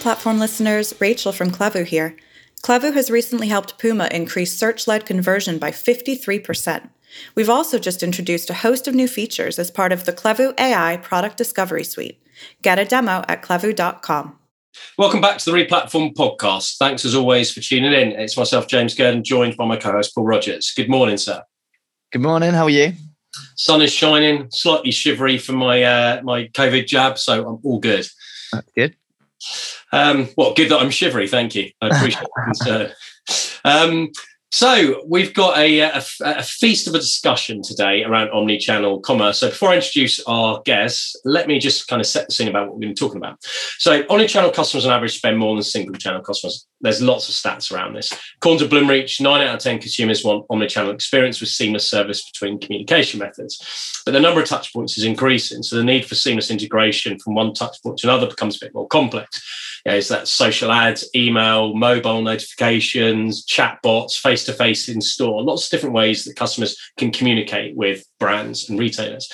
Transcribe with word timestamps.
Replatform 0.00 0.38
listeners, 0.38 0.94
Rachel 0.98 1.30
from 1.30 1.50
Klevu 1.50 1.84
here. 1.84 2.16
Klevu 2.62 2.94
has 2.94 3.10
recently 3.10 3.48
helped 3.48 3.76
Puma 3.78 4.08
increase 4.10 4.56
search 4.56 4.88
led 4.88 5.04
conversion 5.04 5.58
by 5.58 5.70
53%. 5.70 6.88
We've 7.34 7.50
also 7.50 7.78
just 7.78 8.02
introduced 8.02 8.48
a 8.48 8.54
host 8.54 8.88
of 8.88 8.94
new 8.94 9.06
features 9.06 9.58
as 9.58 9.70
part 9.70 9.92
of 9.92 10.06
the 10.06 10.14
Klevu 10.14 10.58
AI 10.58 10.96
product 10.96 11.36
discovery 11.36 11.84
suite. 11.84 12.18
Get 12.62 12.78
a 12.78 12.86
demo 12.86 13.26
at 13.28 13.42
klevu.com. 13.42 14.38
Welcome 14.96 15.20
back 15.20 15.36
to 15.36 15.50
the 15.50 15.52
Replatform 15.58 16.14
podcast. 16.14 16.78
Thanks 16.78 17.04
as 17.04 17.14
always 17.14 17.52
for 17.52 17.60
tuning 17.60 17.92
in. 17.92 18.12
It's 18.12 18.38
myself, 18.38 18.68
James 18.68 18.94
Gurdon, 18.94 19.22
joined 19.22 19.58
by 19.58 19.66
my 19.66 19.76
co 19.76 19.92
host, 19.92 20.14
Paul 20.14 20.24
Rogers. 20.24 20.72
Good 20.74 20.88
morning, 20.88 21.18
sir. 21.18 21.42
Good 22.10 22.22
morning. 22.22 22.52
How 22.52 22.64
are 22.64 22.70
you? 22.70 22.94
Sun 23.56 23.82
is 23.82 23.92
shining, 23.92 24.48
slightly 24.50 24.92
shivery 24.92 25.36
from 25.36 25.56
my 25.56 25.82
uh, 25.82 26.22
my 26.22 26.48
COVID 26.48 26.86
jab, 26.86 27.18
so 27.18 27.46
I'm 27.46 27.58
all 27.62 27.80
good. 27.80 28.06
That's 28.50 28.72
good. 28.74 28.96
Um, 29.92 30.28
well, 30.36 30.54
good 30.54 30.70
that 30.70 30.80
I'm 30.80 30.90
shivery. 30.90 31.28
Thank 31.28 31.54
you. 31.54 31.70
I 31.80 31.88
appreciate 31.88 32.22
the 32.22 32.42
concern. 32.44 32.92
Um, 33.64 34.12
so 34.52 35.02
we've 35.06 35.32
got 35.32 35.58
a, 35.58 35.80
uh, 35.80 36.00
a, 36.22 36.30
a, 36.38 36.42
feast 36.42 36.88
of 36.88 36.94
a 36.94 36.98
discussion 36.98 37.62
today 37.62 38.02
around 38.02 38.30
omni-channel 38.30 39.00
commerce. 39.00 39.38
So 39.38 39.48
before 39.48 39.68
I 39.68 39.76
introduce 39.76 40.20
our 40.26 40.60
guests, 40.64 41.14
let 41.24 41.46
me 41.46 41.60
just 41.60 41.86
kind 41.86 42.00
of 42.00 42.06
set 42.06 42.26
the 42.26 42.32
scene 42.32 42.48
about 42.48 42.66
what 42.66 42.78
we've 42.78 42.88
been 42.88 42.96
talking 42.96 43.18
about. 43.18 43.38
So 43.78 44.04
omni-channel 44.10 44.50
customers 44.50 44.86
on 44.86 44.92
average 44.92 45.16
spend 45.16 45.38
more 45.38 45.54
than 45.54 45.62
single-channel 45.62 46.22
customers. 46.22 46.66
There's 46.80 47.00
lots 47.00 47.28
of 47.28 47.34
stats 47.36 47.72
around 47.72 47.94
this. 47.94 48.12
According 48.38 48.68
to 48.68 48.74
Bloomreach, 48.74 49.20
nine 49.20 49.46
out 49.46 49.54
of 49.54 49.60
10 49.60 49.78
consumers 49.78 50.24
want 50.24 50.46
omni-channel 50.50 50.90
experience 50.90 51.40
with 51.40 51.50
seamless 51.50 51.88
service 51.88 52.28
between 52.28 52.58
communication 52.58 53.20
methods. 53.20 54.02
But 54.04 54.12
the 54.12 54.20
number 54.20 54.40
of 54.40 54.48
touchpoints 54.48 54.98
is 54.98 55.04
increasing. 55.04 55.62
So 55.62 55.76
the 55.76 55.84
need 55.84 56.06
for 56.06 56.16
seamless 56.16 56.50
integration 56.50 57.20
from 57.20 57.34
one 57.34 57.52
touchpoint 57.52 57.98
to 57.98 58.08
another 58.08 58.26
becomes 58.26 58.56
a 58.56 58.64
bit 58.64 58.74
more 58.74 58.88
complex 58.88 59.40
you 59.84 59.92
know, 59.92 59.98
is 59.98 60.08
that 60.08 60.28
social 60.28 60.70
ads, 60.70 61.08
email, 61.14 61.74
mobile 61.74 62.22
notifications, 62.22 63.44
chatbots, 63.46 64.18
face 64.18 64.44
to 64.44 64.52
face 64.52 64.88
in 64.88 65.00
store, 65.00 65.42
lots 65.42 65.64
of 65.64 65.70
different 65.70 65.94
ways 65.94 66.24
that 66.24 66.36
customers 66.36 66.76
can 66.98 67.10
communicate 67.10 67.76
with 67.76 68.04
brands 68.18 68.68
and 68.68 68.78
retailers. 68.78 69.30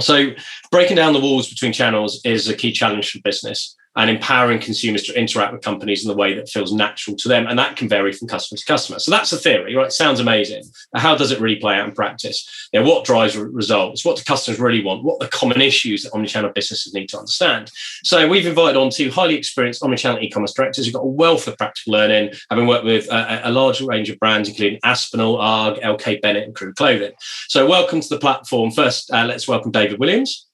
So, 0.00 0.30
breaking 0.70 0.96
down 0.96 1.14
the 1.14 1.20
walls 1.20 1.48
between 1.48 1.72
channels 1.72 2.20
is 2.24 2.48
a 2.48 2.54
key 2.54 2.72
challenge 2.72 3.10
for 3.10 3.20
business 3.24 3.74
and 3.98 4.08
empowering 4.08 4.60
consumers 4.60 5.02
to 5.02 5.18
interact 5.18 5.52
with 5.52 5.60
companies 5.60 6.04
in 6.04 6.08
the 6.08 6.16
way 6.16 6.32
that 6.32 6.48
feels 6.48 6.72
natural 6.72 7.16
to 7.16 7.28
them. 7.28 7.48
And 7.48 7.58
that 7.58 7.76
can 7.76 7.88
vary 7.88 8.12
from 8.12 8.28
customer 8.28 8.56
to 8.56 8.64
customer. 8.64 9.00
So 9.00 9.10
that's 9.10 9.32
a 9.32 9.36
theory, 9.36 9.74
right? 9.74 9.92
Sounds 9.92 10.20
amazing. 10.20 10.62
How 10.94 11.16
does 11.16 11.32
it 11.32 11.40
really 11.40 11.56
play 11.56 11.74
out 11.74 11.88
in 11.88 11.94
practice? 11.94 12.68
You 12.72 12.80
know, 12.80 12.88
what 12.88 13.04
drives 13.04 13.36
results? 13.36 14.04
What 14.04 14.16
do 14.16 14.22
customers 14.22 14.60
really 14.60 14.84
want? 14.84 15.02
What 15.02 15.16
are 15.16 15.26
the 15.26 15.36
common 15.36 15.60
issues 15.60 16.04
that 16.04 16.12
omnichannel 16.12 16.54
businesses 16.54 16.94
need 16.94 17.08
to 17.08 17.18
understand? 17.18 17.72
So 18.04 18.28
we've 18.28 18.46
invited 18.46 18.78
on 18.78 18.90
two 18.90 19.10
highly 19.10 19.34
experienced 19.34 19.82
omnichannel 19.82 20.22
e-commerce 20.22 20.52
directors 20.52 20.84
who've 20.84 20.94
got 20.94 21.02
a 21.02 21.06
wealth 21.06 21.48
of 21.48 21.58
practical 21.58 21.94
learning, 21.94 22.34
having 22.50 22.68
worked 22.68 22.84
with 22.84 23.10
a, 23.10 23.48
a 23.48 23.50
large 23.50 23.80
range 23.80 24.10
of 24.10 24.18
brands, 24.20 24.48
including 24.48 24.78
Aspinal, 24.84 25.40
ARG, 25.40 25.78
LK 25.78 26.22
Bennett, 26.22 26.44
and 26.44 26.54
Crew 26.54 26.72
Clothing. 26.72 27.14
So 27.48 27.66
welcome 27.66 28.00
to 28.00 28.08
the 28.08 28.18
platform. 28.18 28.70
First, 28.70 29.10
uh, 29.10 29.24
let's 29.24 29.48
welcome 29.48 29.72
David 29.72 29.98
Williams. 29.98 30.46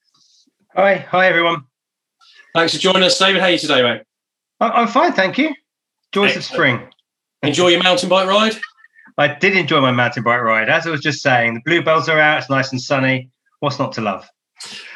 Hi, 0.74 0.96
hi 0.96 1.26
everyone. 1.26 1.64
Thanks 2.54 2.72
for 2.72 2.80
joining 2.80 3.02
us, 3.02 3.18
David. 3.18 3.40
How 3.40 3.48
are 3.48 3.50
you 3.50 3.58
today, 3.58 3.82
mate? 3.82 4.02
I'm 4.60 4.86
fine, 4.86 5.12
thank 5.12 5.38
you. 5.38 5.52
Joys 6.12 6.36
of 6.36 6.44
spring. 6.44 6.88
Enjoy 7.42 7.66
your 7.66 7.82
mountain 7.82 8.08
bike 8.08 8.28
ride? 8.28 8.54
I 9.18 9.34
did 9.34 9.56
enjoy 9.56 9.80
my 9.80 9.90
mountain 9.90 10.22
bike 10.22 10.40
ride. 10.40 10.68
As 10.68 10.86
I 10.86 10.90
was 10.90 11.00
just 11.00 11.20
saying, 11.20 11.54
the 11.54 11.60
bluebells 11.64 12.08
are 12.08 12.20
out. 12.20 12.38
It's 12.38 12.48
nice 12.48 12.70
and 12.70 12.80
sunny. 12.80 13.28
What's 13.58 13.80
not 13.80 13.92
to 13.94 14.02
love? 14.02 14.28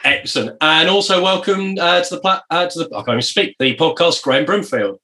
Excellent. 0.04 0.56
And 0.60 0.88
also 0.88 1.20
welcome 1.20 1.76
uh, 1.80 2.00
to 2.02 2.14
the 2.14 2.20
plat- 2.20 2.44
uh, 2.48 2.68
to 2.68 2.78
the 2.78 2.84
I 2.94 2.98
can't 2.98 3.08
even 3.08 3.22
speak 3.22 3.56
the 3.58 3.76
podcast, 3.76 4.22
Graham 4.22 4.44
Broomfield. 4.44 5.00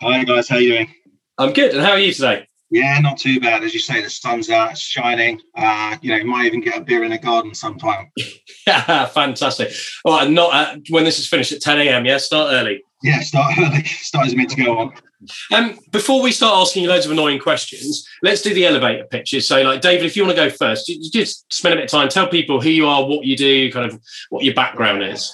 Hi 0.00 0.22
guys, 0.22 0.48
how 0.48 0.56
are 0.56 0.60
you 0.60 0.72
doing? 0.72 0.94
I'm 1.38 1.52
good. 1.52 1.74
And 1.74 1.84
how 1.84 1.92
are 1.92 1.98
you 1.98 2.12
today? 2.12 2.46
Yeah, 2.70 3.00
not 3.00 3.18
too 3.18 3.40
bad. 3.40 3.64
As 3.64 3.74
you 3.74 3.80
say, 3.80 4.00
the 4.00 4.08
sun's 4.08 4.48
out, 4.48 4.70
it's 4.70 4.80
shining. 4.80 5.40
Uh, 5.56 5.96
you 6.02 6.10
know, 6.10 6.16
you 6.16 6.24
might 6.24 6.46
even 6.46 6.60
get 6.60 6.78
a 6.78 6.80
beer 6.80 7.02
in 7.02 7.10
the 7.10 7.18
garden 7.18 7.52
sometime. 7.52 8.12
yeah, 8.66 9.06
fantastic. 9.06 9.72
All 10.04 10.18
right, 10.18 10.30
not 10.30 10.54
uh, 10.54 10.76
when 10.88 11.02
this 11.02 11.18
is 11.18 11.26
finished 11.26 11.50
at 11.50 11.60
10 11.60 11.80
a.m. 11.80 12.04
Yeah, 12.04 12.18
start 12.18 12.52
early. 12.52 12.84
Yeah, 13.02 13.20
start 13.20 13.54
early. 13.58 13.84
Start 13.84 14.26
as 14.26 14.36
meant 14.36 14.50
to 14.50 14.62
go 14.62 14.78
on. 14.78 14.92
Um, 15.52 15.78
before 15.90 16.22
we 16.22 16.32
start 16.32 16.56
asking 16.56 16.82
you 16.82 16.88
loads 16.88 17.06
of 17.06 17.12
annoying 17.12 17.38
questions, 17.38 18.06
let's 18.22 18.42
do 18.42 18.52
the 18.52 18.66
elevator 18.66 19.04
pitches. 19.04 19.48
So, 19.48 19.62
like 19.62 19.80
David, 19.80 20.06
if 20.06 20.16
you 20.16 20.24
want 20.24 20.36
to 20.36 20.48
go 20.48 20.50
first, 20.50 20.86
just 21.12 21.50
spend 21.52 21.74
a 21.74 21.76
bit 21.76 21.84
of 21.84 21.90
time, 21.90 22.08
tell 22.08 22.28
people 22.28 22.60
who 22.60 22.68
you 22.68 22.86
are, 22.86 23.06
what 23.06 23.24
you 23.24 23.36
do, 23.36 23.72
kind 23.72 23.90
of 23.90 24.00
what 24.28 24.44
your 24.44 24.54
background 24.54 25.02
is. 25.02 25.32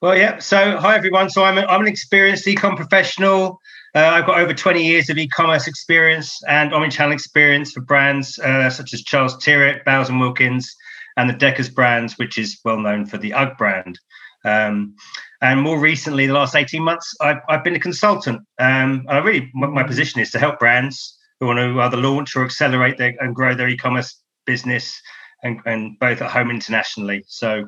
Well, 0.00 0.16
yeah. 0.16 0.38
So, 0.38 0.78
hi 0.78 0.96
everyone. 0.96 1.30
So, 1.30 1.44
I'm, 1.44 1.58
a, 1.58 1.62
I'm 1.62 1.82
an 1.82 1.88
experienced 1.88 2.46
econ 2.46 2.76
professional. 2.76 3.60
Uh, 3.94 3.98
I've 3.98 4.26
got 4.26 4.38
over 4.38 4.54
20 4.54 4.84
years 4.84 5.10
of 5.10 5.18
e-commerce 5.18 5.66
experience 5.66 6.40
and 6.48 6.70
omnichannel 6.70 7.12
experience 7.12 7.72
for 7.72 7.80
brands 7.80 8.38
uh, 8.38 8.70
such 8.70 8.94
as 8.94 9.02
Charles 9.02 9.36
Tyrwhitt, 9.36 9.84
Bowers 9.84 10.08
and 10.08 10.20
Wilkins, 10.20 10.72
and 11.16 11.28
the 11.28 11.34
Deckers 11.34 11.68
brands, 11.68 12.16
which 12.16 12.38
is 12.38 12.60
well 12.64 12.78
known 12.78 13.04
for 13.04 13.18
the 13.18 13.32
UGG 13.32 13.58
brand. 13.58 13.98
Um, 14.44 14.94
and 15.42 15.60
more 15.60 15.78
recently, 15.78 16.26
the 16.26 16.34
last 16.34 16.54
18 16.54 16.82
months, 16.82 17.14
I've, 17.20 17.40
I've 17.48 17.64
been 17.64 17.74
a 17.74 17.80
consultant. 17.80 18.42
Um, 18.58 19.06
I 19.08 19.18
really, 19.18 19.50
my 19.54 19.82
position 19.82 20.20
is 20.20 20.30
to 20.32 20.38
help 20.38 20.58
brands 20.58 21.18
who 21.40 21.46
want 21.46 21.58
to 21.58 21.80
either 21.80 21.96
launch 21.96 22.36
or 22.36 22.44
accelerate 22.44 22.96
their, 22.98 23.14
and 23.20 23.34
grow 23.34 23.54
their 23.54 23.68
e-commerce 23.68 24.22
business, 24.46 25.00
and, 25.42 25.60
and 25.64 25.98
both 25.98 26.20
at 26.22 26.30
home 26.30 26.50
internationally. 26.50 27.24
So 27.26 27.64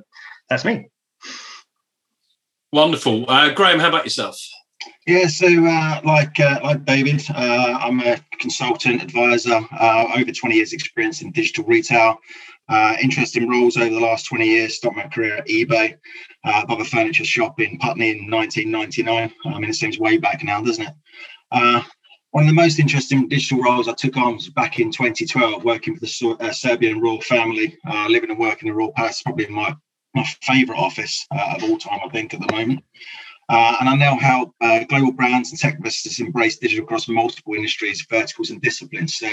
that's 0.49 0.65
me. 0.65 0.89
Wonderful, 2.72 3.28
uh, 3.28 3.53
Graham. 3.53 3.81
How 3.81 3.89
about 3.89 4.04
yourself? 4.04 4.39
Yeah, 5.06 5.26
so 5.26 5.47
uh, 5.47 6.00
like 6.04 6.38
uh, 6.38 6.60
like 6.62 6.84
David, 6.84 7.25
uh, 7.34 7.78
I'm 7.81 8.00
a 8.00 8.19
consultant 8.38 9.03
advisor, 9.03 9.60
uh, 9.78 10.06
over 10.16 10.31
20 10.31 10.54
years 10.54 10.72
experience 10.72 11.22
in 11.22 11.32
digital 11.32 11.65
retail. 11.65 12.19
Uh, 12.69 12.97
interesting 13.03 13.48
roles 13.48 13.76
over 13.76 13.92
the 13.92 14.00
last 14.00 14.26
20 14.26 14.47
years. 14.47 14.76
Started 14.76 14.97
my 14.97 15.09
career 15.09 15.38
at 15.38 15.48
eBay, 15.48 15.97
uh, 16.44 16.60
above 16.62 16.81
a 16.81 16.84
furniture 16.84 17.25
shop 17.25 17.60
in 17.60 17.78
Putney 17.78 18.10
in 18.10 18.31
1999. 18.31 19.32
I 19.44 19.59
mean, 19.59 19.71
it 19.71 19.75
seems 19.75 19.98
way 19.98 20.19
back 20.19 20.44
now, 20.44 20.62
doesn't 20.62 20.87
it? 20.87 21.84
one 22.31 22.44
of 22.44 22.48
the 22.48 22.54
most 22.54 22.78
interesting 22.78 23.28
digital 23.28 23.62
roles 23.62 23.88
I 23.88 23.92
took 23.92 24.16
on 24.16 24.37
was 24.37 24.48
back 24.48 24.78
in 24.78 24.91
2012, 24.91 25.65
working 25.65 25.94
for 25.94 26.00
the 26.00 26.53
Serbian 26.53 27.00
royal 27.00 27.21
family, 27.21 27.76
living 28.09 28.31
and 28.31 28.38
working 28.38 28.69
in 28.69 28.72
the 28.72 28.78
Royal 28.78 28.92
Palace, 28.92 29.22
probably 29.22 29.48
my 29.48 29.75
my 30.15 30.25
favourite 30.42 30.78
office 30.78 31.26
of 31.31 31.65
all 31.65 31.78
time, 31.78 32.00
I 32.04 32.09
think, 32.09 32.34
at 32.34 32.41
the 32.41 32.53
moment. 32.54 32.84
Uh, 33.53 33.77
and 33.81 33.89
I 33.91 33.97
now 33.97 34.17
help 34.17 34.55
uh, 34.63 34.83
global 34.85 35.13
brands 35.13 35.51
and 35.51 35.61
tech 35.61 35.77
businesses 35.83 36.21
embrace 36.21 36.57
digital 36.57 36.85
across 36.85 37.07
multiple 37.07 37.53
industries, 37.53 38.07
verticals, 38.09 38.49
and 38.49 38.63
disciplines. 38.63 39.17
So, 39.17 39.27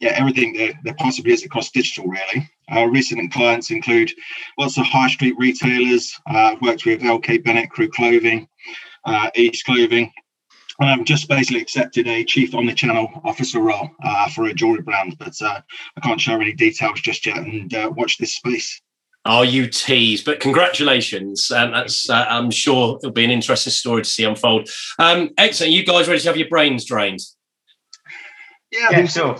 yeah, 0.00 0.10
everything 0.10 0.54
that 0.54 0.74
there 0.82 0.94
possibly 0.94 1.32
is 1.32 1.44
across 1.44 1.70
digital, 1.70 2.08
really. 2.08 2.50
Our 2.70 2.90
recent 2.90 3.32
clients 3.32 3.70
include 3.70 4.12
lots 4.58 4.76
of 4.76 4.86
high 4.86 5.06
street 5.06 5.36
retailers. 5.38 6.12
Uh, 6.28 6.54
I've 6.54 6.62
worked 6.62 6.84
with 6.84 7.02
LK 7.02 7.44
Bennett, 7.44 7.70
Crew 7.70 7.88
Clothing, 7.88 8.48
uh, 9.04 9.30
East 9.36 9.64
Clothing. 9.64 10.12
And 10.80 10.90
I've 10.90 11.04
just 11.04 11.28
basically 11.28 11.62
accepted 11.62 12.08
a 12.08 12.24
chief 12.24 12.50
omnichannel 12.50 13.24
officer 13.24 13.60
role 13.60 13.88
uh, 14.02 14.28
for 14.30 14.46
a 14.46 14.54
jewelry 14.54 14.82
brand, 14.82 15.16
but 15.16 15.40
uh, 15.42 15.60
I 15.96 16.00
can't 16.00 16.20
share 16.20 16.40
any 16.40 16.54
details 16.54 17.02
just 17.02 17.24
yet. 17.24 17.36
And 17.36 17.72
watch 17.96 18.18
this 18.18 18.34
space. 18.34 18.80
Are 19.24 19.44
you 19.44 19.66
teased? 19.66 20.24
But 20.24 20.40
congratulations. 20.40 21.50
Um, 21.50 21.72
that's, 21.72 22.08
uh, 22.08 22.26
I'm 22.28 22.50
sure 22.50 22.96
it'll 22.96 23.12
be 23.12 23.24
an 23.24 23.30
interesting 23.30 23.72
story 23.72 24.02
to 24.02 24.08
see 24.08 24.24
unfold. 24.24 24.68
Um, 24.98 25.30
excellent. 25.36 25.72
You 25.72 25.84
guys 25.84 26.08
ready 26.08 26.20
to 26.20 26.28
have 26.28 26.36
your 26.36 26.48
brains 26.48 26.84
drained? 26.84 27.20
Yeah, 28.70 28.88
I 28.90 28.94
think 28.94 29.10
so. 29.10 29.36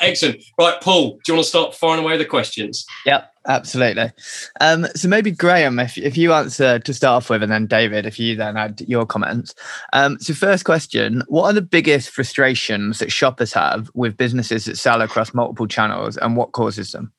excellent. 0.00 0.42
Right, 0.58 0.80
Paul, 0.80 1.18
do 1.24 1.32
you 1.32 1.34
want 1.34 1.44
to 1.44 1.48
start 1.48 1.74
firing 1.74 2.02
away 2.02 2.16
the 2.16 2.24
questions? 2.24 2.84
Yep, 3.04 3.30
absolutely. 3.46 4.12
Um, 4.60 4.86
so 4.94 5.08
maybe 5.08 5.30
Graham, 5.30 5.78
if, 5.78 5.96
if 5.98 6.16
you 6.16 6.32
answer 6.32 6.78
to 6.78 6.94
start 6.94 7.24
off 7.24 7.30
with, 7.30 7.42
and 7.42 7.50
then 7.50 7.66
David, 7.66 8.06
if 8.06 8.18
you 8.18 8.36
then 8.36 8.56
add 8.56 8.82
your 8.86 9.06
comments. 9.06 9.54
Um, 9.92 10.18
so 10.18 10.34
first 10.34 10.64
question, 10.64 11.22
what 11.28 11.44
are 11.44 11.52
the 11.52 11.62
biggest 11.62 12.10
frustrations 12.10 12.98
that 12.98 13.12
shoppers 13.12 13.52
have 13.52 13.90
with 13.94 14.16
businesses 14.16 14.66
that 14.66 14.76
sell 14.76 15.02
across 15.02 15.34
multiple 15.34 15.66
channels 15.66 16.16
and 16.16 16.36
what 16.36 16.52
causes 16.52 16.92
them? 16.92 17.12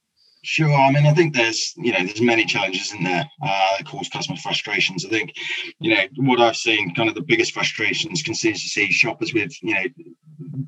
Sure. 0.48 0.74
I 0.74 0.92
mean, 0.92 1.06
I 1.06 1.14
think 1.14 1.36
there's, 1.36 1.74
you 1.76 1.92
know, 1.92 2.06
there's 2.06 2.22
many 2.22 2.46
challenges 2.46 2.94
in 2.94 3.04
there 3.04 3.30
uh, 3.44 3.78
that 3.78 3.86
cause 3.86 4.08
customer 4.08 4.38
frustrations. 4.38 5.06
I 5.06 5.10
think, 5.10 5.34
you 5.82 5.94
know, 5.94 6.06
what 6.20 6.40
I've 6.40 6.56
seen, 6.56 6.96
kind 6.96 7.10
of 7.10 7.16
the 7.16 7.22
biggest 7.22 7.52
frustrations 7.52 8.24
to 8.24 8.34
see 8.34 8.54
shoppers 8.90 9.34
with, 9.34 9.52
you 9.62 9.74
know, 9.74 9.84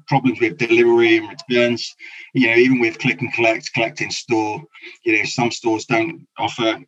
problems 0.10 0.42
with 0.42 0.58
delivery 0.58 1.16
and 1.16 1.30
returns. 1.30 1.96
You 2.34 2.48
know, 2.48 2.56
even 2.56 2.82
with 2.82 3.00
click 3.00 3.22
and 3.22 3.32
collect, 3.32 3.72
collect 3.72 4.02
in 4.02 4.12
store. 4.12 4.62
You 5.06 5.18
know, 5.18 5.24
some 5.24 5.50
stores 5.50 5.86
don't 5.86 6.28
offer 6.38 6.80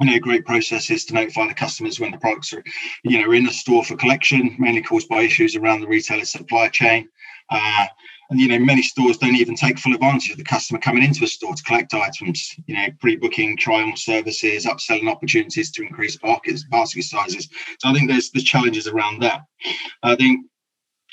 you 0.00 0.06
know, 0.06 0.18
great 0.18 0.44
processes 0.44 1.06
to 1.06 1.14
notify 1.14 1.48
the 1.48 1.54
customers 1.54 1.98
when 1.98 2.10
the 2.10 2.18
products 2.18 2.52
are, 2.52 2.62
you 3.04 3.22
know, 3.22 3.32
in 3.32 3.44
the 3.44 3.50
store 3.50 3.82
for 3.82 3.96
collection, 3.96 4.54
mainly 4.58 4.82
caused 4.82 5.08
by 5.08 5.22
issues 5.22 5.56
around 5.56 5.80
the 5.80 5.88
retailer 5.88 6.26
supply 6.26 6.68
chain. 6.68 7.08
Uh, 7.50 7.86
and 8.30 8.40
you 8.40 8.48
know, 8.48 8.58
many 8.58 8.82
stores 8.82 9.18
don't 9.18 9.36
even 9.36 9.54
take 9.54 9.78
full 9.78 9.94
advantage 9.94 10.30
of 10.30 10.36
the 10.36 10.44
customer 10.44 10.78
coming 10.78 11.02
into 11.02 11.24
a 11.24 11.26
store 11.26 11.54
to 11.54 11.62
collect 11.62 11.94
items. 11.94 12.54
You 12.66 12.76
know, 12.76 12.86
pre-booking, 13.00 13.56
try-on 13.56 13.96
services, 13.96 14.66
upselling 14.66 15.10
opportunities 15.10 15.70
to 15.72 15.82
increase 15.82 16.16
baskets, 16.16 16.64
basket 16.64 17.04
sizes. 17.04 17.48
So 17.78 17.88
I 17.88 17.94
think 17.94 18.08
there's 18.08 18.30
the 18.30 18.42
challenges 18.42 18.86
around 18.86 19.22
that. 19.22 19.42
I 20.02 20.14
think 20.16 20.46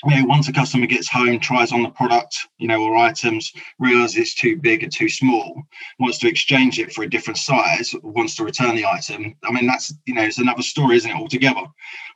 you 0.04 0.20
know, 0.20 0.26
once 0.26 0.46
a 0.48 0.52
customer 0.52 0.86
gets 0.86 1.08
home, 1.08 1.40
tries 1.40 1.72
on 1.72 1.82
the 1.82 1.90
product, 1.90 2.36
you 2.58 2.68
know, 2.68 2.82
or 2.82 2.96
items, 2.96 3.52
realizes 3.78 4.16
it's 4.16 4.34
too 4.34 4.56
big 4.56 4.84
or 4.84 4.88
too 4.88 5.08
small, 5.08 5.62
wants 5.98 6.18
to 6.18 6.28
exchange 6.28 6.78
it 6.78 6.92
for 6.92 7.04
a 7.04 7.08
different 7.08 7.38
size, 7.38 7.94
wants 8.02 8.36
to 8.36 8.44
return 8.44 8.76
the 8.76 8.84
item. 8.84 9.34
I 9.42 9.50
mean, 9.52 9.66
that's, 9.66 9.94
you 10.04 10.14
know, 10.14 10.22
it's 10.22 10.38
another 10.38 10.62
story, 10.62 10.96
isn't 10.96 11.10
it, 11.10 11.16
altogether? 11.16 11.62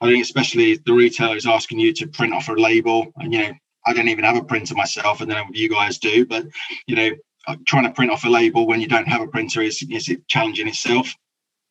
I 0.01 0.07
think 0.07 0.23
especially 0.23 0.77
the 0.85 0.93
retailer 0.93 1.37
is 1.37 1.47
asking 1.47 1.79
you 1.79 1.95
to 1.95 2.07
print 2.07 2.35
off 2.35 2.49
a 2.49 2.53
label 2.53 3.13
and, 3.17 3.33
you 3.33 3.39
know, 3.41 3.53
I 3.87 3.93
don't 3.93 4.09
even 4.09 4.25
have 4.25 4.37
a 4.37 4.45
printer 4.45 4.75
myself. 4.75 5.21
Know 5.21 5.45
what 5.45 5.57
you 5.57 5.69
guys 5.69 5.99
do, 5.99 6.27
but, 6.27 6.47
you 6.87 6.97
know, 6.97 7.11
uh, 7.47 7.57
trying 7.67 7.85
to 7.85 7.93
print 7.93 8.13
off 8.13 8.25
a 8.25 8.29
label 8.29 8.67
when 8.67 8.81
you 8.81 8.87
don't 8.87 9.09
have 9.09 9.23
a 9.23 9.27
printer 9.27 9.63
is, 9.63 9.83
is 9.91 10.09
in 10.09 10.23
itself 10.69 11.15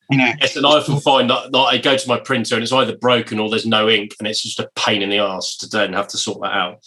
you 0.10 0.18
know. 0.18 0.32
Yes, 0.42 0.56
and 0.56 0.66
I 0.66 0.70
often 0.70 1.00
find 1.00 1.30
that, 1.30 1.52
that, 1.52 1.58
I 1.58 1.78
go 1.78 1.96
to 1.96 2.08
my 2.08 2.20
printer 2.20 2.56
and 2.56 2.64
it's 2.64 2.74
either 2.74 2.98
broken 2.98 3.40
or 3.40 3.50
there's 3.50 3.66
no 3.66 3.90
ink, 3.90 4.16
and 4.20 4.28
it's 4.28 4.42
just 4.44 4.60
a 4.60 4.70
pain 4.76 5.02
in 5.02 5.10
the 5.10 5.20
ass 5.20 5.56
to 5.58 5.68
then 5.68 5.94
have 5.94 6.08
to 6.10 6.18
sort 6.18 6.42
that 6.42 6.52
out. 6.52 6.80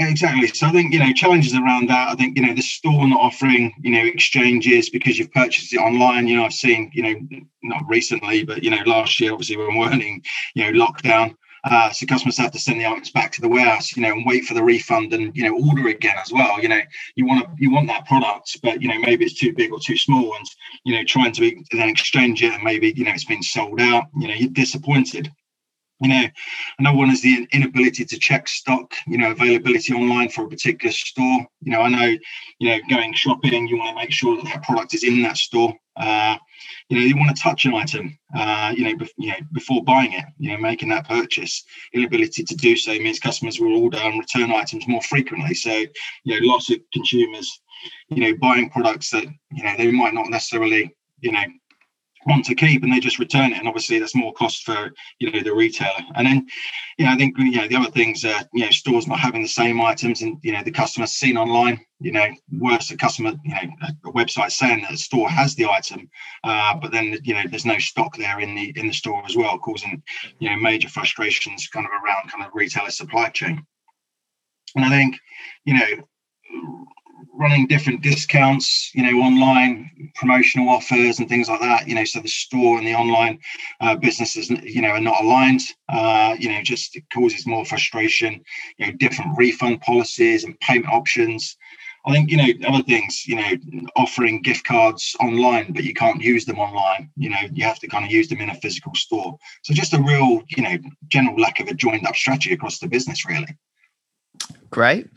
Exactly. 0.00 0.48
So 0.48 0.66
I 0.66 0.72
think 0.72 0.92
you 0.92 0.98
know 0.98 1.12
challenges 1.12 1.54
around 1.54 1.88
that. 1.88 2.08
I 2.08 2.14
think 2.14 2.36
you 2.36 2.44
know 2.44 2.54
the 2.54 2.62
store 2.62 3.06
not 3.06 3.20
offering 3.20 3.72
you 3.80 3.92
know 3.92 4.04
exchanges 4.04 4.90
because 4.90 5.18
you've 5.18 5.32
purchased 5.32 5.72
it 5.72 5.78
online. 5.78 6.26
You 6.26 6.36
know 6.36 6.44
I've 6.44 6.52
seen 6.52 6.90
you 6.92 7.02
know 7.02 7.14
not 7.62 7.82
recently, 7.86 8.44
but 8.44 8.64
you 8.64 8.70
know 8.70 8.82
last 8.86 9.20
year 9.20 9.32
obviously 9.32 9.56
when 9.56 9.76
we're 9.76 9.92
in 9.92 10.20
you 10.54 10.72
know 10.72 10.84
lockdown, 10.84 11.36
uh, 11.64 11.90
so 11.90 12.06
customers 12.06 12.36
have 12.36 12.52
to 12.52 12.58
send 12.58 12.80
the 12.80 12.86
items 12.86 13.10
back 13.10 13.32
to 13.32 13.40
the 13.40 13.48
warehouse, 13.48 13.96
you 13.96 14.02
know, 14.02 14.12
and 14.12 14.26
wait 14.26 14.44
for 14.44 14.54
the 14.54 14.62
refund 14.62 15.12
and 15.14 15.34
you 15.34 15.44
know 15.44 15.66
order 15.68 15.88
again 15.88 16.16
as 16.20 16.32
well. 16.32 16.60
You 16.60 16.68
know, 16.68 16.80
you 17.16 17.26
want 17.26 17.44
to 17.44 17.50
you 17.58 17.72
want 17.72 17.88
that 17.88 18.06
product, 18.06 18.58
but 18.62 18.82
you 18.82 18.88
know 18.88 18.98
maybe 19.00 19.24
it's 19.24 19.38
too 19.38 19.52
big 19.52 19.72
or 19.72 19.80
too 19.80 19.96
small, 19.96 20.34
and 20.34 20.46
you 20.84 20.94
know 20.94 21.04
trying 21.04 21.32
to 21.32 21.62
then 21.72 21.88
exchange 21.88 22.42
it 22.42 22.52
and 22.52 22.62
maybe 22.62 22.92
you 22.96 23.04
know 23.04 23.12
it's 23.12 23.24
been 23.24 23.42
sold 23.42 23.80
out. 23.80 24.04
You 24.18 24.28
know, 24.28 24.34
you're 24.34 24.50
disappointed. 24.50 25.30
You 26.04 26.10
know, 26.10 26.26
another 26.78 26.98
one 26.98 27.08
is 27.08 27.22
the 27.22 27.48
inability 27.52 28.04
to 28.04 28.18
check 28.18 28.46
stock, 28.46 28.92
you 29.06 29.16
know, 29.16 29.30
availability 29.30 29.94
online 29.94 30.28
for 30.28 30.44
a 30.44 30.48
particular 30.48 30.92
store. 30.92 31.46
You 31.62 31.72
know, 31.72 31.80
I 31.80 31.88
know, 31.88 32.14
you 32.58 32.68
know, 32.68 32.78
going 32.90 33.14
shopping, 33.14 33.66
you 33.68 33.78
want 33.78 33.96
to 33.96 34.02
make 34.02 34.12
sure 34.12 34.36
that 34.36 34.44
that 34.44 34.62
product 34.64 34.92
is 34.92 35.02
in 35.02 35.22
that 35.22 35.38
store. 35.38 35.74
Uh, 35.96 36.36
you 36.90 36.98
know, 36.98 37.06
you 37.06 37.16
want 37.16 37.34
to 37.34 37.42
touch 37.42 37.64
an 37.64 37.72
item, 37.72 38.18
uh, 38.36 38.74
you 38.76 38.84
know, 38.84 39.06
you 39.16 39.30
know, 39.30 39.38
before 39.54 39.82
buying 39.82 40.12
it, 40.12 40.26
you 40.38 40.50
know, 40.50 40.58
making 40.58 40.90
that 40.90 41.08
purchase. 41.08 41.64
Inability 41.94 42.44
to 42.44 42.54
do 42.54 42.76
so 42.76 42.92
means 42.98 43.18
customers 43.18 43.58
will 43.58 43.82
order 43.82 43.96
and 43.96 44.20
return 44.20 44.52
items 44.52 44.86
more 44.86 45.00
frequently. 45.02 45.54
So, 45.54 45.70
you 45.70 46.38
know, 46.38 46.46
lots 46.46 46.70
of 46.70 46.80
consumers, 46.92 47.50
you 48.10 48.20
know, 48.20 48.36
buying 48.42 48.68
products 48.68 49.08
that, 49.10 49.24
you 49.52 49.64
know, 49.64 49.74
they 49.78 49.90
might 49.90 50.12
not 50.12 50.28
necessarily, 50.28 50.94
you 51.20 51.32
know, 51.32 51.44
want 52.26 52.44
to 52.46 52.54
keep 52.54 52.82
and 52.82 52.92
they 52.92 53.00
just 53.00 53.18
return 53.18 53.52
it. 53.52 53.58
And 53.58 53.68
obviously 53.68 53.98
that's 53.98 54.14
more 54.14 54.32
cost 54.32 54.64
for 54.64 54.90
you 55.18 55.30
know 55.30 55.42
the 55.42 55.54
retailer. 55.54 56.04
And 56.14 56.26
then 56.26 56.46
you 56.98 57.04
know 57.04 57.12
i 57.12 57.16
think 57.16 57.36
you 57.38 57.56
know 57.56 57.68
the 57.68 57.76
other 57.76 57.90
things 57.90 58.24
are 58.24 58.42
you 58.52 58.64
know 58.64 58.70
stores 58.70 59.06
not 59.06 59.18
having 59.18 59.42
the 59.42 59.48
same 59.48 59.80
items 59.80 60.22
and 60.22 60.38
you 60.42 60.52
know 60.52 60.62
the 60.62 60.70
customer's 60.70 61.12
seen 61.12 61.36
online 61.36 61.80
you 62.00 62.12
know 62.12 62.26
worse 62.58 62.88
the 62.88 62.96
customer 62.96 63.32
you 63.44 63.54
know 63.54 63.88
a 64.04 64.12
website 64.12 64.50
saying 64.50 64.80
that 64.82 64.90
the 64.90 64.96
store 64.96 65.28
has 65.28 65.54
the 65.54 65.66
item 65.66 66.08
uh, 66.44 66.74
but 66.80 66.92
then 66.92 67.16
you 67.22 67.34
know 67.34 67.42
there's 67.50 67.66
no 67.66 67.78
stock 67.78 68.16
there 68.16 68.40
in 68.40 68.54
the 68.54 68.72
in 68.76 68.86
the 68.86 68.92
store 68.92 69.22
as 69.26 69.36
well 69.36 69.58
causing 69.58 70.02
you 70.38 70.48
know 70.48 70.56
major 70.56 70.88
frustrations 70.88 71.68
kind 71.68 71.86
of 71.86 71.92
around 71.92 72.30
kind 72.30 72.44
of 72.44 72.50
retailer 72.54 72.90
supply 72.90 73.28
chain. 73.28 73.64
And 74.76 74.84
i 74.84 74.88
think 74.88 75.16
you 75.64 75.74
know 75.74 76.88
running 77.36 77.66
different 77.66 78.02
discounts, 78.02 78.90
you 78.94 79.02
know, 79.02 79.18
online 79.20 80.10
promotional 80.14 80.68
offers 80.68 81.18
and 81.18 81.28
things 81.28 81.48
like 81.48 81.60
that. 81.60 81.88
You 81.88 81.94
know, 81.94 82.04
so 82.04 82.20
the 82.20 82.28
store 82.28 82.78
and 82.78 82.86
the 82.86 82.94
online 82.94 83.38
uh, 83.80 83.96
businesses, 83.96 84.50
you 84.50 84.82
know, 84.82 84.90
are 84.90 85.00
not 85.00 85.22
aligned. 85.22 85.62
Uh, 85.88 86.36
you 86.38 86.48
know, 86.48 86.62
just 86.62 86.96
it 86.96 87.04
causes 87.12 87.46
more 87.46 87.64
frustration. 87.64 88.42
You 88.78 88.86
know, 88.86 88.92
different 88.92 89.36
refund 89.36 89.80
policies 89.80 90.44
and 90.44 90.58
payment 90.60 90.92
options. 90.92 91.56
I 92.06 92.12
think 92.12 92.30
you 92.30 92.36
know 92.36 92.68
other 92.68 92.84
things. 92.84 93.26
You 93.26 93.36
know, 93.36 93.90
offering 93.96 94.42
gift 94.42 94.64
cards 94.64 95.16
online, 95.20 95.72
but 95.72 95.84
you 95.84 95.94
can't 95.94 96.22
use 96.22 96.44
them 96.44 96.58
online. 96.58 97.10
You 97.16 97.30
know, 97.30 97.38
you 97.52 97.64
have 97.64 97.78
to 97.80 97.88
kind 97.88 98.04
of 98.04 98.10
use 98.10 98.28
them 98.28 98.40
in 98.40 98.50
a 98.50 98.54
physical 98.56 98.94
store. 98.94 99.36
So 99.62 99.74
just 99.74 99.94
a 99.94 100.02
real, 100.02 100.42
you 100.48 100.62
know, 100.62 100.76
general 101.08 101.36
lack 101.36 101.60
of 101.60 101.68
a 101.68 101.74
joined 101.74 102.06
up 102.06 102.14
strategy 102.14 102.52
across 102.52 102.78
the 102.78 102.88
business, 102.88 103.26
really. 103.26 103.56
Great. 104.70 105.08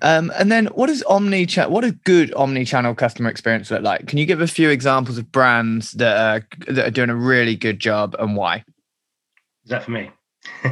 Um, 0.00 0.30
and 0.38 0.52
then 0.52 0.66
what 0.66 0.90
is 0.90 1.02
omni 1.04 1.46
what 1.66 1.84
a 1.84 1.92
good 2.04 2.32
omni-channel 2.34 2.94
customer 2.94 3.30
experience 3.30 3.70
look 3.70 3.82
like? 3.82 4.06
Can 4.06 4.18
you 4.18 4.26
give 4.26 4.40
a 4.40 4.46
few 4.46 4.70
examples 4.70 5.18
of 5.18 5.32
brands 5.32 5.92
that 5.92 6.16
are 6.16 6.72
that 6.72 6.86
are 6.86 6.90
doing 6.90 7.10
a 7.10 7.16
really 7.16 7.56
good 7.56 7.80
job 7.80 8.14
and 8.18 8.36
why? 8.36 8.64
Is 9.64 9.70
that 9.70 9.84
for 9.84 9.90
me? 9.90 10.10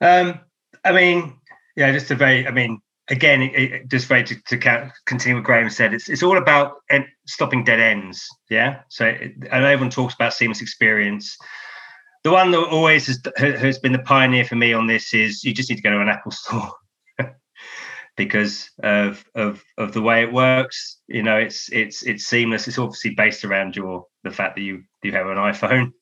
um, 0.00 0.40
I 0.84 0.92
mean, 0.92 1.38
yeah, 1.76 1.92
just 1.92 2.10
a 2.10 2.14
very, 2.14 2.46
I 2.46 2.50
mean, 2.50 2.80
again, 3.08 3.42
it, 3.42 3.54
it, 3.54 3.88
just 3.88 4.06
very 4.06 4.24
to, 4.24 4.36
to, 4.46 4.92
continue 5.06 5.36
what 5.36 5.44
Graham 5.44 5.70
said, 5.70 5.94
it's 5.94 6.08
it's 6.08 6.22
all 6.22 6.38
about 6.38 6.76
stopping 7.26 7.64
dead 7.64 7.80
ends. 7.80 8.26
Yeah. 8.50 8.80
So 8.88 9.06
it, 9.06 9.32
everyone 9.50 9.90
talks 9.90 10.14
about 10.14 10.34
seamless 10.34 10.60
experience. 10.60 11.36
The 12.28 12.34
one 12.34 12.50
that 12.50 12.58
always 12.58 13.06
has, 13.06 13.22
has 13.38 13.78
been 13.78 13.92
the 13.92 14.00
pioneer 14.00 14.44
for 14.44 14.54
me 14.54 14.74
on 14.74 14.86
this 14.86 15.14
is 15.14 15.42
you 15.44 15.54
just 15.54 15.70
need 15.70 15.76
to 15.76 15.82
go 15.82 15.92
to 15.92 16.02
an 16.02 16.10
Apple 16.10 16.30
store 16.30 16.70
because 18.18 18.68
of 18.82 19.24
of 19.34 19.64
of 19.78 19.94
the 19.94 20.02
way 20.02 20.24
it 20.24 20.30
works. 20.30 21.00
You 21.06 21.22
know, 21.22 21.38
it's 21.38 21.72
it's 21.72 22.02
it's 22.02 22.26
seamless. 22.26 22.68
It's 22.68 22.78
obviously 22.78 23.14
based 23.14 23.46
around 23.46 23.76
your 23.76 24.04
the 24.24 24.30
fact 24.30 24.56
that 24.56 24.60
you 24.60 24.82
you 25.02 25.10
have 25.12 25.26
an 25.26 25.38
iPhone, 25.38 25.92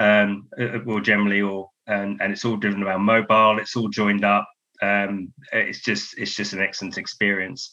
um, 0.00 0.48
or 0.84 0.98
uh, 0.98 1.00
generally, 1.00 1.42
or 1.42 1.70
and 1.86 2.20
and 2.20 2.32
it's 2.32 2.44
all 2.44 2.56
driven 2.56 2.82
around 2.82 3.02
mobile. 3.02 3.60
It's 3.60 3.76
all 3.76 3.88
joined 3.88 4.24
up. 4.24 4.48
Um, 4.82 5.32
it's 5.52 5.78
just 5.78 6.18
it's 6.18 6.34
just 6.34 6.54
an 6.54 6.60
excellent 6.60 6.98
experience. 6.98 7.70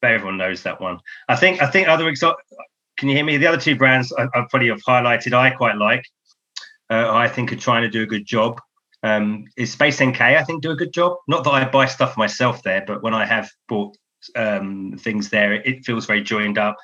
But 0.00 0.12
everyone 0.12 0.38
knows 0.38 0.62
that 0.62 0.80
one. 0.80 1.00
I 1.28 1.36
think 1.36 1.60
I 1.60 1.66
think 1.66 1.86
other 1.86 2.06
exo- 2.06 2.34
Can 2.96 3.10
you 3.10 3.14
hear 3.14 3.26
me? 3.26 3.36
The 3.36 3.48
other 3.48 3.60
two 3.60 3.76
brands 3.76 4.10
I, 4.10 4.22
I 4.22 4.46
probably 4.48 4.68
have 4.68 4.80
highlighted. 4.88 5.34
I 5.34 5.50
quite 5.50 5.76
like. 5.76 6.06
Uh, 6.92 7.10
I 7.10 7.26
think 7.26 7.50
are 7.50 7.56
trying 7.56 7.82
to 7.82 7.88
do 7.88 8.02
a 8.02 8.06
good 8.06 8.26
job 8.26 8.60
um, 9.02 9.46
is 9.56 9.72
Space 9.72 10.02
NK, 10.02 10.20
I 10.20 10.44
think, 10.44 10.62
do 10.62 10.72
a 10.72 10.76
good 10.76 10.92
job. 10.92 11.16
Not 11.26 11.42
that 11.44 11.54
I 11.54 11.64
buy 11.64 11.86
stuff 11.86 12.18
myself 12.18 12.62
there, 12.62 12.84
but 12.86 13.02
when 13.02 13.14
I 13.14 13.24
have 13.24 13.50
bought 13.66 13.96
um, 14.36 14.98
things 14.98 15.30
there, 15.30 15.54
it 15.54 15.86
feels 15.86 16.04
very 16.04 16.22
joined 16.22 16.58
up. 16.58 16.76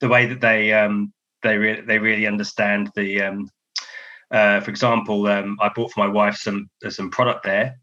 The 0.00 0.08
way 0.08 0.26
that 0.26 0.40
they 0.40 0.72
um, 0.72 1.12
they 1.42 1.58
re- 1.58 1.80
they 1.80 1.98
really 1.98 2.28
understand 2.28 2.90
the. 2.94 3.22
Um, 3.22 3.50
uh, 4.30 4.60
for 4.60 4.70
example, 4.70 5.26
um, 5.26 5.56
I 5.60 5.68
bought 5.74 5.90
for 5.90 6.00
my 6.00 6.12
wife 6.12 6.36
some 6.36 6.70
some 6.88 7.10
product 7.10 7.44
there, 7.44 7.76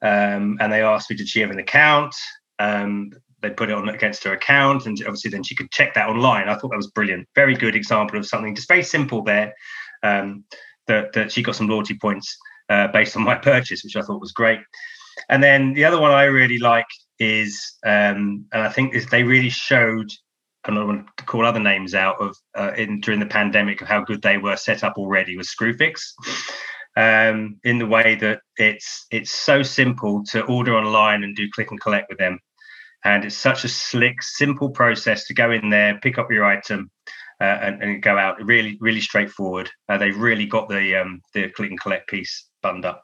um, 0.00 0.56
and 0.60 0.72
they 0.72 0.82
asked 0.82 1.10
me 1.10 1.16
did 1.16 1.28
she 1.28 1.40
have 1.40 1.50
an 1.50 1.58
account. 1.58 2.14
they 2.58 3.50
put 3.50 3.68
it 3.68 3.74
on 3.74 3.90
against 3.90 4.24
her 4.24 4.32
account, 4.32 4.86
and 4.86 4.96
obviously 5.02 5.30
then 5.30 5.42
she 5.42 5.54
could 5.54 5.70
check 5.70 5.92
that 5.94 6.08
online. 6.08 6.48
I 6.48 6.54
thought 6.54 6.70
that 6.70 6.76
was 6.76 6.90
brilliant. 6.92 7.28
Very 7.34 7.54
good 7.54 7.76
example 7.76 8.18
of 8.18 8.26
something 8.26 8.54
just 8.54 8.68
very 8.68 8.82
simple 8.82 9.22
there. 9.22 9.54
That 10.88 11.12
that 11.12 11.32
she 11.32 11.42
got 11.42 11.56
some 11.56 11.68
loyalty 11.68 11.96
points 12.00 12.36
uh, 12.68 12.88
based 12.88 13.16
on 13.16 13.22
my 13.22 13.34
purchase, 13.50 13.82
which 13.84 13.96
I 13.96 14.02
thought 14.02 14.20
was 14.20 14.32
great. 14.32 14.60
And 15.28 15.42
then 15.42 15.72
the 15.72 15.84
other 15.84 16.00
one 16.00 16.12
I 16.12 16.24
really 16.24 16.58
like 16.58 16.86
is, 17.18 17.74
um, 17.84 18.44
and 18.52 18.62
I 18.62 18.68
think 18.68 18.92
this, 18.92 19.06
they 19.06 19.22
really 19.22 19.48
showed, 19.48 20.10
I 20.64 20.74
don't 20.74 20.86
want 20.86 21.06
to 21.16 21.24
call 21.24 21.46
other 21.46 21.60
names 21.60 21.94
out 21.94 22.20
of 22.20 22.36
uh, 22.56 22.72
in 22.76 23.00
during 23.00 23.20
the 23.20 23.26
pandemic 23.26 23.80
of 23.80 23.88
how 23.88 24.02
good 24.02 24.22
they 24.22 24.38
were 24.38 24.56
set 24.56 24.84
up 24.84 24.94
already 24.96 25.36
with 25.36 25.46
Screwfix. 25.46 26.00
Um, 26.98 27.60
in 27.62 27.78
the 27.78 27.86
way 27.86 28.14
that 28.14 28.40
it's 28.56 29.04
it's 29.10 29.30
so 29.30 29.62
simple 29.62 30.24
to 30.30 30.42
order 30.44 30.74
online 30.74 31.24
and 31.24 31.36
do 31.36 31.46
click 31.54 31.70
and 31.70 31.80
collect 31.80 32.08
with 32.08 32.16
them, 32.16 32.38
and 33.04 33.22
it's 33.22 33.36
such 33.36 33.64
a 33.64 33.68
slick, 33.68 34.22
simple 34.22 34.70
process 34.70 35.26
to 35.26 35.34
go 35.34 35.50
in 35.50 35.68
there, 35.68 36.00
pick 36.02 36.16
up 36.16 36.30
your 36.30 36.46
item, 36.46 36.90
and, 37.40 37.82
and, 37.82 38.02
go 38.02 38.16
out. 38.16 38.42
Really, 38.44 38.78
really 38.80 39.00
straightforward. 39.00 39.70
Uh, 39.88 39.98
they've 39.98 40.16
really 40.16 40.46
got 40.46 40.68
the 40.68 40.96
um, 40.96 41.20
the 41.34 41.50
click 41.50 41.70
and 41.70 41.80
collect 41.80 42.08
piece 42.08 42.46
buttoned 42.62 42.84
up. 42.84 43.02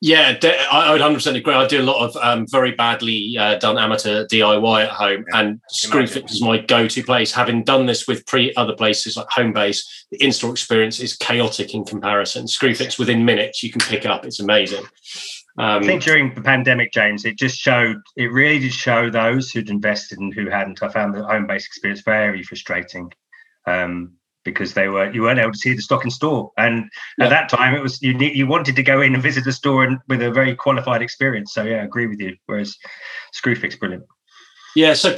Yeah, 0.00 0.38
I 0.70 0.92
would 0.92 1.00
100% 1.00 1.36
agree. 1.36 1.54
I 1.54 1.66
do 1.66 1.80
a 1.80 1.82
lot 1.82 2.04
of 2.04 2.16
um, 2.16 2.46
very 2.50 2.72
badly 2.72 3.36
uh, 3.38 3.58
done 3.58 3.78
amateur 3.78 4.26
DIY 4.26 4.84
at 4.84 4.90
home, 4.90 5.24
yeah, 5.32 5.40
and 5.40 5.60
Screwfix 5.72 6.30
is 6.30 6.42
my 6.42 6.58
go-to 6.58 7.02
place. 7.02 7.32
Having 7.32 7.64
done 7.64 7.86
this 7.86 8.06
with 8.06 8.26
pre 8.26 8.54
other 8.54 8.74
places 8.74 9.16
like 9.16 9.26
Homebase, 9.28 9.82
the 10.10 10.22
in-store 10.22 10.50
experience 10.50 11.00
is 11.00 11.16
chaotic 11.16 11.74
in 11.74 11.84
comparison. 11.84 12.46
Screwfix 12.46 12.98
within 12.98 13.24
minutes 13.24 13.62
you 13.62 13.70
can 13.70 13.80
pick 13.80 14.04
up; 14.04 14.24
it's 14.24 14.40
amazing. 14.40 14.84
Um, 15.56 15.82
I 15.82 15.86
think 15.86 16.02
during 16.02 16.34
the 16.34 16.40
pandemic, 16.40 16.92
James, 16.92 17.24
it 17.24 17.38
just 17.38 17.58
showed, 17.58 17.98
it 18.16 18.32
really 18.32 18.58
did 18.58 18.72
show 18.72 19.08
those 19.08 19.50
who'd 19.50 19.70
invested 19.70 20.18
and 20.18 20.34
who 20.34 20.50
hadn't. 20.50 20.82
I 20.82 20.88
found 20.88 21.14
the 21.14 21.20
Homebase 21.20 21.66
experience 21.66 22.02
very 22.02 22.42
frustrating. 22.42 23.12
Um, 23.66 24.16
because 24.44 24.74
they 24.74 24.88
were 24.88 25.10
you 25.10 25.22
weren't 25.22 25.40
able 25.40 25.52
to 25.52 25.58
see 25.58 25.74
the 25.74 25.82
stock 25.82 26.04
in 26.04 26.10
store. 26.10 26.52
And 26.56 26.90
yeah. 27.18 27.24
at 27.24 27.30
that 27.30 27.48
time, 27.48 27.74
it 27.74 27.82
was 27.82 28.00
you 28.02 28.12
you 28.18 28.46
wanted 28.46 28.76
to 28.76 28.82
go 28.82 29.00
in 29.00 29.14
and 29.14 29.22
visit 29.22 29.44
the 29.44 29.52
store 29.52 29.84
and 29.84 29.98
with 30.08 30.22
a 30.22 30.30
very 30.30 30.54
qualified 30.54 31.02
experience. 31.02 31.52
So 31.54 31.64
yeah, 31.64 31.76
I 31.76 31.84
agree 31.84 32.06
with 32.06 32.20
you. 32.20 32.36
Whereas 32.46 32.76
Screwfix, 33.34 33.78
brilliant. 33.78 34.04
Yeah, 34.74 34.94
so 34.94 35.14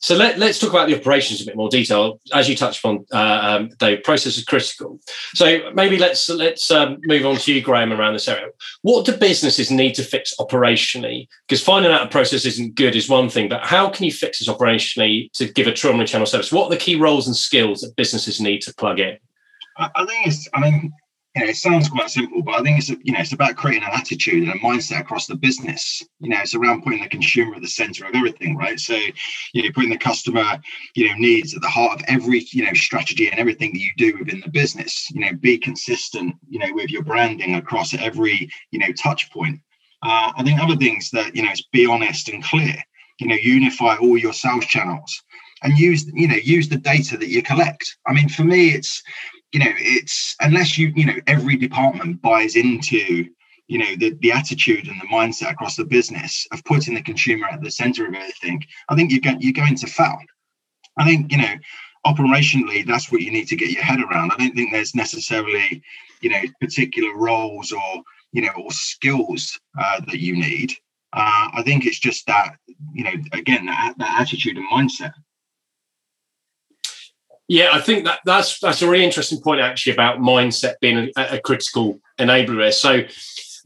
so 0.00 0.16
let, 0.16 0.40
us 0.40 0.60
talk 0.60 0.70
about 0.70 0.88
the 0.88 0.98
operations 0.98 1.40
in 1.40 1.46
a 1.46 1.50
bit 1.50 1.56
more 1.56 1.68
detail. 1.68 2.20
As 2.32 2.48
you 2.48 2.56
touched 2.56 2.84
on, 2.84 3.04
uh, 3.12 3.40
um, 3.42 3.70
the 3.80 3.96
process 3.96 4.36
is 4.36 4.44
critical. 4.44 5.00
So 5.34 5.70
maybe 5.74 5.98
let's 5.98 6.28
let's 6.28 6.70
um, 6.70 6.98
move 7.02 7.26
on 7.26 7.36
to 7.36 7.52
you, 7.52 7.60
Graham, 7.60 7.92
around 7.92 8.12
this 8.12 8.28
area. 8.28 8.48
What 8.82 9.04
do 9.04 9.16
businesses 9.16 9.70
need 9.70 9.94
to 9.94 10.04
fix 10.04 10.34
operationally? 10.38 11.26
Because 11.48 11.62
finding 11.62 11.90
out 11.90 12.06
a 12.06 12.10
process 12.10 12.44
isn't 12.44 12.76
good 12.76 12.94
is 12.94 13.08
one 13.08 13.28
thing, 13.28 13.48
but 13.48 13.66
how 13.66 13.90
can 13.90 14.04
you 14.04 14.12
fix 14.12 14.38
this 14.38 14.48
operationally 14.48 15.32
to 15.32 15.52
give 15.52 15.66
a 15.66 15.72
true 15.72 15.92
channel 16.04 16.26
service? 16.26 16.52
What 16.52 16.66
are 16.66 16.70
the 16.70 16.76
key 16.76 16.94
roles 16.94 17.26
and 17.26 17.36
skills 17.36 17.80
that 17.80 17.96
businesses 17.96 18.40
need 18.40 18.60
to 18.62 18.74
plug 18.74 19.00
in? 19.00 19.18
I 19.78 20.04
think 20.04 20.26
it's. 20.26 20.48
I 20.54 20.60
mean, 20.60 20.92
you 21.34 21.42
know, 21.42 21.48
it 21.48 21.56
sounds 21.56 21.88
quite 21.88 22.10
simple, 22.10 22.42
but 22.42 22.56
I 22.56 22.62
think 22.62 22.78
it's 22.78 22.90
you 22.90 23.12
know 23.12 23.20
it's 23.20 23.32
about 23.32 23.56
creating 23.56 23.84
an 23.84 23.94
attitude 23.94 24.42
and 24.42 24.52
a 24.52 24.58
mindset 24.58 25.00
across 25.00 25.26
the 25.26 25.34
business. 25.34 26.02
You 26.20 26.28
know, 26.28 26.38
it's 26.40 26.54
around 26.54 26.82
putting 26.82 27.02
the 27.02 27.08
consumer 27.08 27.54
at 27.54 27.62
the 27.62 27.68
center 27.68 28.06
of 28.06 28.14
everything, 28.14 28.54
right? 28.54 28.78
So, 28.78 28.98
you 29.54 29.62
know, 29.62 29.70
putting 29.74 29.90
the 29.90 29.96
customer, 29.96 30.44
you 30.94 31.08
know, 31.08 31.14
needs 31.16 31.54
at 31.54 31.62
the 31.62 31.70
heart 31.70 32.00
of 32.00 32.04
every 32.06 32.44
you 32.52 32.64
know 32.64 32.74
strategy 32.74 33.28
and 33.30 33.38
everything 33.38 33.72
that 33.72 33.80
you 33.80 33.90
do 33.96 34.18
within 34.18 34.40
the 34.40 34.50
business. 34.50 35.08
You 35.10 35.20
know, 35.20 35.32
be 35.32 35.56
consistent, 35.56 36.34
you 36.50 36.58
know, 36.58 36.72
with 36.74 36.90
your 36.90 37.02
branding 37.02 37.54
across 37.54 37.94
every 37.94 38.50
you 38.70 38.78
know 38.78 38.92
touch 38.92 39.30
point. 39.30 39.58
Uh, 40.02 40.32
I 40.36 40.42
think 40.42 40.60
other 40.60 40.76
things 40.76 41.10
that 41.12 41.34
you 41.34 41.42
know 41.42 41.50
is 41.50 41.66
be 41.72 41.86
honest 41.86 42.28
and 42.28 42.44
clear. 42.44 42.76
You 43.20 43.28
know, 43.28 43.36
unify 43.36 43.96
all 43.96 44.18
your 44.18 44.32
sales 44.34 44.66
channels 44.66 45.22
and 45.62 45.78
use 45.78 46.06
you 46.12 46.28
know 46.28 46.36
use 46.36 46.68
the 46.68 46.76
data 46.76 47.16
that 47.16 47.28
you 47.28 47.42
collect. 47.42 47.96
I 48.06 48.12
mean, 48.12 48.28
for 48.28 48.44
me, 48.44 48.70
it's 48.70 49.02
you 49.52 49.60
know 49.60 49.72
it's 49.78 50.34
unless 50.40 50.78
you 50.78 50.92
you 50.96 51.06
know 51.06 51.16
every 51.26 51.56
department 51.56 52.20
buys 52.22 52.56
into 52.56 53.28
you 53.68 53.78
know 53.78 53.96
the, 53.96 54.16
the 54.20 54.32
attitude 54.32 54.88
and 54.88 55.00
the 55.00 55.06
mindset 55.06 55.50
across 55.50 55.76
the 55.76 55.84
business 55.84 56.46
of 56.52 56.64
putting 56.64 56.94
the 56.94 57.02
consumer 57.02 57.46
at 57.50 57.62
the 57.62 57.70
center 57.70 58.06
of 58.06 58.14
everything 58.14 58.62
i 58.88 58.94
think 58.94 59.10
you're 59.10 59.20
going 59.20 59.40
you're 59.40 59.52
going 59.52 59.76
to 59.76 59.86
fail 59.86 60.18
i 60.98 61.04
think 61.04 61.30
you 61.30 61.38
know 61.38 61.54
operationally 62.06 62.84
that's 62.84 63.12
what 63.12 63.22
you 63.22 63.30
need 63.30 63.46
to 63.48 63.56
get 63.56 63.70
your 63.70 63.82
head 63.82 64.00
around. 64.00 64.32
I 64.32 64.36
don't 64.36 64.54
think 64.54 64.72
there's 64.72 64.94
necessarily 64.94 65.82
you 66.20 66.30
know 66.30 66.42
particular 66.60 67.16
roles 67.16 67.72
or 67.72 68.02
you 68.32 68.42
know 68.42 68.52
or 68.56 68.70
skills 68.70 69.58
uh, 69.78 70.00
that 70.06 70.18
you 70.18 70.34
need. 70.34 70.72
Uh, 71.14 71.48
i 71.52 71.62
think 71.62 71.84
it's 71.84 71.98
just 71.98 72.26
that 72.26 72.56
you 72.94 73.04
know 73.04 73.12
again 73.32 73.66
that, 73.66 73.94
that 73.98 74.20
attitude 74.20 74.56
and 74.56 74.66
mindset 74.70 75.12
yeah, 77.48 77.70
I 77.72 77.80
think 77.80 78.04
that 78.04 78.20
that's 78.24 78.60
that's 78.60 78.82
a 78.82 78.88
really 78.88 79.04
interesting 79.04 79.40
point 79.40 79.60
actually 79.60 79.92
about 79.92 80.18
mindset 80.18 80.74
being 80.80 81.10
a, 81.16 81.36
a 81.36 81.40
critical 81.40 82.00
enabler. 82.18 82.72
So, 82.72 83.02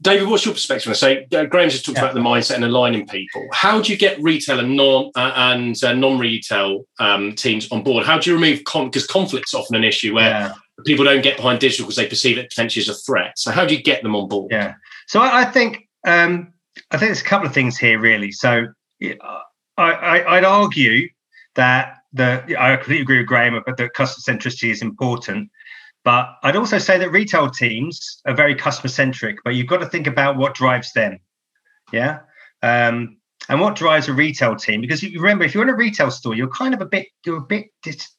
David, 0.01 0.27
what's 0.27 0.45
your 0.45 0.53
perspective? 0.53 0.95
So, 0.97 1.23
uh, 1.33 1.45
Graham's 1.45 1.73
just 1.73 1.85
talked 1.85 1.97
yeah. 1.97 2.05
about 2.05 2.13
the 2.15 2.19
mindset 2.19 2.55
and 2.55 2.65
aligning 2.65 3.07
people. 3.07 3.47
How 3.53 3.81
do 3.81 3.91
you 3.91 3.97
get 3.97 4.21
retail 4.21 4.59
and 4.59 4.75
non 4.75 5.11
uh, 5.15 5.31
and 5.35 5.81
uh, 5.83 5.93
non-retail 5.93 6.85
um, 6.99 7.33
teams 7.35 7.71
on 7.71 7.83
board? 7.83 8.05
How 8.05 8.17
do 8.19 8.29
you 8.29 8.35
remove 8.35 8.59
because 8.59 9.05
con- 9.05 9.21
conflict's 9.21 9.53
often 9.53 9.75
an 9.75 9.83
issue 9.83 10.13
where 10.13 10.29
yeah. 10.29 10.53
people 10.85 11.05
don't 11.05 11.21
get 11.21 11.37
behind 11.37 11.59
digital 11.59 11.85
because 11.85 11.97
they 11.97 12.07
perceive 12.07 12.37
it 12.37 12.49
potentially 12.49 12.81
as 12.81 12.89
a 12.89 12.95
threat. 12.95 13.37
So, 13.37 13.51
how 13.51 13.65
do 13.65 13.75
you 13.75 13.81
get 13.81 14.01
them 14.01 14.15
on 14.15 14.27
board? 14.27 14.51
Yeah. 14.51 14.73
So, 15.07 15.21
I, 15.21 15.41
I 15.41 15.45
think 15.45 15.87
um, 16.05 16.51
I 16.91 16.97
think 16.97 17.09
there's 17.09 17.21
a 17.21 17.25
couple 17.25 17.47
of 17.47 17.53
things 17.53 17.77
here 17.77 17.99
really. 17.99 18.31
So, 18.31 18.67
I, 19.01 19.13
I 19.77 20.37
I'd 20.37 20.43
argue 20.43 21.09
that 21.55 21.96
the 22.17 22.55
I 22.59 22.75
completely 22.75 23.01
agree 23.01 23.19
with 23.19 23.27
Graham 23.27 23.55
about 23.55 23.77
the 23.77 23.89
customer 23.89 24.37
centricity 24.37 24.71
is 24.71 24.81
important. 24.81 25.49
But 26.03 26.37
I'd 26.43 26.55
also 26.55 26.77
say 26.77 26.97
that 26.99 27.11
retail 27.11 27.49
teams 27.49 28.21
are 28.25 28.33
very 28.33 28.55
customer 28.55 28.89
centric, 28.89 29.39
but 29.43 29.55
you've 29.55 29.67
got 29.67 29.79
to 29.79 29.89
think 29.89 30.07
about 30.07 30.37
what 30.37 30.53
drives 30.53 30.93
them. 30.93 31.19
Yeah. 31.91 32.19
Um, 32.63 33.17
and 33.49 33.61
what 33.61 33.75
drives 33.75 34.07
a 34.07 34.13
retail 34.13 34.55
team? 34.55 34.81
Because 34.81 35.03
you 35.03 35.19
remember, 35.19 35.43
if 35.43 35.53
you're 35.53 35.63
in 35.63 35.69
a 35.69 35.75
retail 35.75 36.11
store, 36.11 36.35
you're 36.35 36.49
kind 36.49 36.73
of 36.73 36.81
a 36.81 36.85
bit, 36.85 37.07
you're 37.25 37.37
a 37.37 37.41
bit, 37.41 37.67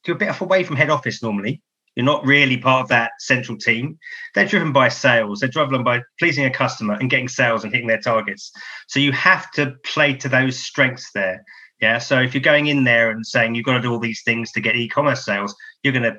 you're 0.07 0.17
a 0.17 0.19
bit 0.19 0.29
off 0.29 0.41
away 0.41 0.65
from 0.65 0.77
head 0.77 0.91
office 0.91 1.23
normally. 1.23 1.63
You're 1.97 2.05
not 2.05 2.25
really 2.25 2.57
part 2.57 2.83
of 2.83 2.89
that 2.89 3.13
central 3.19 3.59
team. 3.59 3.99
They're 4.35 4.47
driven 4.47 4.73
by 4.73 4.89
sales. 4.89 5.41
They're 5.41 5.49
driven 5.49 5.83
by 5.83 6.03
pleasing 6.19 6.45
a 6.45 6.51
customer 6.51 6.95
and 6.95 7.11
getting 7.11 7.29
sales 7.29 7.65
and 7.65 7.73
hitting 7.73 7.89
their 7.89 8.01
targets. 8.01 8.53
So 8.87 9.01
you 9.01 9.13
have 9.13 9.51
to 9.53 9.75
play 9.85 10.15
to 10.15 10.29
those 10.29 10.59
strengths 10.59 11.11
there. 11.13 11.45
Yeah. 11.81 11.99
So 11.99 12.21
if 12.21 12.35
you're 12.35 12.41
going 12.41 12.67
in 12.67 12.85
there 12.85 13.11
and 13.11 13.25
saying 13.25 13.55
you've 13.55 13.65
got 13.65 13.75
to 13.75 13.83
do 13.83 13.93
all 13.93 14.01
these 14.01 14.23
things 14.23 14.51
to 14.53 14.61
get 14.61 14.77
e-commerce 14.77 15.25
sales, 15.25 15.55
you're 15.83 15.93
gonna 15.93 16.17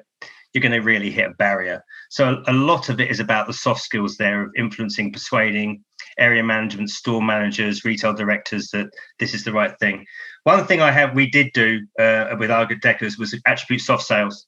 you're 0.54 0.62
going 0.62 0.72
to 0.72 0.80
really 0.80 1.12
hit 1.12 1.30
a 1.30 1.34
barrier. 1.36 1.84
So 2.10 2.42
a 2.48 2.54
lot 2.54 2.90
of 2.90 3.00
it 3.00 3.12
is 3.12 3.20
about 3.20 3.48
the 3.48 3.54
soft 3.54 3.82
skills 3.82 4.18
there 4.18 4.44
of 4.44 4.52
influencing, 4.58 5.12
persuading 5.14 5.84
area 6.18 6.44
management, 6.44 6.90
store 6.90 7.22
managers, 7.22 7.86
retail 7.86 8.14
directors 8.14 8.70
that 8.72 8.90
this 9.20 9.34
is 9.34 9.44
the 9.44 9.54
right 9.54 9.78
thing. 9.80 10.06
One 10.44 10.66
thing 10.66 10.82
I 10.82 10.92
have 10.92 11.14
we 11.14 11.30
did 11.30 11.52
do 11.54 11.86
uh, 12.00 12.36
with 12.40 12.52
our 12.52 12.66
Deckers 12.66 13.18
was 13.18 13.40
attribute 13.46 13.82
soft 13.82 14.04
sales, 14.04 14.48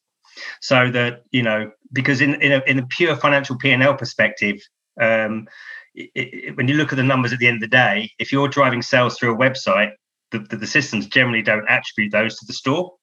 so 0.61 0.89
that 0.91 1.23
you 1.31 1.43
know 1.43 1.71
because 1.93 2.21
in 2.21 2.41
in 2.41 2.53
a, 2.53 2.63
in 2.65 2.79
a 2.79 2.87
pure 2.87 3.15
financial 3.15 3.57
P 3.57 3.71
and 3.71 3.83
L 3.83 3.95
perspective. 3.95 4.61
Um, 4.99 5.47
it, 5.93 6.09
it, 6.15 6.57
when 6.57 6.69
you 6.69 6.75
look 6.75 6.93
at 6.93 6.95
the 6.95 7.03
numbers 7.03 7.33
at 7.33 7.39
the 7.39 7.47
end 7.47 7.55
of 7.55 7.69
the 7.69 7.75
day, 7.75 8.09
if 8.17 8.31
you're 8.31 8.47
driving 8.47 8.81
sales 8.81 9.17
through 9.17 9.33
a 9.33 9.37
website, 9.37 9.91
the, 10.31 10.39
the, 10.39 10.57
the, 10.57 10.67
systems 10.67 11.07
generally 11.07 11.41
don't 11.41 11.67
attribute 11.69 12.11
those 12.11 12.37
to 12.39 12.45
the 12.45 12.53
store. 12.53 12.93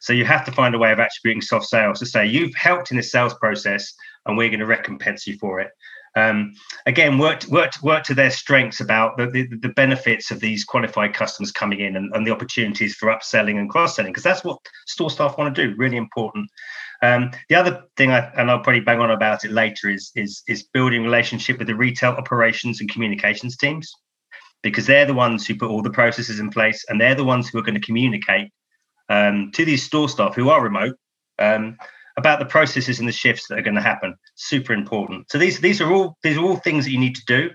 So 0.00 0.12
you 0.12 0.24
have 0.24 0.44
to 0.46 0.52
find 0.52 0.74
a 0.74 0.78
way 0.78 0.92
of 0.92 0.98
attributing 0.98 1.42
soft 1.42 1.66
sales 1.66 1.98
to 1.98 2.06
say 2.06 2.26
you've 2.26 2.54
helped 2.54 2.90
in 2.90 2.96
this 2.96 3.10
sales 3.10 3.34
process 3.34 3.92
and 4.24 4.36
we're 4.36 4.48
going 4.48 4.60
to 4.60 4.66
recompense 4.66 5.26
you 5.26 5.36
for 5.38 5.60
it. 5.60 5.70
Um, 6.16 6.54
again, 6.86 7.18
work, 7.18 7.44
work, 7.48 7.72
work 7.82 8.02
to 8.04 8.14
their 8.14 8.30
strengths 8.30 8.80
about 8.80 9.18
the, 9.18 9.26
the, 9.26 9.48
the, 9.60 9.68
benefits 9.68 10.30
of 10.30 10.40
these 10.40 10.64
qualified 10.64 11.12
customers 11.12 11.52
coming 11.52 11.80
in 11.80 11.94
and, 11.94 12.10
and 12.14 12.26
the 12.26 12.30
opportunities 12.30 12.94
for 12.94 13.10
upselling 13.10 13.58
and 13.58 13.68
cross 13.68 13.96
selling, 13.96 14.12
because 14.12 14.22
that's 14.22 14.42
what 14.42 14.58
store 14.86 15.10
staff 15.10 15.36
want 15.36 15.54
to 15.54 15.68
do. 15.68 15.76
Really 15.76 15.98
important. 15.98 16.48
Um, 17.02 17.32
the 17.50 17.56
other 17.56 17.84
thing, 17.98 18.12
I, 18.12 18.30
and 18.34 18.50
I'll 18.50 18.60
probably 18.60 18.80
bang 18.80 19.00
on 19.00 19.10
about 19.10 19.44
it 19.44 19.50
later, 19.50 19.90
is 19.90 20.10
is 20.14 20.42
is 20.48 20.62
building 20.62 21.02
relationship 21.02 21.58
with 21.58 21.66
the 21.66 21.74
retail 21.74 22.12
operations 22.12 22.80
and 22.80 22.90
communications 22.90 23.58
teams 23.58 23.92
because 24.70 24.86
they're 24.86 25.06
the 25.06 25.14
ones 25.14 25.46
who 25.46 25.54
put 25.54 25.70
all 25.70 25.82
the 25.82 25.90
processes 25.90 26.40
in 26.40 26.50
place 26.50 26.84
and 26.88 27.00
they're 27.00 27.14
the 27.14 27.24
ones 27.24 27.48
who 27.48 27.58
are 27.58 27.62
going 27.62 27.80
to 27.80 27.86
communicate 27.86 28.50
um, 29.08 29.50
to 29.52 29.64
these 29.64 29.82
store 29.82 30.08
staff 30.08 30.34
who 30.34 30.48
are 30.48 30.62
remote 30.62 30.96
um, 31.38 31.76
about 32.16 32.38
the 32.38 32.46
processes 32.46 32.98
and 32.98 33.08
the 33.08 33.12
shifts 33.12 33.46
that 33.48 33.58
are 33.58 33.62
going 33.62 33.76
to 33.76 33.80
happen. 33.82 34.16
Super 34.34 34.72
important. 34.72 35.30
So 35.30 35.38
these 35.38 35.60
these 35.60 35.80
are 35.80 35.92
all 35.92 36.16
these 36.22 36.36
are 36.36 36.42
all 36.42 36.56
things 36.56 36.84
that 36.84 36.90
you 36.90 36.98
need 36.98 37.16
to 37.16 37.24
do 37.26 37.50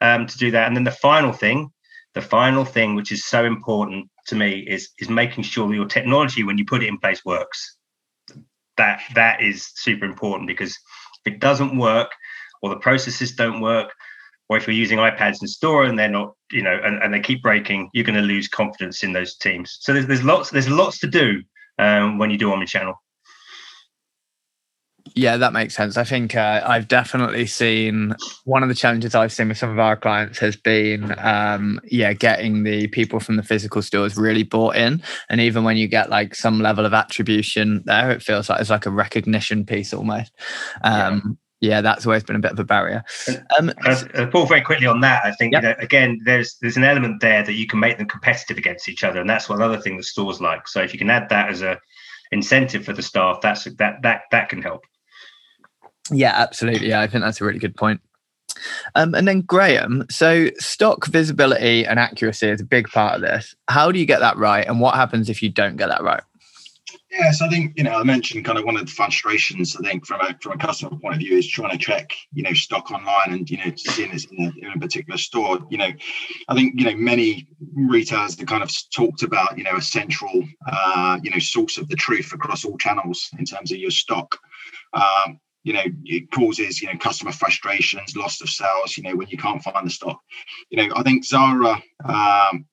um, 0.00 0.26
to 0.26 0.38
do 0.38 0.50
that. 0.50 0.66
And 0.66 0.76
then 0.76 0.84
the 0.84 0.90
final 0.90 1.32
thing, 1.32 1.70
the 2.14 2.22
final 2.22 2.64
thing 2.64 2.94
which 2.94 3.12
is 3.12 3.24
so 3.24 3.44
important 3.44 4.08
to 4.26 4.34
me 4.34 4.58
is 4.60 4.90
is 4.98 5.08
making 5.08 5.44
sure 5.44 5.72
your 5.72 5.86
technology 5.86 6.42
when 6.42 6.58
you 6.58 6.64
put 6.64 6.82
it 6.82 6.88
in 6.88 6.98
place 6.98 7.24
works. 7.24 7.76
That 8.76 9.02
that 9.14 9.42
is 9.42 9.70
super 9.74 10.04
important 10.04 10.48
because 10.48 10.76
if 11.24 11.34
it 11.34 11.40
doesn't 11.40 11.78
work 11.78 12.10
or 12.62 12.70
the 12.70 12.80
processes 12.80 13.32
don't 13.36 13.60
work 13.60 13.92
or 14.48 14.56
if 14.56 14.66
you're 14.66 14.76
using 14.76 14.98
iPads 14.98 15.42
in 15.42 15.48
store 15.48 15.84
and 15.84 15.98
they're 15.98 16.08
not, 16.08 16.34
you 16.50 16.62
know, 16.62 16.78
and, 16.82 17.02
and 17.02 17.12
they 17.12 17.20
keep 17.20 17.42
breaking, 17.42 17.90
you're 17.92 18.04
going 18.04 18.14
to 18.16 18.22
lose 18.22 18.48
confidence 18.48 19.02
in 19.02 19.12
those 19.12 19.36
teams. 19.36 19.78
So 19.80 19.92
there's, 19.92 20.06
there's 20.06 20.24
lots 20.24 20.50
there's 20.50 20.68
lots 20.68 20.98
to 21.00 21.06
do 21.06 21.42
um, 21.78 22.18
when 22.18 22.30
you 22.30 22.38
do 22.38 22.48
omnichannel. 22.48 22.94
Yeah, 25.14 25.36
that 25.38 25.52
makes 25.52 25.74
sense. 25.74 25.96
I 25.96 26.04
think 26.04 26.34
uh, 26.36 26.62
I've 26.64 26.86
definitely 26.86 27.46
seen 27.46 28.14
one 28.44 28.62
of 28.62 28.68
the 28.68 28.74
challenges 28.74 29.14
I've 29.14 29.32
seen 29.32 29.48
with 29.48 29.58
some 29.58 29.70
of 29.70 29.78
our 29.78 29.96
clients 29.96 30.38
has 30.38 30.54
been, 30.54 31.14
um, 31.18 31.80
yeah, 31.84 32.12
getting 32.12 32.62
the 32.62 32.88
people 32.88 33.18
from 33.18 33.36
the 33.36 33.42
physical 33.42 33.82
stores 33.82 34.16
really 34.16 34.42
bought 34.42 34.76
in. 34.76 35.02
And 35.28 35.40
even 35.40 35.64
when 35.64 35.76
you 35.76 35.88
get 35.88 36.10
like 36.10 36.34
some 36.34 36.60
level 36.60 36.84
of 36.86 36.92
attribution 36.92 37.82
there, 37.86 38.10
it 38.10 38.22
feels 38.22 38.48
like 38.48 38.60
it's 38.60 38.70
like 38.70 38.86
a 38.86 38.90
recognition 38.90 39.64
piece 39.64 39.92
almost. 39.94 40.32
Um, 40.82 41.22
yeah, 41.22 41.47
that's 41.60 42.06
always 42.06 42.22
been 42.22 42.36
a 42.36 42.40
bit 42.40 42.52
of 42.52 42.58
a 42.58 42.64
barrier. 42.64 43.02
Um, 43.58 43.72
Paul, 44.30 44.46
very 44.46 44.60
quickly 44.60 44.86
on 44.86 45.00
that, 45.00 45.24
I 45.24 45.32
think 45.32 45.52
yep. 45.52 45.62
you 45.62 45.68
know, 45.68 45.74
again, 45.78 46.20
there's 46.24 46.56
there's 46.60 46.76
an 46.76 46.84
element 46.84 47.20
there 47.20 47.42
that 47.42 47.54
you 47.54 47.66
can 47.66 47.80
make 47.80 47.98
them 47.98 48.06
competitive 48.06 48.58
against 48.58 48.88
each 48.88 49.04
other, 49.04 49.20
and 49.20 49.28
that's 49.28 49.48
one 49.48 49.62
other 49.62 49.78
thing 49.78 49.96
that 49.96 50.04
stores 50.04 50.40
like. 50.40 50.68
So 50.68 50.80
if 50.80 50.92
you 50.92 50.98
can 50.98 51.10
add 51.10 51.28
that 51.30 51.50
as 51.50 51.62
a 51.62 51.80
incentive 52.30 52.84
for 52.84 52.92
the 52.92 53.02
staff, 53.02 53.40
that's 53.40 53.64
that 53.64 54.02
that 54.02 54.22
that 54.30 54.48
can 54.48 54.62
help. 54.62 54.84
Yeah, 56.10 56.32
absolutely. 56.34 56.88
Yeah, 56.88 57.00
I 57.00 57.06
think 57.06 57.24
that's 57.24 57.40
a 57.40 57.44
really 57.44 57.58
good 57.58 57.76
point. 57.76 58.00
Um, 58.94 59.14
and 59.14 59.28
then 59.28 59.42
Graham, 59.42 60.04
so 60.10 60.48
stock 60.58 61.06
visibility 61.06 61.86
and 61.86 61.98
accuracy 61.98 62.48
is 62.48 62.60
a 62.60 62.64
big 62.64 62.88
part 62.88 63.14
of 63.14 63.20
this. 63.20 63.54
How 63.68 63.92
do 63.92 63.98
you 63.98 64.06
get 64.06 64.20
that 64.20 64.36
right, 64.36 64.66
and 64.66 64.80
what 64.80 64.94
happens 64.94 65.28
if 65.28 65.42
you 65.42 65.48
don't 65.48 65.76
get 65.76 65.88
that 65.88 66.02
right? 66.02 66.22
Yes, 67.10 67.40
I 67.40 67.48
think 67.48 67.72
you 67.76 67.84
know 67.84 67.94
I 67.94 68.02
mentioned 68.02 68.44
kind 68.44 68.58
of 68.58 68.66
one 68.66 68.76
of 68.76 68.84
the 68.84 68.92
frustrations. 68.92 69.74
I 69.76 69.80
think 69.80 70.04
from 70.04 70.20
a 70.20 70.36
from 70.42 70.52
a 70.52 70.58
customer 70.58 70.98
point 70.98 71.14
of 71.14 71.20
view 71.20 71.38
is 71.38 71.48
trying 71.48 71.70
to 71.70 71.78
check 71.78 72.10
you 72.32 72.42
know 72.42 72.52
stock 72.52 72.90
online 72.90 73.32
and 73.32 73.48
you 73.48 73.56
know 73.56 73.72
seeing 73.76 74.12
this 74.12 74.26
in 74.26 74.44
a, 74.44 74.66
in 74.66 74.72
a 74.74 74.78
particular 74.78 75.16
store. 75.16 75.58
You 75.70 75.78
know, 75.78 75.90
I 76.48 76.54
think 76.54 76.78
you 76.78 76.84
know 76.84 76.96
many 76.96 77.48
retailers 77.74 78.38
have 78.38 78.46
kind 78.46 78.62
of 78.62 78.70
talked 78.94 79.22
about 79.22 79.56
you 79.56 79.64
know 79.64 79.76
a 79.76 79.82
central 79.82 80.44
uh, 80.70 81.18
you 81.22 81.30
know 81.30 81.38
source 81.38 81.78
of 81.78 81.88
the 81.88 81.96
truth 81.96 82.32
across 82.34 82.64
all 82.64 82.76
channels 82.76 83.30
in 83.38 83.46
terms 83.46 83.72
of 83.72 83.78
your 83.78 83.90
stock. 83.90 84.38
Um, 84.92 85.40
you 85.64 85.72
know, 85.72 85.84
it 86.04 86.30
causes 86.30 86.82
you 86.82 86.88
know 86.92 86.98
customer 86.98 87.32
frustrations, 87.32 88.16
loss 88.16 88.42
of 88.42 88.50
sales. 88.50 88.98
You 88.98 89.04
know 89.04 89.16
when 89.16 89.28
you 89.28 89.38
can't 89.38 89.62
find 89.62 89.86
the 89.86 89.90
stock. 89.90 90.20
You 90.68 90.76
know, 90.86 90.94
I 90.94 91.02
think 91.02 91.24
Zara. 91.24 91.82
Um, 92.04 92.66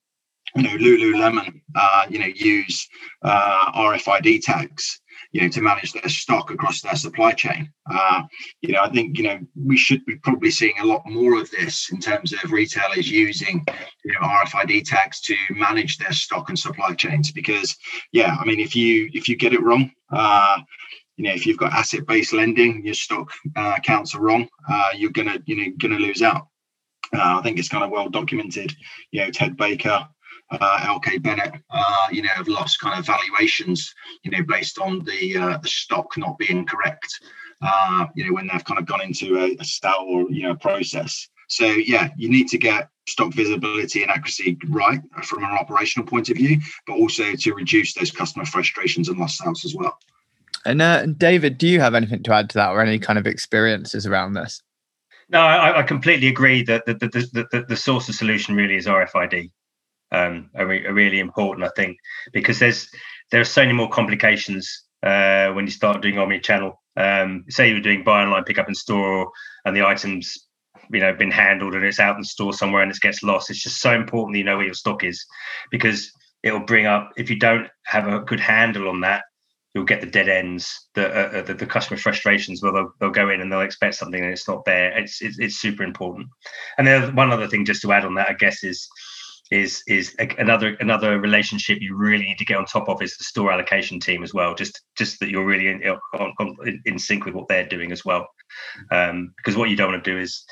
you 0.54 0.62
know, 0.62 0.76
Lululemon, 0.76 1.60
uh, 1.74 2.06
you 2.08 2.18
know, 2.18 2.26
use 2.26 2.88
uh, 3.22 3.72
RFID 3.72 4.42
tags, 4.42 5.00
you 5.32 5.42
know, 5.42 5.48
to 5.48 5.60
manage 5.60 5.92
their 5.92 6.08
stock 6.08 6.50
across 6.50 6.80
their 6.80 6.96
supply 6.96 7.32
chain. 7.32 7.70
Uh, 7.90 8.22
you 8.62 8.72
know, 8.72 8.80
I 8.82 8.90
think 8.90 9.18
you 9.18 9.24
know 9.24 9.38
we 9.54 9.76
should 9.76 10.04
be 10.06 10.16
probably 10.16 10.50
seeing 10.50 10.78
a 10.80 10.86
lot 10.86 11.02
more 11.06 11.38
of 11.38 11.50
this 11.50 11.90
in 11.90 11.98
terms 11.98 12.32
of 12.32 12.52
retailers 12.52 13.10
using 13.10 13.64
you 14.04 14.12
know 14.14 14.20
RFID 14.20 14.84
tags 14.84 15.20
to 15.22 15.36
manage 15.50 15.98
their 15.98 16.12
stock 16.12 16.48
and 16.48 16.58
supply 16.58 16.94
chains. 16.94 17.32
Because 17.32 17.76
yeah, 18.12 18.36
I 18.40 18.44
mean, 18.44 18.60
if 18.60 18.74
you 18.74 19.10
if 19.12 19.28
you 19.28 19.36
get 19.36 19.54
it 19.54 19.62
wrong. 19.62 19.90
Uh, 20.10 20.58
you 21.16 21.24
know, 21.24 21.32
if 21.32 21.46
you've 21.46 21.56
got 21.56 21.72
asset-based 21.72 22.34
lending, 22.34 22.84
your 22.84 22.92
stock 22.92 23.32
uh, 23.56 23.78
counts 23.82 24.14
are 24.14 24.20
wrong. 24.20 24.46
Uh, 24.68 24.90
you're 24.94 25.10
gonna, 25.10 25.38
you 25.46 25.56
know, 25.56 25.72
gonna 25.78 25.98
lose 25.98 26.20
out. 26.20 26.48
Uh, 27.14 27.38
I 27.38 27.42
think 27.42 27.58
it's 27.58 27.68
kind 27.68 27.84
of 27.84 27.90
well 27.90 28.08
documented. 28.08 28.74
You 29.12 29.24
know, 29.24 29.30
Ted 29.30 29.56
Baker, 29.56 30.06
uh, 30.50 30.98
LK 30.98 31.22
Bennett, 31.22 31.54
uh, 31.70 32.06
you 32.10 32.22
know, 32.22 32.28
have 32.28 32.48
lost 32.48 32.80
kind 32.80 32.98
of 32.98 33.06
valuations, 33.06 33.94
you 34.22 34.30
know, 34.30 34.42
based 34.42 34.78
on 34.78 35.04
the 35.04 35.36
uh, 35.36 35.58
the 35.58 35.68
stock 35.68 36.16
not 36.16 36.38
being 36.38 36.64
correct. 36.66 37.20
Uh, 37.62 38.06
you 38.14 38.26
know, 38.26 38.34
when 38.34 38.46
they've 38.46 38.64
kind 38.64 38.78
of 38.78 38.86
gone 38.86 39.00
into 39.00 39.38
a, 39.38 39.56
a 39.58 39.64
style 39.64 40.04
or 40.06 40.30
you 40.30 40.42
know 40.42 40.54
process. 40.54 41.28
So 41.48 41.64
yeah, 41.64 42.08
you 42.16 42.28
need 42.28 42.48
to 42.48 42.58
get 42.58 42.88
stock 43.08 43.32
visibility 43.32 44.02
and 44.02 44.10
accuracy 44.10 44.58
right 44.68 45.00
from 45.22 45.44
an 45.44 45.50
operational 45.50 46.06
point 46.06 46.28
of 46.28 46.36
view, 46.36 46.58
but 46.86 46.94
also 46.94 47.34
to 47.34 47.54
reduce 47.54 47.94
those 47.94 48.10
customer 48.10 48.44
frustrations 48.44 49.08
and 49.08 49.18
lost 49.18 49.38
sales 49.38 49.64
as 49.64 49.74
well. 49.74 49.96
And 50.64 50.82
uh, 50.82 51.06
David, 51.06 51.58
do 51.58 51.68
you 51.68 51.80
have 51.80 51.94
anything 51.94 52.24
to 52.24 52.32
add 52.32 52.50
to 52.50 52.58
that, 52.58 52.70
or 52.70 52.82
any 52.82 52.98
kind 52.98 53.18
of 53.18 53.26
experiences 53.26 54.06
around 54.06 54.34
this? 54.34 54.62
No, 55.28 55.40
I, 55.40 55.80
I 55.80 55.82
completely 55.82 56.28
agree 56.28 56.62
that 56.64 56.86
the, 56.86 56.94
the, 56.94 57.08
the, 57.08 57.46
the, 57.50 57.64
the 57.68 57.76
source 57.76 58.08
of 58.08 58.14
solution 58.14 58.54
really 58.54 58.76
is 58.76 58.86
RFID 58.86 59.50
um, 60.12 60.50
are, 60.54 60.66
re- 60.66 60.86
are, 60.86 60.94
really 60.94 61.18
important, 61.18 61.66
I 61.66 61.70
think, 61.76 61.98
because 62.32 62.58
there's 62.58 62.88
there 63.30 63.40
are 63.40 63.44
so 63.44 63.62
many 63.62 63.72
more 63.72 63.88
complications 63.88 64.84
uh, 65.02 65.48
when 65.52 65.66
you 65.66 65.72
start 65.72 66.02
doing 66.02 66.18
omni-channel. 66.18 66.80
Um, 66.96 67.44
say 67.48 67.70
you're 67.70 67.80
doing 67.80 68.04
buy 68.04 68.22
online, 68.22 68.44
pick 68.44 68.58
up 68.58 68.68
in 68.68 68.74
store, 68.74 69.30
and 69.64 69.76
the 69.76 69.84
items 69.84 70.46
you 70.90 71.00
know 71.00 71.12
been 71.12 71.32
handled 71.32 71.74
and 71.74 71.84
it's 71.84 71.98
out 71.98 72.16
in 72.16 72.22
store 72.22 72.52
somewhere 72.52 72.82
and 72.82 72.92
it 72.92 73.00
gets 73.00 73.22
lost. 73.22 73.50
It's 73.50 73.62
just 73.62 73.80
so 73.80 73.92
important 73.92 74.34
that 74.34 74.38
you 74.38 74.44
know 74.44 74.56
where 74.56 74.66
your 74.66 74.74
stock 74.74 75.04
is 75.04 75.24
because 75.70 76.12
it'll 76.42 76.60
bring 76.60 76.86
up 76.86 77.12
if 77.16 77.28
you 77.28 77.38
don't 77.38 77.68
have 77.84 78.06
a 78.06 78.20
good 78.20 78.40
handle 78.40 78.88
on 78.88 79.00
that 79.00 79.24
you'll 79.76 79.84
get 79.84 80.00
the 80.00 80.06
dead 80.06 80.26
ends, 80.26 80.88
the 80.94 81.06
uh, 81.06 81.38
uh 81.38 81.42
the, 81.42 81.52
the, 81.52 81.66
customer 81.66 81.98
frustrations 81.98 82.62
where 82.62 82.72
they'll, 82.72 82.90
they'll 82.98 83.10
go 83.10 83.28
in 83.28 83.42
and 83.42 83.52
they'll 83.52 83.60
expect 83.60 83.94
something 83.94 84.22
and 84.22 84.32
it's 84.32 84.48
not 84.48 84.64
there. 84.64 84.96
It's 84.96 85.20
it's, 85.20 85.38
it's 85.38 85.56
super 85.56 85.82
important. 85.82 86.28
And 86.78 86.86
then 86.86 87.14
one 87.14 87.30
other 87.30 87.46
thing 87.46 87.66
just 87.66 87.82
to 87.82 87.92
add 87.92 88.06
on 88.06 88.14
that, 88.14 88.30
I 88.30 88.32
guess, 88.32 88.64
is 88.64 88.88
is 89.50 89.82
is 89.86 90.14
another 90.38 90.76
another 90.80 91.20
relationship 91.20 91.78
you 91.80 91.94
really 91.94 92.24
need 92.24 92.38
to 92.38 92.44
get 92.44 92.56
on 92.56 92.64
top 92.64 92.88
of 92.88 93.00
is 93.00 93.16
the 93.16 93.24
store 93.24 93.52
allocation 93.52 94.00
team 94.00 94.22
as 94.22 94.34
well. 94.34 94.54
Just 94.54 94.82
just 94.96 95.20
that 95.20 95.30
you're 95.30 95.44
really 95.44 95.68
in, 95.68 95.82
in, 95.82 96.82
in 96.84 96.98
sync 96.98 97.24
with 97.24 97.34
what 97.34 97.48
they're 97.48 97.68
doing 97.68 97.92
as 97.92 98.04
well, 98.04 98.26
um, 98.90 99.32
because 99.36 99.56
what 99.56 99.70
you 99.70 99.76
don't 99.76 99.92
want 99.92 100.02
to 100.02 100.10
do 100.10 100.18
is 100.18 100.44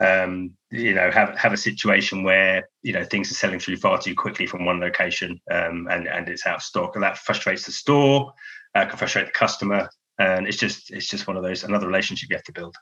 um, 0.00 0.52
you 0.70 0.94
know 0.94 1.10
have 1.10 1.36
have 1.36 1.52
a 1.52 1.58
situation 1.58 2.22
where 2.22 2.68
you 2.82 2.92
know 2.92 3.04
things 3.04 3.30
are 3.30 3.34
selling 3.34 3.58
through 3.58 3.76
far 3.76 3.98
too 3.98 4.14
quickly 4.14 4.46
from 4.46 4.64
one 4.64 4.80
location 4.80 5.38
um, 5.50 5.86
and 5.90 6.08
and 6.08 6.28
it's 6.28 6.46
out 6.46 6.56
of 6.56 6.62
stock 6.62 6.94
and 6.94 7.02
that 7.02 7.18
frustrates 7.18 7.66
the 7.66 7.72
store, 7.72 8.32
uh, 8.74 8.86
can 8.86 8.96
frustrate 8.96 9.26
the 9.26 9.32
customer, 9.32 9.90
and 10.18 10.46
it's 10.46 10.56
just 10.56 10.90
it's 10.90 11.08
just 11.08 11.26
one 11.26 11.36
of 11.36 11.42
those 11.42 11.64
another 11.64 11.86
relationship 11.86 12.30
you 12.30 12.36
have 12.36 12.44
to 12.44 12.52
build. 12.52 12.74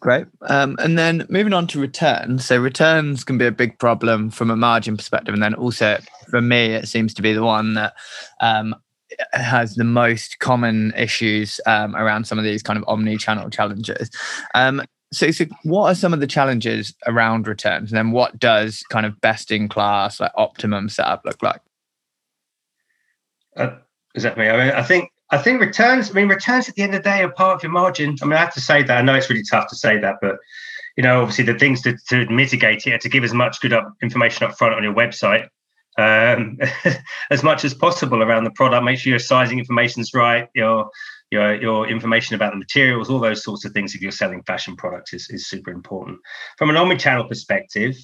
Great. 0.00 0.26
Um, 0.42 0.76
and 0.80 0.98
then 0.98 1.26
moving 1.28 1.52
on 1.52 1.66
to 1.68 1.80
returns. 1.80 2.44
So 2.44 2.58
returns 2.58 3.24
can 3.24 3.38
be 3.38 3.46
a 3.46 3.52
big 3.52 3.78
problem 3.78 4.30
from 4.30 4.50
a 4.50 4.56
margin 4.56 4.96
perspective, 4.96 5.32
and 5.32 5.42
then 5.42 5.54
also 5.54 5.98
for 6.28 6.40
me, 6.40 6.74
it 6.74 6.88
seems 6.88 7.14
to 7.14 7.22
be 7.22 7.32
the 7.32 7.44
one 7.44 7.74
that 7.74 7.94
um, 8.40 8.74
has 9.32 9.76
the 9.76 9.84
most 9.84 10.38
common 10.40 10.92
issues 10.96 11.60
um, 11.66 11.94
around 11.94 12.26
some 12.26 12.38
of 12.38 12.44
these 12.44 12.62
kind 12.62 12.76
of 12.76 12.84
omni-channel 12.88 13.50
challenges. 13.50 14.10
Um, 14.54 14.82
so, 15.12 15.30
so, 15.30 15.44
what 15.62 15.92
are 15.92 15.94
some 15.94 16.12
of 16.12 16.18
the 16.18 16.26
challenges 16.26 16.92
around 17.06 17.46
returns, 17.46 17.92
and 17.92 17.96
then 17.96 18.10
what 18.10 18.38
does 18.38 18.82
kind 18.90 19.06
of 19.06 19.20
best 19.20 19.52
in 19.52 19.68
class, 19.68 20.18
like 20.18 20.32
optimum 20.34 20.88
setup 20.88 21.22
look 21.24 21.40
like? 21.40 21.60
Uh, 23.56 23.76
is 24.16 24.24
that 24.24 24.36
me? 24.36 24.48
I 24.48 24.56
mean, 24.56 24.74
I 24.74 24.82
think 24.82 25.10
I 25.34 25.38
think 25.38 25.60
returns, 25.60 26.10
I 26.10 26.14
mean, 26.14 26.28
returns 26.28 26.68
at 26.68 26.76
the 26.76 26.82
end 26.82 26.94
of 26.94 27.02
the 27.02 27.10
day 27.10 27.22
are 27.22 27.28
part 27.28 27.56
of 27.56 27.62
your 27.64 27.72
margin. 27.72 28.16
I 28.22 28.24
mean, 28.24 28.34
I 28.34 28.38
have 28.38 28.54
to 28.54 28.60
say 28.60 28.84
that. 28.84 28.96
I 28.96 29.02
know 29.02 29.14
it's 29.14 29.28
really 29.28 29.42
tough 29.42 29.68
to 29.68 29.76
say 29.76 29.98
that, 29.98 30.16
but 30.22 30.36
you 30.96 31.02
know, 31.02 31.22
obviously 31.22 31.44
the 31.44 31.58
things 31.58 31.82
to, 31.82 31.96
to 32.08 32.26
mitigate 32.26 32.86
it 32.86 33.00
to 33.00 33.08
give 33.08 33.24
as 33.24 33.34
much 33.34 33.60
good 33.60 33.72
up 33.72 33.92
information 34.00 34.46
up 34.46 34.56
front 34.56 34.74
on 34.74 34.84
your 34.84 34.94
website 34.94 35.48
um, 35.98 36.58
as 37.32 37.42
much 37.42 37.64
as 37.64 37.74
possible 37.74 38.22
around 38.22 38.44
the 38.44 38.52
product. 38.52 38.84
Make 38.84 39.00
sure 39.00 39.10
your 39.10 39.18
sizing 39.18 39.58
information's 39.58 40.14
right, 40.14 40.48
your 40.54 40.88
your 41.32 41.60
your 41.60 41.88
information 41.88 42.36
about 42.36 42.52
the 42.52 42.58
materials, 42.58 43.10
all 43.10 43.18
those 43.18 43.42
sorts 43.42 43.64
of 43.64 43.72
things 43.72 43.96
if 43.96 44.00
you're 44.00 44.12
selling 44.12 44.42
fashion 44.44 44.76
products 44.76 45.12
is, 45.12 45.28
is 45.30 45.48
super 45.48 45.72
important. 45.72 46.18
From 46.58 46.70
an 46.70 46.76
omni-channel 46.76 47.26
perspective, 47.26 47.96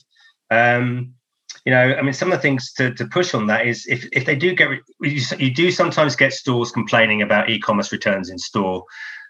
um, 0.51 1.15
you 1.71 1.77
know, 1.77 1.95
I 1.95 2.03
mean, 2.03 2.13
some 2.13 2.33
of 2.33 2.39
the 2.39 2.43
things 2.43 2.73
to, 2.73 2.93
to 2.95 3.07
push 3.07 3.33
on 3.33 3.47
that 3.47 3.65
is 3.65 3.87
if, 3.87 4.05
if 4.11 4.27
they 4.27 4.35
do 4.35 4.57
get, 4.57 4.71
you, 5.03 5.23
you 5.39 5.55
do 5.55 5.71
sometimes 5.71 6.17
get 6.17 6.33
stores 6.33 6.73
complaining 6.73 7.23
about 7.23 7.49
e-commerce 7.49 7.93
returns 7.93 8.29
in 8.29 8.39
store. 8.39 8.85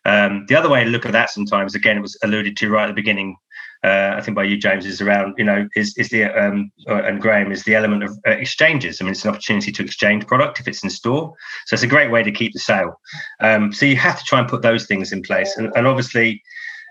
Um, 0.06 0.46
the 0.48 0.54
other 0.54 0.70
way 0.70 0.82
to 0.82 0.88
look 0.88 1.04
at 1.04 1.12
that 1.12 1.28
sometimes, 1.28 1.74
again, 1.74 1.98
it 1.98 2.00
was 2.00 2.16
alluded 2.22 2.56
to 2.56 2.70
right 2.70 2.84
at 2.84 2.86
the 2.86 2.94
beginning, 2.94 3.36
uh, 3.84 4.14
I 4.16 4.22
think 4.22 4.36
by 4.36 4.44
you, 4.44 4.56
James, 4.56 4.86
is 4.86 5.02
around, 5.02 5.34
you 5.36 5.44
know, 5.44 5.68
is, 5.76 5.94
is 5.98 6.08
the, 6.08 6.24
um, 6.24 6.72
uh, 6.88 7.02
and 7.02 7.20
Graham, 7.20 7.52
is 7.52 7.64
the 7.64 7.74
element 7.74 8.04
of 8.04 8.18
uh, 8.26 8.30
exchanges. 8.30 9.02
I 9.02 9.04
mean, 9.04 9.12
it's 9.12 9.24
an 9.26 9.32
opportunity 9.32 9.70
to 9.72 9.84
exchange 9.84 10.26
product 10.26 10.60
if 10.60 10.66
it's 10.66 10.82
in 10.82 10.88
store. 10.88 11.34
So 11.66 11.74
it's 11.74 11.82
a 11.82 11.88
great 11.88 12.10
way 12.10 12.22
to 12.22 12.32
keep 12.32 12.54
the 12.54 12.58
sale. 12.58 12.98
Um, 13.40 13.70
so 13.70 13.84
you 13.84 13.96
have 13.96 14.18
to 14.18 14.24
try 14.24 14.38
and 14.38 14.48
put 14.48 14.62
those 14.62 14.86
things 14.86 15.12
in 15.12 15.20
place. 15.20 15.58
And, 15.58 15.70
and 15.76 15.86
obviously, 15.86 16.42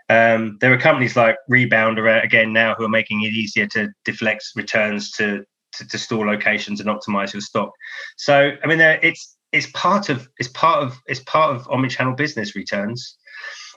um, 0.10 0.58
there 0.60 0.74
are 0.74 0.78
companies 0.78 1.16
like 1.16 1.38
Rebound 1.48 2.00
again 2.00 2.52
now 2.52 2.76
who 2.76 2.84
are 2.84 2.90
making 2.90 3.22
it 3.24 3.34
easier 3.34 3.68
to 3.68 3.90
deflect 4.06 4.44
returns 4.56 5.12
to, 5.12 5.44
to, 5.74 5.88
to 5.88 5.98
store 5.98 6.26
locations 6.26 6.80
and 6.80 6.90
optimize 6.90 7.34
your 7.34 7.42
stock. 7.42 7.72
So 8.18 8.52
I 8.64 8.68
mean, 8.68 8.80
there, 8.80 9.00
it's 9.04 9.38
it's 9.52 9.68
part 9.74 10.10
of 10.10 10.28
it's 10.40 10.50
part 10.50 10.84
of 10.84 10.98
it's 11.08 11.22
part 11.22 11.56
of 11.56 11.68
omnichannel 11.68 12.18
business 12.18 12.56
returns. 12.56 13.18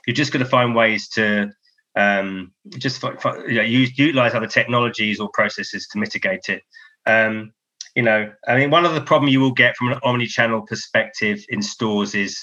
You're 0.07 0.15
just 0.15 0.31
going 0.31 0.43
to 0.43 0.49
find 0.49 0.75
ways 0.75 1.07
to 1.09 1.51
um, 1.95 2.51
just 2.77 3.01
you 3.03 3.53
know, 3.53 3.61
use, 3.61 3.97
utilize 3.97 4.33
other 4.33 4.47
technologies 4.47 5.19
or 5.19 5.29
processes 5.33 5.87
to 5.91 5.99
mitigate 5.99 6.49
it. 6.49 6.61
Um, 7.05 7.53
you 7.95 8.01
know, 8.01 8.31
I 8.47 8.57
mean, 8.57 8.71
one 8.71 8.85
of 8.85 8.95
the 8.95 9.01
problem 9.01 9.29
you 9.31 9.39
will 9.39 9.53
get 9.53 9.77
from 9.77 9.91
an 9.91 9.99
omni-channel 10.03 10.63
perspective 10.63 11.43
in 11.49 11.61
stores 11.61 12.15
is 12.15 12.37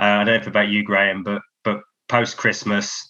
uh, 0.00 0.02
I 0.20 0.24
don't 0.24 0.42
know 0.42 0.48
about 0.48 0.68
you, 0.68 0.82
Graham, 0.82 1.22
but 1.22 1.40
but 1.64 1.80
post 2.08 2.36
Christmas, 2.36 3.07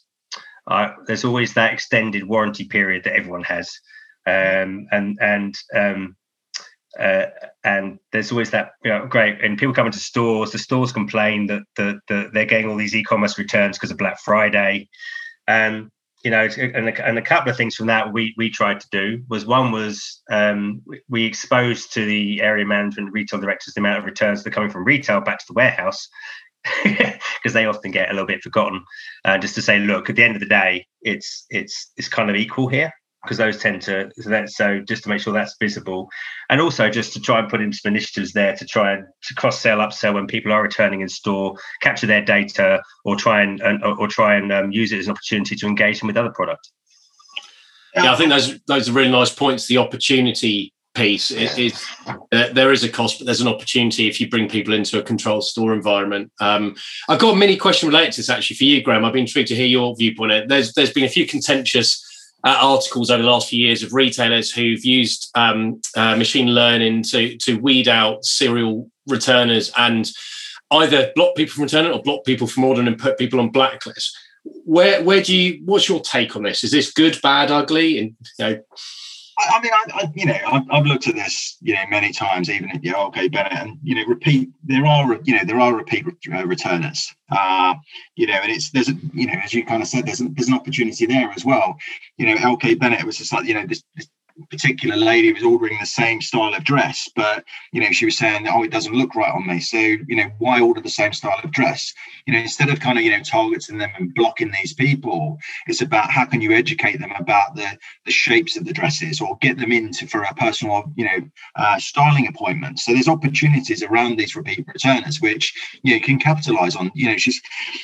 there's 1.07 1.25
always 1.25 1.55
that 1.55 1.73
extended 1.73 2.25
warranty 2.25 2.65
period 2.65 3.05
that 3.05 3.17
everyone 3.17 3.45
has, 3.45 3.79
um, 4.27 4.87
and 4.91 5.19
and 5.21 5.55
um, 5.75 6.17
uh, 6.99 7.27
and 7.65 7.99
there's 8.13 8.33
always 8.33 8.51
that 8.51 8.73
you 8.85 8.91
know, 8.91 9.07
great 9.07 9.43
and 9.45 9.59
people 9.59 9.75
come 9.75 9.87
into 9.87 9.99
stores 9.99 10.53
the 10.53 10.59
stores 10.59 10.93
complain 10.93 11.47
that 11.47 11.63
the, 11.77 12.01
the 12.09 12.31
they're 12.33 12.45
getting 12.45 12.69
all 12.69 12.77
these 12.77 12.95
e-commerce 12.95 13.39
returns 13.39 13.77
because 13.77 13.91
of 13.91 13.99
black 13.99 14.19
friday. 14.21 14.89
Um 15.47 15.91
you 16.25 16.31
know 16.31 16.49
and 16.59 16.89
a, 16.89 17.07
and 17.07 17.19
a 17.19 17.23
couple 17.23 17.51
of 17.51 17.57
things 17.57 17.75
from 17.75 17.87
that 17.87 18.13
we 18.13 18.35
we 18.37 18.51
tried 18.51 18.81
to 18.81 18.89
do 18.91 19.23
was 19.29 19.47
one 19.47 19.71
was 19.71 20.21
um, 20.31 20.83
we 21.09 21.25
exposed 21.25 21.93
to 21.93 22.05
the 22.05 22.43
area 22.43 22.67
management 22.67 23.13
retail 23.13 23.39
directors 23.39 23.75
the 23.75 23.81
amount 23.81 23.99
of 23.99 24.05
returns 24.05 24.43
that 24.43 24.51
are 24.51 24.55
coming 24.55 24.71
from 24.71 24.85
retail 24.85 25.21
back 25.21 25.39
to 25.39 25.45
the 25.49 25.53
warehouse 25.53 26.09
because 26.85 27.53
they 27.53 27.67
often 27.67 27.91
get 27.91 28.11
a 28.11 28.13
little 28.13 28.27
bit 28.27 28.43
forgotten. 28.43 28.83
Uh, 29.25 29.39
just 29.39 29.55
to 29.55 29.63
say, 29.63 29.79
look, 29.79 30.11
at 30.11 30.17
the 30.17 30.25
end 30.25 30.35
of 30.35 30.41
the 30.41 30.49
day, 30.49 30.87
it's 31.03 31.47
it's 31.51 31.93
it's 31.97 32.09
kind 32.09 32.31
of 32.31 32.37
equal 32.37 32.69
here 32.69 32.93
because 33.23 33.39
those 33.39 33.59
tend 33.59 33.83
to 33.83 34.11
so, 34.17 34.31
that, 34.31 34.49
so 34.51 34.81
just 34.81 35.03
to 35.03 35.09
make 35.09 35.21
sure 35.21 35.33
that's 35.33 35.57
visible, 35.61 36.09
and 36.51 36.61
also 36.61 36.89
just 36.89 37.13
to 37.13 37.21
try 37.21 37.39
and 37.39 37.49
put 37.49 37.61
in 37.61 37.73
some 37.73 37.91
initiatives 37.93 38.33
there 38.33 38.57
to 38.57 38.65
try 38.65 38.93
and 38.93 39.05
to 39.23 39.35
cross 39.35 39.61
sell, 39.61 39.79
upsell 39.79 40.15
when 40.15 40.27
people 40.27 40.53
are 40.53 40.63
returning 40.63 41.01
in 41.01 41.09
store, 41.09 41.55
capture 41.83 42.07
their 42.07 42.25
data, 42.25 42.83
or 43.05 43.17
try 43.17 43.43
and, 43.43 43.61
and 43.61 43.83
or 43.85 44.09
try 44.09 44.35
and 44.35 44.53
um, 44.53 44.73
use 44.73 44.93
it 44.93 44.99
as 44.99 45.07
an 45.07 45.13
opportunity 45.13 45.57
to 45.57 45.67
engage 45.67 46.01
them 46.01 46.07
with 46.07 46.17
other 46.17 46.33
products. 46.35 46.73
Yeah, 47.95 48.13
I 48.13 48.17
think 48.17 48.31
those 48.31 48.59
those 48.67 48.89
are 48.89 48.93
really 48.93 49.11
nice 49.11 49.31
points. 49.31 49.67
The 49.67 49.79
opportunity 49.79 50.73
piece 50.99 51.31
is, 51.31 51.57
is 51.57 51.87
uh, 52.07 52.53
there 52.53 52.73
is 52.73 52.83
a 52.83 52.89
cost, 52.89 53.19
but 53.19 53.27
there's 53.27 53.41
an 53.41 53.49
opportunity 53.49 54.09
if 54.09 54.21
you 54.21 54.29
bring 54.29 54.49
people 54.49 54.75
into 54.75 54.99
a 54.99 55.03
controlled 55.03 55.45
store 55.45 55.73
environment. 55.73 56.31
Um, 56.41 56.75
I've 57.09 57.21
got 57.21 57.35
a 57.35 57.37
mini 57.37 57.57
question 57.57 57.89
related 57.89 58.13
to 58.13 58.21
this 58.21 58.29
actually 58.29 58.57
for 58.57 58.65
you, 58.65 58.83
Graham. 58.83 59.05
I've 59.05 59.13
been 59.13 59.23
intrigued 59.23 59.49
to 59.49 59.55
hear 59.55 59.67
your 59.67 59.95
viewpoint. 59.97 60.33
On 60.33 60.39
it. 60.39 60.49
There's 60.49 60.75
there's 60.75 60.93
been 60.93 61.05
a 61.05 61.09
few 61.09 61.27
contentious 61.27 62.05
uh, 62.45 62.59
articles 62.61 63.11
over 63.11 63.23
the 63.23 63.29
last 63.29 63.49
few 63.49 63.65
years 63.65 63.83
of 63.83 63.93
retailers 63.93 64.51
who've 64.51 64.85
used 64.85 65.31
um, 65.35 65.81
uh, 65.97 66.17
machine 66.17 66.49
learning 66.49 67.05
to 67.05 67.37
to 67.39 67.59
weed 67.59 67.89
out 67.89 68.25
serial 68.25 68.91
returners 69.07 69.73
and 69.79 70.11
either 70.73 71.13
block 71.15 71.35
people 71.37 71.55
from 71.55 71.63
returning 71.65 71.93
or 71.93 72.03
block 72.03 72.25
people 72.25 72.47
from 72.47 72.65
ordering 72.65 72.89
and 72.89 72.99
put 72.99 73.19
people 73.19 73.41
on 73.41 73.53
blacklists. 73.53 74.11
Where 74.65 75.03
where 75.03 75.23
do 75.23 75.35
you? 75.37 75.63
What's 75.65 75.89
your 75.89 76.01
take 76.01 76.35
on 76.37 76.43
this? 76.43 76.65
Is 76.65 76.73
this 76.73 76.93
good, 76.93 77.19
bad, 77.23 77.51
ugly? 77.51 77.99
And 77.99 78.17
you 78.39 78.45
know, 78.45 78.61
I, 79.39 79.61
mean, 79.63 79.73
I, 79.73 79.85
I, 79.95 80.13
you 80.15 80.27
know, 80.27 80.39
I've, 80.47 80.63
I've, 80.71 80.87
looked 80.87 81.07
at 81.07 81.15
this, 81.15 81.57
you 81.61 81.75
know, 81.75 81.83
many 81.89 82.13
times, 82.13 82.51
even 82.51 82.71
at 82.71 82.83
yeah, 82.83 82.95
LK 82.95 83.33
Bennett, 83.33 83.53
and 83.53 83.79
you 83.83 83.95
know, 83.95 84.05
repeat. 84.07 84.51
There 84.65 84.85
are, 84.85 85.19
you 85.25 85.37
know, 85.37 85.45
there 85.45 85.61
are 85.61 85.75
repeat 85.75 86.07
uh, 86.33 86.47
returners. 86.47 87.15
Uh, 87.31 87.75
you 88.17 88.27
know, 88.27 88.35
and 88.35 88.51
it's 88.51 88.71
there's, 88.71 88.89
a, 88.89 88.95
you 89.13 89.27
know, 89.27 89.35
as 89.43 89.55
you 89.55 89.65
kind 89.65 89.83
of 89.83 89.89
said, 89.89 90.07
there's, 90.07 90.21
a, 90.21 90.29
there's 90.29 90.49
an 90.49 90.55
opportunity 90.55 91.07
there 91.07 91.31
as 91.31 91.45
well. 91.45 91.77
You 92.17 92.27
know, 92.27 92.37
LK 92.37 92.79
Bennett 92.79 93.05
was 93.05 93.19
just 93.19 93.33
like, 93.33 93.47
you 93.47 93.55
know, 93.55 93.67
this, 93.67 93.83
this 93.95 94.09
particular 94.51 94.97
lady 94.97 95.33
was 95.33 95.43
ordering 95.43 95.79
the 95.81 95.87
same 95.87 96.21
style 96.21 96.55
of 96.55 96.65
dress, 96.65 97.09
but 97.15 97.45
you 97.73 97.81
know, 97.81 97.91
she 97.91 98.05
was 98.05 98.17
saying, 98.17 98.47
"Oh, 98.49 98.63
it 98.63 98.71
doesn't 98.71 98.95
look 98.95 99.15
right 99.15 99.33
on 99.33 99.47
me." 99.47 99.61
So, 99.61 99.79
you 99.79 100.17
know, 100.17 100.31
why 100.39 100.61
order 100.61 100.81
the 100.81 100.89
same 100.89 101.13
style 101.13 101.41
of 101.43 101.51
dress? 101.51 101.93
You 102.27 102.33
know, 102.33 102.41
instead 102.41 102.69
of 102.69 102.81
kind 102.81 102.99
of 102.99 103.05
you 103.05 103.11
know 103.11 103.23
targeting 103.23 103.79
them 103.79 103.91
and 103.99 104.15
blocking 104.15 104.51
these 104.51 104.75
people, 104.75 105.39
it's 105.67 105.83
about 105.83 106.11
how 106.11 106.25
can 106.25 106.41
you 106.41 106.53
educate 106.53 106.99
them 107.01 107.13
about 107.19 107.57
the 107.57 107.79
the 108.05 108.13
shapes 108.13 108.57
of 108.57 108.65
the 108.65 108.73
dresses 108.73 109.21
or 109.21 109.39
get 109.41 109.59
them 109.59 109.73
into 109.73 110.07
for 110.07 110.23
a 110.23 110.35
personal 110.35 110.85
you 110.97 111.05
know 111.05 111.29
uh, 111.57 111.79
styling 111.79 112.27
appointment. 112.27 112.79
So 112.79 112.93
there's 112.93 113.09
opportunities 113.09 113.83
around 113.83 114.17
these 114.17 114.37
repeat 114.37 114.67
returners 114.67 115.21
which 115.21 115.53
you 115.83 115.95
know 115.95 116.05
can 116.05 116.19
capitalize 116.19 116.77
on. 116.77 116.91
You 116.95 117.11
know, 117.11 117.17
she's 117.17 117.41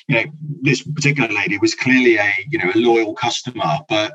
you 0.08 0.16
know 0.16 0.24
this 0.62 0.82
particular 0.82 1.28
lady 1.28 1.58
was 1.58 1.74
clearly 1.74 2.16
a 2.16 2.32
you 2.48 2.58
know 2.58 2.70
a 2.74 2.78
loyal 2.78 3.14
customer, 3.14 3.78
but 3.88 4.14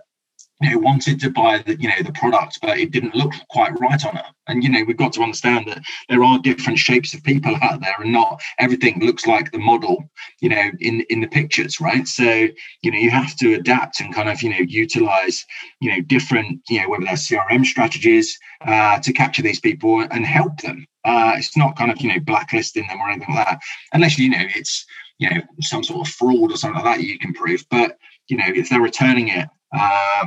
you 0.61 0.79
wanted 0.79 1.19
to 1.21 1.29
buy 1.29 1.59
the, 1.59 1.79
you 1.79 1.87
know, 1.87 2.01
the 2.03 2.11
product, 2.11 2.59
but 2.61 2.77
it 2.77 2.91
didn't 2.91 3.15
look 3.15 3.33
quite 3.49 3.79
right 3.79 4.05
on 4.05 4.15
her. 4.17 4.25
And 4.47 4.63
you 4.63 4.69
know, 4.69 4.83
we've 4.85 4.97
got 4.97 5.13
to 5.13 5.21
understand 5.21 5.67
that 5.67 5.81
there 6.09 6.23
are 6.23 6.39
different 6.39 6.79
shapes 6.79 7.13
of 7.13 7.23
people 7.23 7.55
out 7.61 7.81
there, 7.81 7.95
and 7.99 8.11
not 8.11 8.41
everything 8.59 8.99
looks 8.99 9.25
like 9.25 9.51
the 9.51 9.59
model, 9.59 10.09
you 10.41 10.49
know, 10.49 10.71
in 10.79 11.01
in 11.09 11.21
the 11.21 11.27
pictures, 11.27 11.79
right? 11.79 12.07
So 12.07 12.47
you 12.81 12.91
know, 12.91 12.97
you 12.97 13.11
have 13.11 13.35
to 13.37 13.53
adapt 13.53 14.01
and 14.01 14.13
kind 14.13 14.27
of 14.27 14.41
you 14.41 14.49
know 14.49 14.65
utilize 14.67 15.45
you 15.79 15.91
know 15.91 16.01
different 16.01 16.61
you 16.67 16.81
know 16.81 16.89
whether 16.89 17.05
that's 17.05 17.29
CRM 17.29 17.65
strategies 17.65 18.37
uh, 18.65 18.99
to 18.99 19.13
capture 19.13 19.43
these 19.43 19.59
people 19.59 20.01
and 20.11 20.25
help 20.25 20.57
them. 20.61 20.85
Uh, 21.05 21.33
it's 21.37 21.55
not 21.55 21.77
kind 21.77 21.91
of 21.91 22.01
you 22.01 22.09
know 22.09 22.19
blacklisting 22.19 22.87
them 22.87 22.99
or 22.99 23.09
anything 23.09 23.33
like 23.33 23.47
that, 23.47 23.59
unless 23.93 24.17
you 24.17 24.29
know 24.29 24.43
it's 24.55 24.85
you 25.19 25.29
know 25.29 25.41
some 25.61 25.83
sort 25.83 26.05
of 26.05 26.13
fraud 26.13 26.51
or 26.51 26.57
something 26.57 26.83
like 26.83 26.97
that 26.97 27.05
you 27.05 27.17
can 27.19 27.33
prove. 27.33 27.63
But 27.69 27.97
you 28.27 28.35
know, 28.35 28.45
if 28.47 28.69
they're 28.69 28.81
returning 28.81 29.29
it. 29.29 29.47
Uh, 29.71 30.25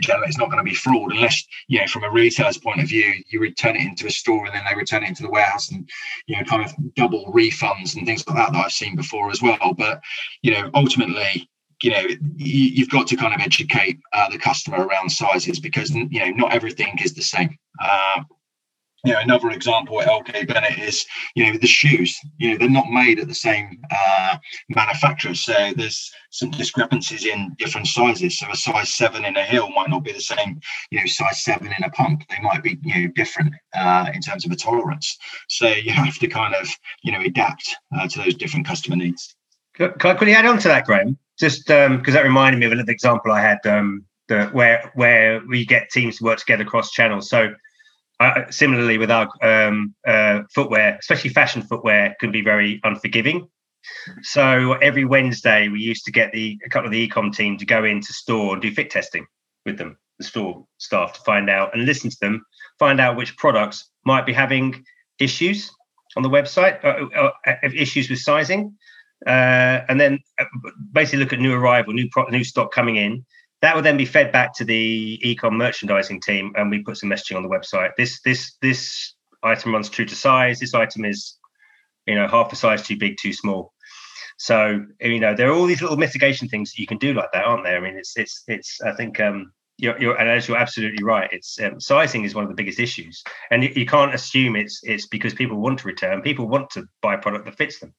generally 0.00 0.28
it's 0.28 0.38
not 0.38 0.50
going 0.50 0.64
to 0.64 0.68
be 0.68 0.74
fraud 0.74 1.12
unless 1.12 1.44
you 1.68 1.78
know 1.80 1.86
from 1.86 2.04
a 2.04 2.10
retailer's 2.10 2.58
point 2.58 2.80
of 2.80 2.88
view 2.88 3.12
you 3.30 3.40
return 3.40 3.76
it 3.76 3.82
into 3.82 4.06
a 4.06 4.10
store 4.10 4.46
and 4.46 4.54
then 4.54 4.62
they 4.68 4.76
return 4.76 5.02
it 5.02 5.08
into 5.08 5.22
the 5.22 5.30
warehouse 5.30 5.70
and 5.70 5.88
you 6.26 6.36
know 6.36 6.44
kind 6.44 6.64
of 6.64 6.72
double 6.94 7.32
refunds 7.32 7.96
and 7.96 8.06
things 8.06 8.26
like 8.26 8.36
that 8.36 8.52
that 8.52 8.64
i've 8.64 8.72
seen 8.72 8.96
before 8.96 9.30
as 9.30 9.42
well. 9.42 9.74
But 9.76 10.00
you 10.42 10.52
know 10.52 10.70
ultimately 10.74 11.48
you 11.82 11.90
know 11.90 12.02
you've 12.36 12.90
got 12.90 13.06
to 13.08 13.16
kind 13.16 13.34
of 13.34 13.40
educate 13.40 13.98
uh, 14.12 14.28
the 14.30 14.38
customer 14.38 14.86
around 14.86 15.10
sizes 15.10 15.58
because 15.58 15.90
you 15.90 16.20
know 16.20 16.30
not 16.30 16.52
everything 16.52 16.98
is 17.02 17.14
the 17.14 17.22
same. 17.22 17.58
Uh, 17.82 18.22
you 19.04 19.12
know, 19.12 19.18
another 19.18 19.50
example 19.50 20.00
at 20.00 20.08
LK 20.08 20.46
Bennett 20.46 20.78
is, 20.78 21.04
you 21.34 21.44
know, 21.44 21.58
the 21.58 21.66
shoes. 21.66 22.16
You 22.38 22.50
know, 22.50 22.58
they're 22.58 22.70
not 22.70 22.90
made 22.90 23.18
at 23.18 23.26
the 23.26 23.34
same 23.34 23.82
uh, 23.90 24.36
manufacturer, 24.68 25.34
so 25.34 25.72
there's 25.76 26.10
some 26.30 26.50
discrepancies 26.52 27.24
in 27.26 27.54
different 27.58 27.88
sizes. 27.88 28.38
So 28.38 28.46
a 28.50 28.56
size 28.56 28.94
seven 28.94 29.24
in 29.24 29.36
a 29.36 29.44
heel 29.44 29.70
might 29.70 29.90
not 29.90 30.04
be 30.04 30.12
the 30.12 30.20
same, 30.20 30.60
you 30.90 31.00
know, 31.00 31.06
size 31.06 31.42
seven 31.42 31.66
in 31.66 31.84
a 31.84 31.90
pump. 31.90 32.22
They 32.28 32.40
might 32.42 32.62
be, 32.62 32.78
you 32.82 33.02
know, 33.02 33.12
different 33.14 33.54
uh, 33.74 34.10
in 34.14 34.20
terms 34.20 34.46
of 34.46 34.52
a 34.52 34.56
tolerance. 34.56 35.18
So 35.48 35.68
you 35.68 35.92
have 35.92 36.18
to 36.18 36.28
kind 36.28 36.54
of, 36.54 36.68
you 37.02 37.10
know, 37.10 37.20
adapt 37.20 37.74
uh, 37.96 38.06
to 38.06 38.18
those 38.20 38.34
different 38.34 38.66
customer 38.66 38.96
needs. 38.96 39.34
Can 39.74 39.90
I 39.94 40.14
quickly 40.14 40.34
add 40.34 40.46
on 40.46 40.58
to 40.58 40.68
that, 40.68 40.86
Graham? 40.86 41.18
Just 41.40 41.66
because 41.66 41.88
um, 41.88 42.02
that 42.04 42.24
reminded 42.24 42.58
me 42.58 42.66
of 42.66 42.72
another 42.72 42.92
example 42.92 43.32
I 43.32 43.40
had 43.40 43.58
um, 43.66 44.04
the, 44.28 44.46
where 44.48 44.92
where 44.94 45.42
we 45.48 45.64
get 45.64 45.90
teams 45.90 46.18
to 46.18 46.24
work 46.24 46.38
together 46.38 46.62
across 46.62 46.92
channels. 46.92 47.28
So 47.28 47.52
uh, 48.22 48.50
similarly 48.50 48.98
with 48.98 49.10
our 49.10 49.28
um, 49.42 49.94
uh, 50.06 50.42
footwear, 50.54 50.96
especially 51.00 51.30
fashion 51.30 51.62
footwear, 51.62 52.16
can 52.20 52.30
be 52.30 52.42
very 52.42 52.80
unforgiving. 52.84 53.48
So 54.22 54.74
every 54.74 55.04
Wednesday, 55.04 55.68
we 55.68 55.80
used 55.80 56.04
to 56.04 56.12
get 56.12 56.32
the 56.32 56.58
a 56.64 56.68
couple 56.68 56.86
of 56.86 56.92
the 56.92 57.08
ecom 57.08 57.34
team 57.34 57.58
to 57.58 57.66
go 57.66 57.84
into 57.84 58.12
store 58.12 58.54
and 58.54 58.62
do 58.62 58.72
fit 58.72 58.90
testing 58.90 59.26
with 59.66 59.76
them, 59.78 59.98
the 60.18 60.24
store 60.24 60.64
staff, 60.78 61.14
to 61.14 61.20
find 61.20 61.50
out 61.50 61.74
and 61.74 61.84
listen 61.84 62.10
to 62.10 62.16
them, 62.20 62.44
find 62.78 63.00
out 63.00 63.16
which 63.16 63.36
products 63.36 63.90
might 64.04 64.26
be 64.26 64.32
having 64.32 64.84
issues 65.18 65.70
on 66.16 66.22
the 66.22 66.28
website, 66.28 66.84
uh, 66.84 67.06
uh, 67.16 67.30
uh 67.46 67.68
issues 67.74 68.08
with 68.08 68.18
sizing, 68.18 68.76
uh, 69.26 69.80
and 69.88 70.00
then 70.00 70.18
basically 70.92 71.20
look 71.20 71.32
at 71.32 71.40
new 71.40 71.54
arrival, 71.54 71.92
new 71.92 72.08
pro- 72.10 72.28
new 72.28 72.44
stock 72.44 72.72
coming 72.72 72.96
in, 72.96 73.24
that 73.62 73.76
would 73.76 73.84
then 73.84 73.96
be 73.96 74.04
fed 74.04 74.32
back 74.32 74.54
to 74.56 74.64
the 74.64 75.20
ecom 75.24 75.56
merchandising 75.56 76.20
team, 76.20 76.52
and 76.56 76.70
we 76.70 76.82
put 76.82 76.98
some 76.98 77.08
messaging 77.08 77.36
on 77.36 77.42
the 77.42 77.48
website. 77.48 77.90
This 77.96 78.20
this 78.22 78.56
this 78.60 79.14
item 79.42 79.72
runs 79.72 79.88
true 79.88 80.04
to 80.04 80.14
size. 80.14 80.58
This 80.58 80.74
item 80.74 81.04
is, 81.04 81.38
you 82.06 82.14
know, 82.14 82.28
half 82.28 82.52
a 82.52 82.56
size 82.56 82.82
too 82.82 82.96
big, 82.96 83.16
too 83.20 83.32
small. 83.32 83.72
So 84.38 84.84
you 85.00 85.20
know, 85.20 85.34
there 85.34 85.48
are 85.48 85.54
all 85.54 85.66
these 85.66 85.80
little 85.80 85.96
mitigation 85.96 86.48
things 86.48 86.76
you 86.76 86.86
can 86.86 86.98
do 86.98 87.14
like 87.14 87.30
that, 87.32 87.44
aren't 87.44 87.64
there? 87.64 87.76
I 87.76 87.80
mean, 87.80 87.96
it's 87.96 88.16
it's 88.16 88.42
it's. 88.48 88.80
I 88.82 88.92
think 88.92 89.20
um, 89.20 89.52
you're, 89.78 90.00
you're 90.00 90.16
and 90.16 90.28
as 90.28 90.48
you're 90.48 90.56
absolutely 90.56 91.04
right, 91.04 91.30
it's 91.32 91.60
um, 91.60 91.80
sizing 91.80 92.24
is 92.24 92.34
one 92.34 92.42
of 92.42 92.50
the 92.50 92.56
biggest 92.56 92.80
issues, 92.80 93.22
and 93.52 93.62
you, 93.62 93.72
you 93.76 93.86
can't 93.86 94.14
assume 94.14 94.56
it's 94.56 94.80
it's 94.82 95.06
because 95.06 95.34
people 95.34 95.58
want 95.58 95.78
to 95.78 95.86
return. 95.86 96.22
People 96.22 96.48
want 96.48 96.68
to 96.70 96.84
buy 97.00 97.14
a 97.14 97.18
product 97.18 97.44
that 97.44 97.56
fits 97.56 97.78
them. 97.78 97.94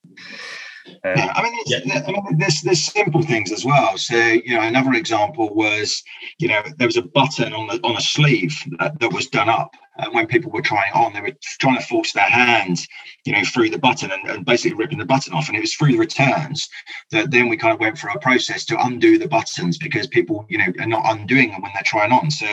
Um, 0.86 0.93
yeah, 1.15 1.32
I 1.36 1.43
mean, 1.43 1.54
yeah. 1.65 2.04
I 2.08 2.12
mean, 2.12 2.38
there's 2.38 2.62
there's 2.62 2.84
simple 2.84 3.22
things 3.22 3.52
as 3.52 3.63
well. 3.65 3.98
So 3.98 4.15
you 4.15 4.56
know, 4.56 4.62
another 4.62 4.93
example 4.93 5.54
was, 5.54 6.04
you 6.39 6.48
know, 6.48 6.62
there 6.78 6.88
was 6.88 6.98
a 6.98 7.02
button 7.02 7.54
on 7.54 7.67
the 7.67 7.80
on 7.84 7.96
a 7.96 8.02
sleeve 8.02 8.62
that, 8.80 9.00
that 9.00 9.13
was 9.13 9.28
done 9.28 9.50
up, 9.50 9.76
and 9.97 10.13
when 10.13 10.27
people 10.27 10.51
were 10.51 10.62
trying 10.62 10.91
on, 10.93 11.13
they 11.13 11.21
were 11.21 11.34
trying 11.60 11.77
to 11.77 11.86
force 11.86 12.13
their 12.13 12.23
hands, 12.23 12.88
you 13.25 13.34
know, 13.34 13.43
through 13.43 13.69
the 13.69 13.77
button 13.77 14.12
and, 14.12 14.27
and 14.29 14.45
basically 14.45 14.75
ripping 14.75 14.97
the 14.97 15.06
button 15.06 15.34
off. 15.34 15.47
And 15.47 15.58
it 15.58 15.62
was 15.62 15.75
through 15.75 15.91
the 15.91 15.99
returns 15.99 16.67
that 17.12 17.29
then 17.29 17.47
we 17.47 17.58
kind 17.58 17.73
of 17.73 17.79
went 17.79 17.97
through 17.97 18.13
a 18.13 18.19
process 18.19 18.65
to 18.65 18.86
undo 18.86 19.19
the 19.19 19.27
buttons 19.27 19.77
because 19.77 20.08
people, 20.08 20.45
you 20.49 20.58
know, 20.58 20.73
are 20.79 20.88
not 20.88 21.03
undoing 21.06 21.51
them 21.51 21.62
when 21.62 21.71
they're 21.73 21.84
trying 21.84 22.12
on. 22.12 22.32
So, 22.32 22.47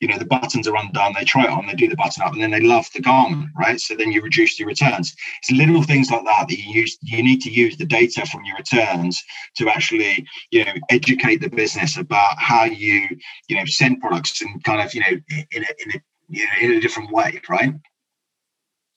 you 0.00 0.08
know, 0.08 0.18
the 0.18 0.26
buttons 0.26 0.68
are 0.68 0.76
undone, 0.76 1.14
they 1.18 1.24
try 1.24 1.44
it 1.44 1.50
on, 1.50 1.66
they 1.66 1.74
do 1.74 1.88
the 1.88 1.96
button 1.96 2.22
up, 2.22 2.34
and 2.34 2.42
then 2.42 2.50
they 2.50 2.60
love 2.60 2.86
the 2.94 3.00
garment, 3.00 3.48
right? 3.58 3.80
So 3.80 3.94
then 3.94 4.12
you 4.12 4.20
reduce 4.20 4.58
your 4.58 4.68
returns. 4.68 5.14
It's 5.38 5.50
little 5.50 5.82
things 5.82 6.10
like 6.10 6.24
that 6.24 6.48
that 6.48 6.58
you 6.58 6.80
use. 6.80 6.98
You 7.02 7.22
need 7.22 7.40
to 7.42 7.50
use 7.50 7.76
the 7.76 7.86
data 7.86 8.26
from 8.26 8.44
your 8.44 8.56
returns 8.56 9.22
to 9.56 9.68
actually, 9.70 10.26
you 10.50 10.64
know, 10.64 10.74
educate 10.90 11.40
the 11.40 11.48
business 11.48 11.96
about 11.96 12.38
how 12.38 12.64
you, 12.64 13.08
you 13.48 13.56
know, 13.56 13.64
send 13.64 14.00
products 14.00 14.42
and 14.42 14.62
kind 14.64 14.82
of, 14.82 14.94
you 14.94 15.00
know, 15.00 15.20
in 15.52 15.64
a, 15.64 15.72
in 15.84 15.90
a 15.94 16.00
you 16.32 16.46
know, 16.46 16.52
in 16.60 16.78
a 16.78 16.80
different 16.80 17.12
way, 17.12 17.40
right? 17.48 17.74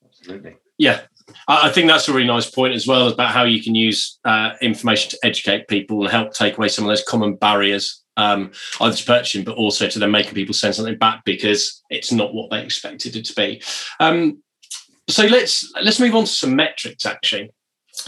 Absolutely. 0.03 0.55
Yeah, 0.77 1.01
I 1.47 1.69
think 1.69 1.87
that's 1.87 2.07
a 2.07 2.13
really 2.13 2.27
nice 2.27 2.49
point 2.49 2.73
as 2.73 2.87
well 2.87 3.07
about 3.07 3.31
how 3.31 3.43
you 3.43 3.61
can 3.61 3.75
use 3.75 4.19
uh, 4.25 4.51
information 4.61 5.11
to 5.11 5.19
educate 5.23 5.67
people 5.67 6.01
and 6.01 6.11
help 6.11 6.33
take 6.33 6.57
away 6.57 6.69
some 6.69 6.85
of 6.85 6.89
those 6.89 7.03
common 7.03 7.35
barriers, 7.35 8.03
um, 8.17 8.51
either 8.81 8.95
to 8.95 9.05
purchasing, 9.05 9.43
but 9.43 9.55
also 9.55 9.87
to 9.87 9.99
them 9.99 10.11
making 10.11 10.33
people 10.33 10.53
send 10.53 10.75
something 10.75 10.97
back 10.97 11.23
because 11.25 11.83
it's 11.89 12.11
not 12.11 12.33
what 12.33 12.49
they 12.51 12.63
expected 12.63 13.15
it 13.15 13.25
to 13.25 13.35
be. 13.35 13.61
Um, 13.99 14.41
so 15.07 15.25
let's 15.25 15.71
let's 15.81 15.99
move 15.99 16.15
on 16.15 16.23
to 16.23 16.31
some 16.31 16.55
metrics. 16.55 17.05
Actually, 17.05 17.43
I 17.43 17.49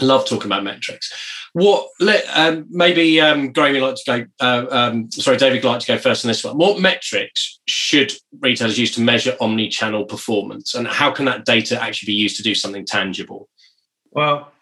love 0.00 0.26
talking 0.26 0.46
about 0.46 0.64
metrics. 0.64 1.12
What 1.52 1.88
let 2.00 2.24
um, 2.34 2.66
maybe 2.68 3.20
um, 3.20 3.52
Graham 3.52 3.72
would 3.72 3.82
like 3.82 3.96
to 3.96 4.02
go? 4.06 4.26
Uh, 4.40 4.66
um, 4.70 5.10
sorry, 5.10 5.36
David, 5.36 5.62
would 5.62 5.70
like 5.70 5.80
to 5.80 5.86
go 5.86 5.98
first 5.98 6.24
on 6.24 6.28
this 6.28 6.44
one. 6.44 6.56
What 6.56 6.80
metrics 6.80 7.60
should 7.66 8.12
retailers 8.40 8.78
use 8.78 8.94
to 8.94 9.00
measure 9.00 9.36
omni-channel 9.40 10.04
performance, 10.04 10.74
and 10.74 10.86
how 10.86 11.10
can 11.10 11.24
that 11.24 11.44
data 11.44 11.82
actually 11.82 12.06
be 12.06 12.14
used 12.14 12.36
to 12.36 12.42
do 12.42 12.54
something 12.54 12.84
tangible? 12.84 13.48
Well, 14.10 14.52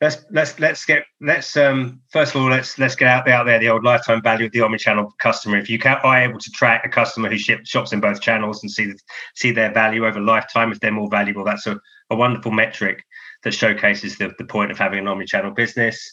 let's 0.00 0.24
let's 0.30 0.58
let's 0.58 0.84
get 0.84 1.04
let's 1.20 1.56
um 1.56 2.00
first 2.10 2.34
of 2.34 2.42
all 2.42 2.50
let's 2.50 2.76
let's 2.76 2.96
get 2.96 3.08
out 3.08 3.24
there 3.24 3.34
out 3.34 3.46
there 3.46 3.60
the 3.60 3.68
old 3.68 3.84
lifetime 3.84 4.20
value 4.20 4.46
of 4.46 4.52
the 4.52 4.60
omni-channel 4.60 5.14
customer. 5.20 5.56
If 5.58 5.70
you 5.70 5.78
can 5.78 5.98
are 6.02 6.22
able 6.22 6.40
to 6.40 6.50
track 6.50 6.84
a 6.84 6.88
customer 6.88 7.30
who 7.30 7.38
ship, 7.38 7.60
shops 7.64 7.92
in 7.92 8.00
both 8.00 8.20
channels 8.20 8.62
and 8.62 8.70
see 8.70 8.86
the, 8.86 8.98
see 9.36 9.52
their 9.52 9.72
value 9.72 10.06
over 10.06 10.20
lifetime, 10.20 10.72
if 10.72 10.80
they're 10.80 10.90
more 10.90 11.08
valuable, 11.08 11.44
that's 11.44 11.66
a, 11.66 11.78
a 12.10 12.16
wonderful 12.16 12.50
metric 12.50 13.04
that 13.44 13.54
showcases 13.54 14.16
the, 14.18 14.32
the 14.38 14.44
point 14.44 14.70
of 14.70 14.78
having 14.78 14.98
an 14.98 15.08
omni-channel 15.08 15.52
business. 15.52 16.12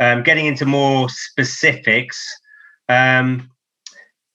Um, 0.00 0.22
getting 0.22 0.46
into 0.46 0.66
more 0.66 1.08
specifics, 1.08 2.18
um, 2.88 3.50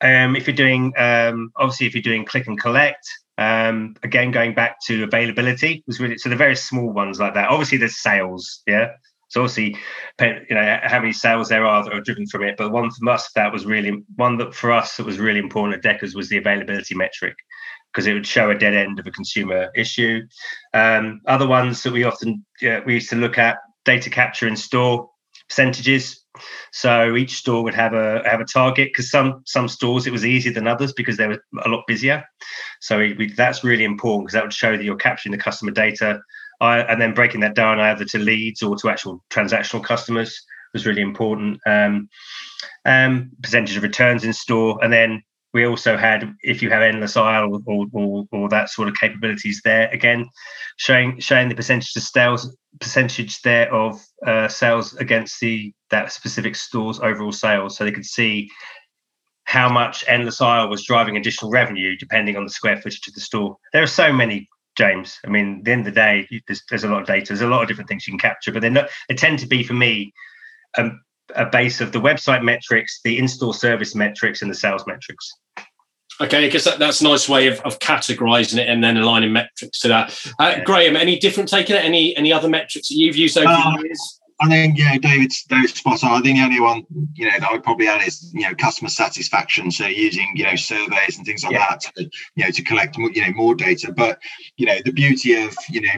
um, 0.01 0.35
if 0.35 0.47
you're 0.47 0.55
doing 0.55 0.93
um, 0.97 1.51
obviously 1.55 1.87
if 1.87 1.93
you're 1.93 2.01
doing 2.01 2.25
click 2.25 2.47
and 2.47 2.59
collect, 2.59 3.05
Um, 3.37 3.95
again, 4.03 4.31
going 4.31 4.53
back 4.53 4.77
to 4.87 5.03
availability 5.03 5.83
was 5.87 5.99
really 5.99 6.17
so 6.17 6.29
the 6.29 6.35
very 6.35 6.55
small 6.55 6.93
ones 6.93 7.19
like 7.19 7.33
that. 7.33 7.49
Obviously, 7.49 7.79
there's 7.79 7.97
sales, 7.97 8.61
yeah. 8.67 8.91
So 9.33 9.41
obviously, 9.41 9.75
you 10.21 10.55
know 10.55 10.79
how 10.83 10.99
many 10.99 11.11
sales 11.11 11.49
there 11.49 11.65
are 11.65 11.83
that 11.83 11.91
are 11.91 12.01
driven 12.01 12.27
from 12.27 12.43
it. 12.43 12.55
But 12.55 12.71
one 12.71 12.91
for 12.91 13.09
us 13.09 13.31
that 13.33 13.51
was 13.51 13.65
really 13.65 14.03
one 14.15 14.37
that 14.37 14.53
for 14.53 14.71
us 14.71 14.95
that 14.97 15.07
was 15.07 15.17
really 15.17 15.39
important 15.39 15.75
at 15.75 15.81
Deckers 15.81 16.13
was 16.13 16.29
the 16.29 16.37
availability 16.37 16.93
metric 16.93 17.35
because 17.91 18.05
it 18.05 18.13
would 18.13 18.27
show 18.27 18.51
a 18.51 18.55
dead 18.55 18.75
end 18.75 18.99
of 18.99 19.07
a 19.07 19.11
consumer 19.11 19.71
issue. 19.75 20.21
Um, 20.75 21.21
other 21.25 21.47
ones 21.47 21.81
that 21.81 21.93
we 21.93 22.03
often 22.03 22.45
yeah, 22.61 22.81
we 22.85 22.93
used 22.93 23.09
to 23.09 23.15
look 23.15 23.39
at 23.39 23.57
data 23.85 24.11
capture 24.11 24.47
in 24.47 24.55
store 24.55 25.09
percentages. 25.49 26.23
So 26.71 27.15
each 27.15 27.33
store 27.37 27.63
would 27.63 27.73
have 27.73 27.93
a 27.93 28.21
have 28.29 28.39
a 28.39 28.45
target 28.45 28.89
because 28.89 29.09
some 29.09 29.41
some 29.47 29.67
stores 29.67 30.05
it 30.05 30.13
was 30.13 30.27
easier 30.27 30.53
than 30.53 30.67
others 30.67 30.93
because 30.93 31.17
they 31.17 31.25
were 31.25 31.43
a 31.65 31.69
lot 31.69 31.85
busier. 31.87 32.23
So 32.81 32.99
we, 32.99 33.13
we, 33.13 33.33
that's 33.33 33.63
really 33.63 33.83
important 33.83 34.27
because 34.27 34.33
that 34.33 34.43
would 34.43 34.53
show 34.53 34.77
that 34.77 34.83
you're 34.83 34.95
capturing 34.95 35.31
the 35.31 35.39
customer 35.39 35.71
data 35.71 36.21
I, 36.63 36.80
and 36.80 37.02
then 37.02 37.13
breaking 37.13 37.41
that 37.41 37.56
down 37.56 37.80
either 37.80 38.06
to 38.06 38.19
leads 38.19 38.63
or 38.63 38.78
to 38.78 38.89
actual 38.89 39.23
transactional 39.30 39.84
customers 39.84 40.41
was 40.71 40.86
really 40.86 41.02
important. 41.02 41.60
Um, 41.65 42.08
um, 42.86 43.32
percentage 43.41 43.76
of 43.76 43.84
returns 43.84 44.23
in 44.23 44.32
store, 44.32 44.80
and 44.82 44.91
then 44.91 45.21
we 45.54 45.67
also 45.67 45.97
had 45.97 46.34
if 46.41 46.62
you 46.63 46.69
have 46.69 46.82
endless 46.82 47.17
aisle 47.17 47.62
or, 47.65 47.86
or, 47.91 48.26
or 48.32 48.49
that 48.49 48.69
sort 48.69 48.88
of 48.88 48.95
capabilities 48.95 49.62
there 49.65 49.89
again, 49.91 50.26
showing 50.78 51.19
showing 51.19 51.49
the 51.49 51.56
percentage 51.56 51.95
of 51.95 52.04
sales 52.04 52.56
percentage 52.80 53.41
there 53.41 53.71
of 53.73 54.02
uh, 54.26 54.47
sales 54.47 54.95
against 54.95 55.39
the 55.41 55.73
that 55.89 56.13
specific 56.13 56.56
store's 56.56 56.99
overall 56.99 57.34
sales, 57.34 57.76
so 57.76 57.84
they 57.84 57.91
could 57.91 58.06
see 58.06 58.49
how 59.43 59.69
much 59.69 60.06
endless 60.08 60.39
aisle 60.39 60.69
was 60.69 60.86
driving 60.86 61.17
additional 61.17 61.52
revenue 61.52 61.97
depending 61.97 62.38
on 62.38 62.45
the 62.45 62.49
square 62.49 62.78
footage 62.78 63.06
of 63.08 63.13
the 63.13 63.19
store. 63.19 63.58
There 63.73 63.84
are 63.84 63.88
so 63.88 64.13
many 64.13 64.47
James. 64.75 65.19
I 65.25 65.29
mean, 65.29 65.59
at 65.59 65.65
the 65.65 65.71
end 65.71 65.88
of 65.88 65.93
the 65.93 65.99
day, 65.99 66.27
there's, 66.47 66.63
there's 66.69 66.83
a 66.83 66.89
lot 66.89 67.01
of 67.01 67.07
data. 67.07 67.27
There's 67.27 67.41
a 67.41 67.47
lot 67.47 67.62
of 67.62 67.67
different 67.67 67.89
things 67.89 68.07
you 68.07 68.12
can 68.12 68.19
capture, 68.19 68.51
but 68.51 68.62
they're 68.62 68.71
not, 68.71 68.89
they 69.07 69.15
tend 69.15 69.39
to 69.39 69.47
be 69.47 69.63
for 69.63 69.73
me 69.73 70.13
um, 70.77 71.01
a 71.36 71.45
base 71.45 71.81
of 71.81 71.91
the 71.91 72.01
website 72.01 72.43
metrics, 72.43 73.01
the 73.03 73.17
in-store 73.17 73.53
service 73.53 73.95
metrics, 73.95 74.41
and 74.41 74.49
the 74.49 74.55
sales 74.55 74.83
metrics. 74.88 75.31
Okay, 76.21 76.45
I 76.45 76.49
guess 76.49 76.63
that, 76.65 76.77
that's 76.77 77.01
a 77.01 77.05
nice 77.05 77.27
way 77.27 77.47
of, 77.47 77.59
of 77.62 77.79
categorizing 77.79 78.59
it 78.59 78.69
and 78.69 78.83
then 78.83 78.97
aligning 78.97 79.33
metrics 79.33 79.79
to 79.79 79.88
that. 79.88 80.27
Uh, 80.39 80.55
yeah. 80.57 80.63
Graham, 80.63 80.95
any 80.95 81.17
different 81.17 81.49
taking 81.49 81.75
it? 81.75 81.83
Any 81.83 82.15
any 82.15 82.31
other 82.31 82.47
metrics 82.47 82.89
that 82.89 82.95
you've 82.95 83.15
used 83.15 83.36
over 83.38 83.47
uh, 83.47 83.77
the 83.77 83.88
years? 83.88 84.19
I 84.43 84.49
think 84.49 84.77
yeah, 84.77 84.97
David's 84.97 85.43
David's 85.43 85.75
spot 85.75 86.03
on. 86.03 86.12
I 86.12 86.21
think 86.21 86.38
the 86.38 86.43
only 86.43 86.60
one 86.60 86.84
you 87.13 87.25
know 87.25 87.39
that 87.39 87.49
I 87.49 87.53
would 87.53 87.63
probably 87.63 87.88
add 87.88 88.06
is 88.06 88.29
you 88.34 88.41
know 88.41 88.53
customer 88.53 88.89
satisfaction. 88.89 89.71
So 89.71 89.86
using 89.86 90.34
you 90.36 90.43
know 90.43 90.56
surveys 90.56 91.15
and 91.17 91.25
things 91.25 91.45
like 91.45 91.53
yeah. 91.53 91.67
that 91.69 91.79
to 91.82 92.03
you 92.36 92.43
know 92.43 92.51
to 92.51 92.62
collect 92.63 92.97
you 92.97 93.21
know 93.21 93.32
more 93.36 93.56
data. 93.56 93.93
But 93.93 94.19
you 94.58 94.65
know 94.65 94.79
the 94.84 94.91
beauty 94.91 95.41
of 95.41 95.56
you 95.69 95.79
know 95.79 95.93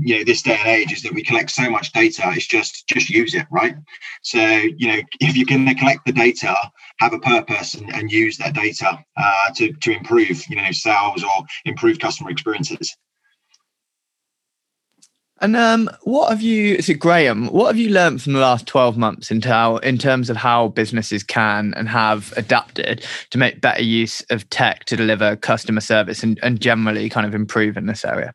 you 0.00 0.16
know 0.16 0.24
this 0.24 0.40
day 0.40 0.56
and 0.58 0.68
age 0.68 0.92
is 0.92 1.02
that 1.02 1.12
we 1.12 1.22
collect 1.22 1.50
so 1.50 1.68
much 1.68 1.92
data. 1.92 2.22
It's 2.34 2.46
just 2.46 2.86
just 2.88 3.10
use 3.10 3.34
it 3.34 3.46
right. 3.50 3.74
So 4.22 4.40
you 4.40 4.88
know 4.88 5.00
if 5.20 5.36
you're 5.36 5.44
going 5.44 5.66
to 5.66 5.74
collect 5.74 6.06
the 6.06 6.12
data, 6.12 6.56
have 7.00 7.12
a 7.12 7.18
purpose 7.18 7.74
and, 7.74 7.94
and 7.94 8.10
use 8.10 8.38
that 8.38 8.54
data 8.54 8.98
uh, 9.18 9.50
to 9.56 9.74
to 9.74 9.92
improve 9.92 10.42
you 10.48 10.56
know 10.56 10.72
sales 10.72 11.22
or 11.22 11.44
improve 11.66 11.98
customer 11.98 12.30
experiences. 12.30 12.96
And 15.42 15.56
um, 15.56 15.90
what 16.02 16.30
have 16.30 16.40
you, 16.40 16.80
so 16.80 16.94
Graham, 16.94 17.48
what 17.48 17.66
have 17.66 17.76
you 17.76 17.90
learned 17.90 18.22
from 18.22 18.32
the 18.32 18.38
last 18.38 18.64
12 18.68 18.96
months 18.96 19.28
in, 19.32 19.42
in 19.82 19.98
terms 19.98 20.30
of 20.30 20.36
how 20.36 20.68
businesses 20.68 21.24
can 21.24 21.74
and 21.76 21.88
have 21.88 22.32
adapted 22.36 23.04
to 23.30 23.38
make 23.38 23.60
better 23.60 23.82
use 23.82 24.20
of 24.30 24.48
tech 24.50 24.84
to 24.84 24.96
deliver 24.96 25.34
customer 25.34 25.80
service 25.80 26.22
and, 26.22 26.38
and 26.44 26.60
generally 26.60 27.08
kind 27.08 27.26
of 27.26 27.34
improve 27.34 27.76
in 27.76 27.86
this 27.86 28.04
area? 28.04 28.32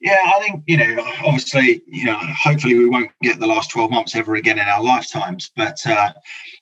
Yeah, 0.00 0.20
I 0.36 0.38
think, 0.40 0.62
you 0.68 0.76
know, 0.76 1.02
obviously, 1.24 1.82
you 1.86 2.04
know, 2.04 2.18
hopefully 2.20 2.78
we 2.78 2.88
won't 2.88 3.10
get 3.22 3.40
the 3.40 3.46
last 3.48 3.70
12 3.70 3.90
months 3.90 4.14
ever 4.14 4.36
again 4.36 4.60
in 4.60 4.68
our 4.68 4.82
lifetimes, 4.82 5.50
but, 5.56 5.84
uh, 5.86 6.12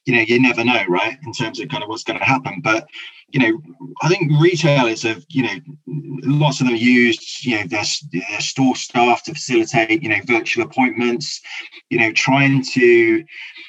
you 0.07 0.15
know, 0.15 0.23
you 0.23 0.41
never 0.41 0.65
know, 0.65 0.85
right, 0.89 1.19
in 1.27 1.33
terms 1.33 1.61
of 1.61 1.69
kind 1.69 1.83
of 1.83 1.91
what's 1.91 2.05
going 2.05 2.19
to 2.19 2.25
happen. 2.25 2.63
But, 2.65 2.87
you 3.33 3.41
know, 3.41 3.63
I 4.03 4.09
think 4.09 4.31
retailers 4.41 5.03
have, 5.03 5.25
you 5.29 5.43
know, 5.43 5.57
lots 5.87 6.61
of 6.61 6.67
them 6.67 6.77
used, 6.77 7.45
you 7.45 7.57
know, 7.57 7.67
their, 7.67 7.85
their 8.13 8.41
store 8.41 8.77
staff 8.77 9.25
to 9.25 9.33
facilitate, 9.33 10.03
you 10.03 10.09
know, 10.11 10.21
virtual 10.27 10.65
appointments, 10.65 11.41
you 11.89 11.99
know, 11.99 12.13
trying 12.13 12.63
to, 12.73 13.25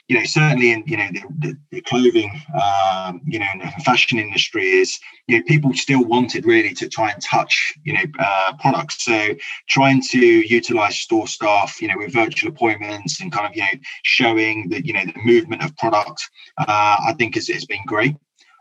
you 0.08 0.20
know, 0.20 0.26
certainly 0.26 0.72
in, 0.72 0.84
you 0.86 0.98
know, 0.98 1.08
the, 1.40 1.58
the, 1.72 1.82
clothing, 1.82 2.30
um, 2.62 3.22
you 3.26 3.40
know, 3.40 3.48
fashion 3.86 4.20
industry 4.20 4.68
is, 4.68 5.00
you 5.28 5.38
know, 5.38 5.44
people 5.48 5.74
still 5.74 6.04
wanted 6.04 6.46
really 6.46 6.74
to 6.74 6.90
try 6.90 7.12
and 7.12 7.22
touch, 7.22 7.74
you 7.84 7.94
know, 7.94 8.04
uh, 8.20 8.54
products. 8.60 9.06
So 9.06 9.34
trying 9.70 10.02
to 10.12 10.20
utilize 10.20 11.00
store 11.00 11.28
staff, 11.28 11.82
you 11.82 11.88
know, 11.88 11.98
with 11.98 12.12
virtual 12.12 12.50
appointments 12.50 13.22
and 13.22 13.32
kind 13.32 13.48
of, 13.48 13.56
you 13.56 13.62
know, 13.62 13.80
showing 14.04 14.68
the, 14.70 14.86
you 14.86 14.92
know, 14.92 15.06
the 15.06 15.14
movement 15.24 15.64
of 15.64 15.76
product, 15.78 16.22
uh, 16.58 16.98
I 17.08 17.16
think 17.18 17.36
has, 17.36 17.48
has 17.48 17.66
been 17.66 17.84
great. 17.88 18.16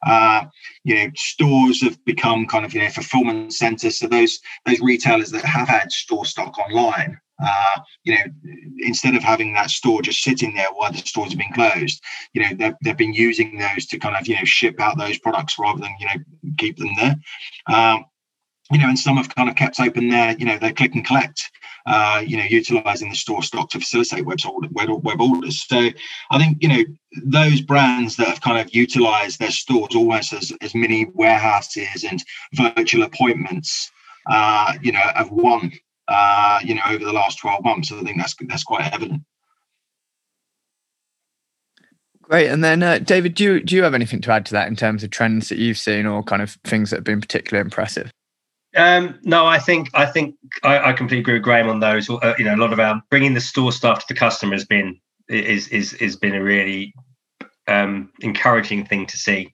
Uh, 0.07 0.45
you 0.85 0.95
know, 0.95 1.11
stores 1.15 1.83
have 1.83 2.03
become 2.05 2.47
kind 2.47 2.65
of 2.65 2.75
you 2.75 2.81
know 2.81 2.91
fulfillment 2.91 3.53
centers. 3.53 3.99
So 3.99 4.09
those 4.09 4.41
those 4.67 4.81
retailers 4.81 5.31
that 5.31 5.45
have 5.45 5.69
had 5.69 5.93
store 5.93 6.25
stock 6.27 6.59
online, 6.59 7.19
uh, 7.45 7.81
you 8.05 8.15
know, 8.15 8.25
instead 8.79 9.15
of 9.15 9.23
having 9.23 9.53
that 9.55 9.71
store 9.71 10.03
just 10.03 10.23
sitting 10.23 10.55
there 10.55 10.69
while 10.75 10.93
the 10.93 10.99
stores 10.99 11.31
have 11.31 11.39
been 11.39 11.53
closed, 11.53 12.03
you 12.35 12.43
know, 12.43 12.55
they've, 12.55 12.75
they've 12.83 12.97
been 12.97 13.15
using 13.15 13.59
those 13.59 13.87
to 13.87 13.99
kind 13.99 14.17
of 14.17 14.27
you 14.27 14.37
know 14.37 14.45
ship 14.45 14.81
out 14.81 14.99
those 14.99 15.19
products 15.19 15.59
rather 15.59 15.81
than 15.81 15.95
you 15.99 16.07
know 16.07 16.53
keep 16.59 16.77
them 16.79 16.95
there. 16.97 17.17
Um, 17.67 18.05
you 18.71 18.79
know, 18.79 18.89
and 18.89 18.99
some 18.99 19.17
have 19.17 19.35
kind 19.35 19.49
of 19.49 19.57
kept 19.57 19.81
open 19.81 20.09
their, 20.09 20.37
you 20.39 20.47
know, 20.47 20.59
their 20.59 20.73
click 20.73 20.95
and 20.95 21.05
collect, 21.05 21.51
uh, 21.87 22.23
you 22.25 22.37
know, 22.37 22.45
utilizing 22.45 23.11
the 23.11 23.17
store 23.17 23.43
stock 23.43 23.71
to 23.71 23.81
facilitate 23.81 24.25
web, 24.25 24.39
web 25.03 25.21
orders. 25.21 25.67
So 25.67 25.91
I 26.31 26.39
think, 26.39 26.59
you 26.61 26.69
know, 26.69 26.85
those 27.25 27.61
brands 27.61 28.17
that 28.17 28.29
have 28.29 28.41
kind 28.41 28.59
of 28.59 28.75
utilized 28.75 29.41
their 29.41 29.51
stores 29.51 29.95
almost 29.95 30.33
as, 30.33 30.53
as 30.61 30.75
mini 30.75 31.07
warehouses 31.13 32.05
and 32.05 32.23
virtual 32.55 33.03
appointments, 33.03 33.91
uh, 34.31 34.75
you 34.81 34.93
know, 34.93 35.01
have 35.15 35.31
won, 35.31 35.73
uh, 36.09 36.61
you 36.65 36.75
know, 36.75 36.83
over 36.89 37.05
the 37.05 37.13
last 37.13 37.39
12 37.41 37.65
months. 37.65 37.89
So 37.89 37.99
I 37.99 38.03
think 38.03 38.19
that's, 38.19 38.35
that's 38.49 38.65
quite 38.65 38.93
evident. 38.93 39.23
Great. 42.23 42.49
And 42.49 42.63
then, 42.63 42.83
uh, 42.83 42.99
David, 43.01 43.35
do 43.35 43.45
you, 43.45 43.61
do 43.61 43.75
you 43.75 43.83
have 43.83 43.93
anything 43.93 44.21
to 44.23 44.31
add 44.31 44.47
to 44.47 44.53
that 44.53 44.69
in 44.69 44.77
terms 44.77 45.03
of 45.03 45.11
trends 45.11 45.49
that 45.49 45.59
you've 45.59 45.77
seen 45.77 46.07
or 46.07 46.23
kind 46.23 46.41
of 46.41 46.57
things 46.65 46.91
that 46.91 46.99
have 46.99 47.05
been 47.05 47.21
particularly 47.21 47.63
impressive? 47.63 48.13
Um, 48.75 49.19
no, 49.23 49.47
I 49.47 49.59
think 49.59 49.91
I 49.93 50.07
think 50.07 50.37
I, 50.63 50.91
I, 50.91 50.93
completely 50.95 51.21
agree 51.21 51.35
with 51.35 51.43
Graham 51.43 51.69
on 51.69 51.81
those. 51.81 52.09
Uh, 52.09 52.35
you 52.39 52.45
know, 52.45 52.55
a 52.55 52.57
lot 52.57 52.73
of 52.73 52.81
our 52.81 53.03
bringing 53.11 53.35
the 53.35 53.41
store 53.41 53.71
staff 53.71 54.01
to 54.01 54.05
the 54.09 54.19
customer 54.19 54.55
has 54.55 54.65
been 54.65 54.99
is 55.29 55.69
is 55.69 55.93
has 55.93 56.17
been 56.17 56.35
a 56.35 56.43
really 56.43 56.95
um, 57.69 58.11
encouraging 58.21 58.87
thing 58.87 59.07
to 59.07 59.17
see 59.19 59.53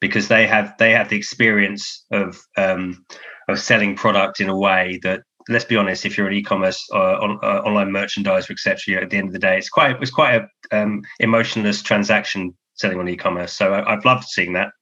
because 0.00 0.28
they 0.28 0.46
have 0.46 0.74
they 0.78 0.92
have 0.92 1.08
the 1.08 1.16
experience 1.16 2.04
of 2.10 2.38
um, 2.58 3.04
of 3.48 3.58
selling 3.58 3.96
product 3.96 4.40
in 4.40 4.50
a 4.50 4.56
way 4.56 4.98
that 5.02 5.22
let's 5.48 5.64
be 5.64 5.76
honest, 5.76 6.04
if 6.04 6.16
you're 6.16 6.28
an 6.28 6.34
e-commerce 6.34 6.86
uh, 6.92 7.18
on, 7.20 7.38
uh, 7.42 7.62
online 7.64 7.88
merchandiser, 7.88 8.50
etc., 8.50 9.02
at 9.02 9.10
the 9.10 9.16
end 9.16 9.28
of 9.28 9.32
the 9.32 9.38
day, 9.38 9.58
it's 9.58 9.68
quite 9.68 9.96
it's 10.00 10.10
quite 10.10 10.42
a 10.42 10.76
um, 10.76 11.02
emotionless 11.20 11.82
transaction 11.82 12.54
selling 12.74 12.98
on 12.98 13.08
e-commerce. 13.08 13.54
So 13.54 13.72
I, 13.72 13.92
I've 13.92 14.04
loved 14.04 14.24
seeing 14.24 14.52
that 14.54 14.72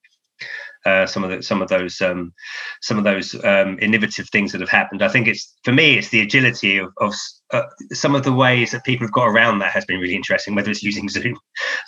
uh, 0.87 1.07
some 1.07 1.25
of 1.25 1.31
the, 1.31 1.43
some 1.43 1.61
of 1.63 1.69
those 1.69 2.01
um, 2.01 2.33
some 2.81 2.99
of 2.99 3.05
those 3.05 3.35
um, 3.45 3.79
innovative 3.81 4.29
things 4.31 4.53
that 4.53 4.61
have 4.61 4.71
happened. 4.71 5.03
I 5.03 5.09
think 5.09 5.29
it's 5.29 5.57
for 5.65 5.73
me 5.73 5.99
it's 5.99 6.09
the 6.09 6.21
agility 6.21 6.79
of, 6.79 6.91
of 6.99 7.15
uh, 7.53 7.63
some 7.93 8.15
of 8.15 8.25
the 8.25 8.33
ways 8.33 8.73
that 8.73 8.85
people 8.85 9.07
have 9.07 9.13
got 9.13 9.29
around 9.29 9.59
that 9.59 9.73
has 9.73 9.85
been 9.85 10.01
really 10.01 10.15
interesting. 10.15 10.55
Whether 10.55 10.71
it's 10.71 10.83
using 10.83 11.09
Zoom, 11.09 11.39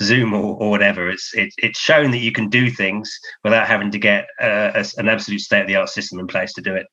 Zoom 0.02 0.34
or, 0.34 0.56
or 0.56 0.70
whatever, 0.70 1.08
it's 1.08 1.32
it, 1.34 1.52
it's 1.58 1.78
shown 1.78 2.10
that 2.10 2.18
you 2.18 2.32
can 2.32 2.48
do 2.48 2.70
things 2.70 3.10
without 3.44 3.66
having 3.66 3.90
to 3.90 3.98
get 3.98 4.26
uh, 4.40 4.72
a, 4.74 4.84
an 4.98 5.08
absolute 5.08 5.40
state 5.40 5.62
of 5.62 5.68
the 5.68 5.76
art 5.76 5.88
system 5.88 6.18
in 6.18 6.26
place 6.26 6.52
to 6.54 6.62
do 6.62 6.74
it. 6.74 6.86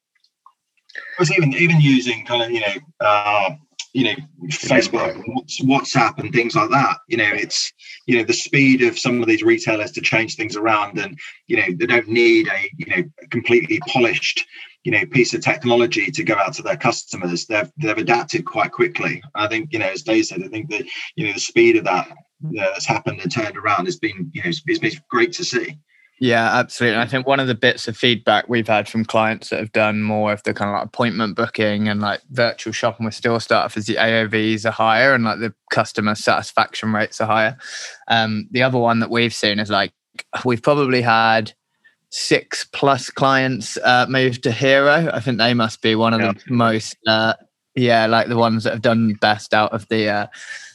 It's 1.19 1.31
even 1.31 1.53
even 1.53 1.81
using 1.81 2.25
kind 2.25 2.43
of 2.43 2.51
you 2.51 2.62
know 2.62 2.75
uh, 3.01 3.51
you 3.93 4.04
know 4.04 4.15
facebook 4.49 5.19
whatsapp 5.63 6.19
and 6.19 6.34
things 6.34 6.56
like 6.56 6.69
that. 6.69 6.97
You 7.08 7.17
know 7.17 7.32
it's 7.32 7.71
you 8.06 8.17
know 8.17 8.23
the 8.23 8.34
speed 8.34 8.82
of 8.82 8.99
some 8.99 9.21
of 9.21 9.28
these 9.28 9.43
retailers 9.43 9.91
to 9.93 10.02
change 10.02 10.36
things 10.36 10.56
around 10.56 10.99
and 10.99 11.17
you 11.47 11.58
know 11.58 11.65
they 11.78 11.86
don't 11.86 12.08
need 12.08 12.47
a 12.47 12.69
you 12.78 12.86
know 12.95 13.04
completely 13.32 13.80
polished 13.88 14.45
you 14.84 14.91
know 14.91 15.06
piece 15.08 15.34
of 15.34 15.41
technology 15.41 16.12
to 16.12 16.23
go 16.23 16.36
out 16.36 16.54
to 16.54 16.62
their 16.62 16.78
customers. 16.78 17.45
They've 17.45 17.71
they've 17.78 17.97
adapted 17.97 18.45
quite 18.45 18.71
quickly. 18.71 19.21
I 19.36 19.47
think 19.47 19.73
you 19.73 19.80
know 19.80 19.89
as 19.89 20.04
dave 20.04 20.25
said 20.25 20.43
i 20.43 20.47
think 20.47 20.69
that 20.69 20.86
you 21.15 21.28
know 21.28 21.34
the 21.34 21.39
speed 21.39 21.78
of 21.78 21.86
that 21.86 22.08
you 22.49 22.62
that's 22.62 22.86
happened 22.86 23.19
and 23.21 23.32
turned 23.32 23.58
around 23.58 23.86
has 23.86 23.97
been 23.97 24.32
you 24.34 24.41
know 24.43 24.49
it's, 24.49 24.62
it's 24.65 24.80
been 24.80 24.91
great 25.10 25.34
to 25.34 25.43
see 25.43 25.78
yeah, 26.19 26.58
absolutely. 26.58 26.95
And 26.95 27.01
I 27.01 27.08
think 27.08 27.25
one 27.25 27.39
of 27.39 27.47
the 27.47 27.55
bits 27.55 27.88
of 27.88 27.95
feedback 27.95 28.49
we've 28.49 28.67
had 28.67 28.89
from 28.89 29.05
clients 29.05 29.49
that 29.49 29.60
have 29.60 29.71
done 29.71 30.01
more 30.01 30.34
of 30.34 30.43
the 30.43 30.53
kind 30.53 30.69
of 30.69 30.73
like 30.73 30.86
appointment 30.86 31.36
booking 31.36 31.88
and 31.88 32.01
like 32.01 32.21
virtual 32.32 32.73
shopping 32.73 33.05
with 33.05 33.15
store 33.15 33.39
staff 33.39 33.77
is 33.77 33.86
the 33.86 33.95
AOVs 33.95 34.65
are 34.65 34.71
higher 34.71 35.13
and 35.13 35.23
like 35.23 35.39
the 35.39 35.53
customer 35.71 36.15
satisfaction 36.15 36.91
rates 36.93 37.21
are 37.21 37.25
higher. 37.25 37.58
Um, 38.10 38.49
the 38.51 38.63
other 38.63 38.77
one 38.77 38.99
that 38.99 39.10
we've 39.10 39.34
seen 39.34 39.60
is 39.60 39.69
like 39.69 39.93
we've 40.43 40.62
probably 40.62 41.01
had 41.01 41.53
six 42.10 42.65
plus 42.65 43.10
clients 43.10 43.77
uh, 43.77 44.05
moved 44.10 44.43
to 44.43 44.51
Hero. 44.51 45.10
I 45.13 45.21
think 45.21 45.38
they 45.38 45.53
must 45.53 45.82
be 45.82 45.95
one 45.95 46.13
of 46.13 46.19
yeah. 46.19 46.34
the 46.34 46.53
most, 46.53 46.97
uh, 47.08 47.34
yeah, 47.75 48.08
like 48.08 48.27
the 48.27 48.38
ones 48.38 48.65
that 48.65 48.73
have 48.73 48.82
done 48.82 49.13
best 49.21 49.53
out 49.53 49.71
of 49.71 49.88
the 49.88 50.10
uh, 50.10 50.27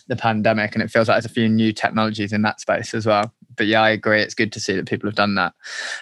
the 0.09 0.17
pandemic. 0.17 0.75
And 0.75 0.83
it 0.83 0.91
feels 0.91 1.09
like 1.09 1.17
there's 1.17 1.31
a 1.31 1.35
few 1.35 1.49
new 1.51 1.73
technologies 1.73 2.33
in 2.33 2.41
that 2.43 2.61
space 2.61 2.95
as 2.95 3.05
well. 3.05 3.35
But 3.57 3.67
yeah, 3.67 3.83
I 3.83 3.91
agree. 3.91 4.21
It's 4.21 4.35
good 4.35 4.53
to 4.53 4.61
see 4.61 4.75
that 4.75 4.89
people 4.89 5.09
have 5.09 5.17
done 5.17 5.35
that. 5.37 5.55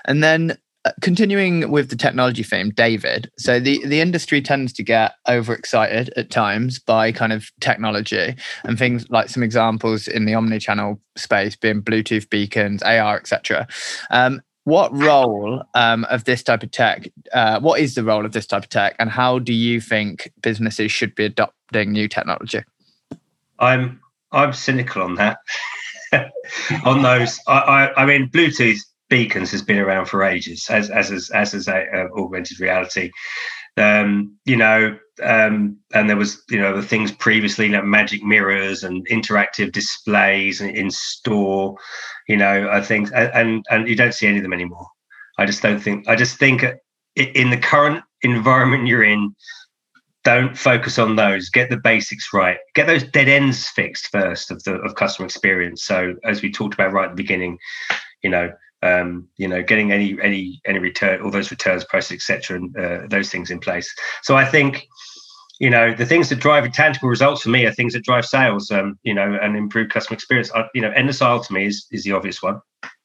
And 0.04 0.22
then 0.22 0.56
uh, 0.84 0.90
continuing 1.00 1.70
with 1.70 1.90
the 1.90 1.96
technology 1.96 2.42
theme, 2.42 2.70
David. 2.70 3.30
So 3.38 3.60
the 3.60 3.86
the 3.86 4.00
industry 4.00 4.42
tends 4.42 4.72
to 4.72 4.82
get 4.82 5.12
overexcited 5.28 6.12
at 6.16 6.30
times 6.30 6.80
by 6.80 7.12
kind 7.12 7.32
of 7.32 7.52
technology 7.60 8.34
and 8.64 8.76
things 8.76 9.08
like 9.08 9.28
some 9.28 9.44
examples 9.44 10.08
in 10.08 10.24
the 10.24 10.34
omni-channel 10.34 11.00
space 11.16 11.54
being 11.54 11.82
Bluetooth 11.82 12.28
beacons, 12.30 12.82
AR, 12.82 13.16
etc. 13.16 13.68
Um, 14.10 14.42
what 14.64 14.92
role 14.92 15.62
um, 15.74 16.04
of 16.04 16.24
this 16.24 16.42
type 16.42 16.64
of 16.64 16.72
tech? 16.72 17.08
Uh, 17.32 17.60
what 17.60 17.80
is 17.80 17.94
the 17.94 18.02
role 18.02 18.26
of 18.26 18.32
this 18.32 18.46
type 18.46 18.64
of 18.64 18.68
tech, 18.68 18.96
and 18.98 19.08
how 19.08 19.38
do 19.38 19.52
you 19.52 19.80
think 19.80 20.32
businesses 20.42 20.90
should 20.90 21.14
be 21.14 21.26
adopting 21.26 21.92
new 21.92 22.08
technology? 22.08 22.62
I'm 23.60 24.00
I'm 24.32 24.52
cynical 24.52 25.02
on 25.02 25.14
that. 25.14 25.38
on 26.84 27.02
those, 27.02 27.38
I, 27.46 27.58
I, 27.96 28.02
I 28.02 28.06
mean, 28.06 28.28
Bluetooth 28.30 28.78
beacons 29.08 29.50
has 29.50 29.62
been 29.62 29.78
around 29.78 30.06
for 30.06 30.24
ages, 30.24 30.66
as 30.70 30.90
as 30.90 31.10
as, 31.10 31.30
as 31.30 31.54
is 31.54 31.68
a, 31.68 31.84
uh, 31.94 32.20
augmented 32.20 32.60
reality. 32.60 33.10
Um, 33.76 34.36
you 34.44 34.56
know, 34.56 34.98
um, 35.22 35.78
and 35.94 36.08
there 36.08 36.16
was 36.16 36.42
you 36.50 36.58
know 36.58 36.74
the 36.74 36.86
things 36.86 37.12
previously 37.12 37.68
like 37.68 37.84
magic 37.84 38.22
mirrors 38.22 38.84
and 38.84 39.06
interactive 39.08 39.72
displays 39.72 40.60
in 40.60 40.90
store. 40.90 41.76
You 42.28 42.36
know, 42.36 42.68
I 42.70 42.80
think 42.80 43.10
and 43.14 43.64
and 43.70 43.88
you 43.88 43.96
don't 43.96 44.14
see 44.14 44.26
any 44.26 44.38
of 44.38 44.42
them 44.42 44.52
anymore. 44.52 44.86
I 45.38 45.46
just 45.46 45.62
don't 45.62 45.80
think. 45.80 46.08
I 46.08 46.16
just 46.16 46.38
think 46.38 46.64
in 47.16 47.50
the 47.50 47.58
current 47.58 48.02
environment 48.22 48.86
you're 48.86 49.02
in, 49.02 49.34
don't 50.24 50.56
focus 50.56 50.98
on 50.98 51.16
those 51.16 51.48
get 51.50 51.68
the 51.70 51.76
basics 51.76 52.32
right 52.32 52.58
get 52.74 52.86
those 52.86 53.02
dead 53.02 53.28
ends 53.28 53.68
fixed 53.68 54.08
first 54.08 54.50
of 54.50 54.62
the 54.64 54.74
of 54.76 54.94
customer 54.94 55.26
experience 55.26 55.84
so 55.84 56.14
as 56.24 56.42
we 56.42 56.50
talked 56.50 56.74
about 56.74 56.92
right 56.92 57.06
at 57.06 57.10
the 57.10 57.22
beginning 57.22 57.58
you 58.22 58.30
know 58.30 58.50
um, 58.82 59.28
you 59.36 59.46
know, 59.48 59.62
getting 59.62 59.92
any 59.92 60.18
any 60.20 60.60
any 60.66 60.78
return, 60.78 61.22
all 61.22 61.30
those 61.30 61.50
returns 61.50 61.84
process, 61.84 62.16
etc., 62.16 62.56
and 62.56 62.76
uh, 62.76 63.06
those 63.08 63.30
things 63.30 63.50
in 63.50 63.60
place. 63.60 63.92
So 64.22 64.36
I 64.36 64.44
think, 64.44 64.86
you 65.60 65.70
know, 65.70 65.94
the 65.94 66.06
things 66.06 66.28
that 66.28 66.40
drive 66.40 66.70
tangible 66.72 67.08
results 67.08 67.42
for 67.42 67.50
me 67.50 67.64
are 67.64 67.72
things 67.72 67.92
that 67.92 68.04
drive 68.04 68.26
sales, 68.26 68.70
um, 68.70 68.98
you 69.04 69.14
know, 69.14 69.38
and 69.40 69.56
improve 69.56 69.90
customer 69.90 70.16
experience. 70.16 70.50
I, 70.52 70.66
you 70.74 70.82
know, 70.82 70.90
endless 70.90 71.22
aisle 71.22 71.44
to 71.44 71.52
me 71.52 71.66
is 71.66 71.86
is 71.92 72.04
the 72.04 72.12
obvious 72.12 72.42
one 72.42 72.60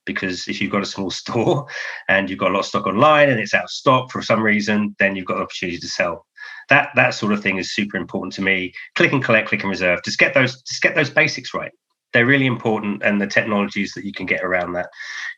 because 0.05 0.47
if 0.47 0.61
you've 0.61 0.71
got 0.71 0.81
a 0.81 0.85
small 0.85 1.11
store 1.21 1.67
and 2.09 2.29
you've 2.29 2.39
got 2.39 2.51
a 2.51 2.53
lot 2.53 2.61
of 2.61 2.65
stock 2.65 2.87
online 2.87 3.29
and 3.29 3.39
it's 3.39 3.53
out 3.53 3.65
of 3.65 3.69
stock 3.69 4.11
for 4.11 4.21
some 4.21 4.41
reason, 4.41 4.95
then 4.97 5.15
you've 5.15 5.25
got 5.25 5.37
an 5.37 5.43
opportunity 5.43 5.77
to 5.77 5.87
sell. 5.87 6.26
That 6.69 6.89
that 6.95 7.13
sort 7.13 7.33
of 7.33 7.41
thing 7.41 7.57
is 7.57 7.73
super 7.73 7.97
important 7.97 8.33
to 8.33 8.41
me. 8.41 8.73
Click 8.95 9.13
and 9.13 9.23
collect, 9.23 9.49
click 9.49 9.61
and 9.61 9.69
reserve. 9.69 10.03
Just 10.03 10.19
get 10.19 10.33
those 10.33 10.61
just 10.63 10.81
get 10.81 10.95
those 10.95 11.09
basics 11.09 11.53
right 11.53 11.71
they're 12.13 12.25
really 12.25 12.45
important 12.45 13.03
and 13.03 13.21
the 13.21 13.27
technologies 13.27 13.93
that 13.93 14.05
you 14.05 14.13
can 14.13 14.25
get 14.25 14.43
around 14.43 14.73
that 14.73 14.89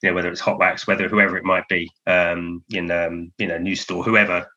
you 0.02 0.10
know 0.10 0.16
whether 0.16 0.32
it's 0.32 0.42
HotWax 0.42 0.88
whether 0.88 1.08
whoever 1.10 1.38
it 1.38 1.44
might 1.44 1.68
be 1.68 1.92
um 2.08 2.64
in 2.70 2.92
um 2.92 3.32
you 3.38 3.48
know 3.48 3.58
NewStore 3.58 4.04
whoever 4.04 4.48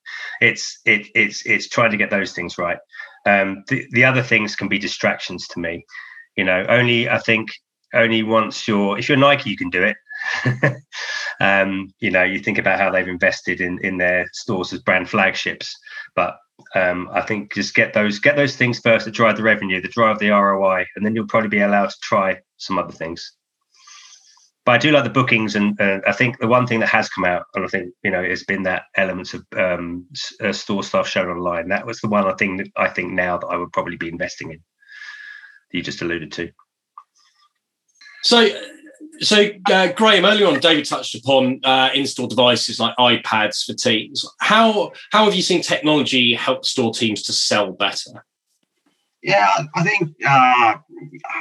it's 0.40 0.80
it, 0.84 1.08
it's 1.14 1.44
it's 1.46 1.68
trying 1.68 1.90
to 1.90 1.96
get 1.96 2.10
those 2.10 2.32
things 2.32 2.58
right 2.58 2.78
um 3.26 3.64
the, 3.68 3.86
the 3.92 4.04
other 4.04 4.22
things 4.22 4.56
can 4.56 4.68
be 4.68 4.78
distractions 4.78 5.48
to 5.48 5.60
me 5.60 5.84
you 6.36 6.44
know 6.44 6.64
only 6.68 7.08
i 7.08 7.18
think 7.18 7.48
only 7.94 8.22
once 8.22 8.66
you're 8.68 8.98
if 8.98 9.08
you're 9.08 9.18
nike 9.18 9.50
you 9.50 9.56
can 9.56 9.70
do 9.70 9.82
it 9.82 9.96
um 11.40 11.92
you 12.00 12.10
know 12.10 12.22
you 12.22 12.38
think 12.38 12.58
about 12.58 12.78
how 12.78 12.90
they've 12.90 13.08
invested 13.08 13.60
in 13.60 13.78
in 13.84 13.98
their 13.98 14.26
stores 14.32 14.72
as 14.72 14.80
brand 14.80 15.08
flagships 15.08 15.74
but 16.14 16.36
um, 16.74 17.08
I 17.12 17.22
think 17.22 17.54
just 17.54 17.74
get 17.74 17.92
those 17.92 18.18
get 18.18 18.36
those 18.36 18.56
things 18.56 18.78
first 18.78 19.04
that 19.04 19.12
drive 19.12 19.36
the 19.36 19.42
revenue, 19.42 19.80
that 19.80 19.92
drive 19.92 20.18
the 20.18 20.30
ROI, 20.30 20.86
and 20.96 21.04
then 21.04 21.14
you'll 21.14 21.26
probably 21.26 21.48
be 21.48 21.60
allowed 21.60 21.90
to 21.90 21.96
try 22.02 22.38
some 22.56 22.78
other 22.78 22.92
things. 22.92 23.32
But 24.64 24.72
I 24.72 24.78
do 24.78 24.92
like 24.92 25.04
the 25.04 25.10
bookings, 25.10 25.56
and 25.56 25.78
uh, 25.80 26.00
I 26.06 26.12
think 26.12 26.38
the 26.38 26.46
one 26.46 26.66
thing 26.66 26.80
that 26.80 26.88
has 26.88 27.08
come 27.08 27.24
out, 27.24 27.44
and 27.54 27.64
I 27.64 27.68
think 27.68 27.92
you 28.04 28.10
know, 28.10 28.22
has 28.22 28.44
been 28.44 28.62
that 28.62 28.84
elements 28.96 29.34
of 29.34 29.44
um, 29.56 30.06
uh, 30.40 30.52
store 30.52 30.84
stuff 30.84 31.08
shown 31.08 31.28
online. 31.28 31.68
That 31.68 31.86
was 31.86 32.00
the 32.00 32.08
one 32.08 32.26
I 32.26 32.34
think 32.34 32.58
that 32.58 32.68
I 32.76 32.88
think 32.88 33.12
now 33.12 33.38
that 33.38 33.48
I 33.48 33.56
would 33.56 33.72
probably 33.72 33.96
be 33.96 34.08
investing 34.08 34.52
in. 34.52 34.58
That 34.58 35.78
you 35.78 35.82
just 35.82 36.02
alluded 36.02 36.32
to. 36.32 36.50
So 38.22 38.48
so, 39.20 39.50
uh, 39.70 39.92
Graham, 39.92 40.24
earlier 40.24 40.46
on, 40.46 40.58
David 40.58 40.86
touched 40.86 41.14
upon 41.14 41.60
uh, 41.64 41.90
in-store 41.94 42.28
devices 42.28 42.80
like 42.80 42.96
iPads 42.96 43.64
for 43.64 43.74
teams. 43.74 44.24
How 44.40 44.92
how 45.10 45.24
have 45.26 45.34
you 45.34 45.42
seen 45.42 45.62
technology 45.62 46.34
help 46.34 46.64
store 46.64 46.92
teams 46.92 47.22
to 47.22 47.32
sell 47.32 47.72
better? 47.72 48.24
Yeah, 49.22 49.50
I 49.74 49.82
think 49.84 50.10
uh, 50.26 50.76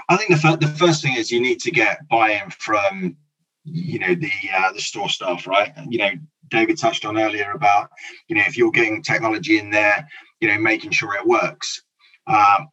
I 0.10 0.18
think 0.18 0.30
the, 0.30 0.58
the 0.60 0.68
first 0.68 1.02
thing 1.02 1.16
is 1.16 1.32
you 1.32 1.40
need 1.40 1.60
to 1.62 1.72
get 1.72 2.08
buy-in 2.10 2.50
from 2.52 3.16
you 3.64 4.00
know 4.00 4.16
the 4.16 4.32
uh, 4.54 4.74
the 4.74 4.82
store 4.82 5.10
staff, 5.10 5.48
right? 5.48 5.72
You 5.90 5.98
know, 5.98 6.12
David 6.50 6.78
touched 6.78 7.06
on 7.06 7.18
earlier 7.18 7.52
about 7.52 7.90
you 8.28 8.36
know 8.36 8.44
if 8.46 8.58
you're 8.58 8.72
getting 8.72 9.02
technology 9.02 9.58
in 9.58 9.70
there, 9.70 10.08
you 10.42 10.50
know, 10.50 10.60
making 10.60 10.92
sure 10.92 11.16
it 11.16 11.26
works. 11.26 11.84
Um, 12.28 12.68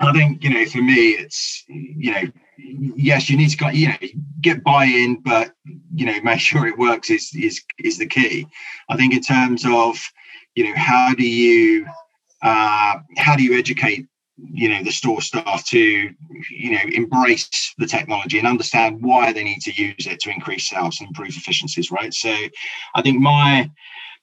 I 0.00 0.12
think 0.12 0.44
you 0.44 0.50
know 0.50 0.64
for 0.64 0.80
me, 0.80 1.10
it's 1.10 1.64
you 1.68 2.12
know 2.12 2.22
yes, 2.58 3.30
you 3.30 3.36
need 3.36 3.50
to 3.50 3.56
get 3.56 3.74
you 3.74 3.88
know 3.88 3.96
get 4.40 4.64
buy-in, 4.64 5.20
but 5.22 5.52
you 5.94 6.06
know 6.06 6.20
make 6.22 6.40
sure 6.40 6.66
it 6.66 6.78
works 6.78 7.10
is 7.10 7.30
is 7.34 7.62
is 7.78 7.98
the 7.98 8.06
key. 8.06 8.46
I 8.88 8.96
think 8.96 9.14
in 9.14 9.22
terms 9.22 9.64
of 9.66 9.98
you 10.54 10.64
know 10.64 10.74
how 10.76 11.14
do 11.14 11.26
you 11.26 11.86
uh, 12.42 12.98
how 13.16 13.36
do 13.36 13.42
you 13.42 13.58
educate 13.58 14.06
you 14.36 14.68
know 14.68 14.82
the 14.84 14.92
store 14.92 15.20
staff 15.20 15.64
to 15.66 15.78
you 15.78 16.70
know 16.70 16.80
embrace 16.92 17.74
the 17.78 17.86
technology 17.86 18.38
and 18.38 18.46
understand 18.46 19.02
why 19.02 19.32
they 19.32 19.42
need 19.42 19.60
to 19.60 19.72
use 19.72 20.06
it 20.06 20.20
to 20.20 20.30
increase 20.30 20.68
sales 20.68 21.00
and 21.00 21.08
improve 21.08 21.30
efficiencies 21.30 21.90
right 21.90 22.14
so 22.14 22.32
i 22.94 23.02
think 23.02 23.20
my 23.20 23.68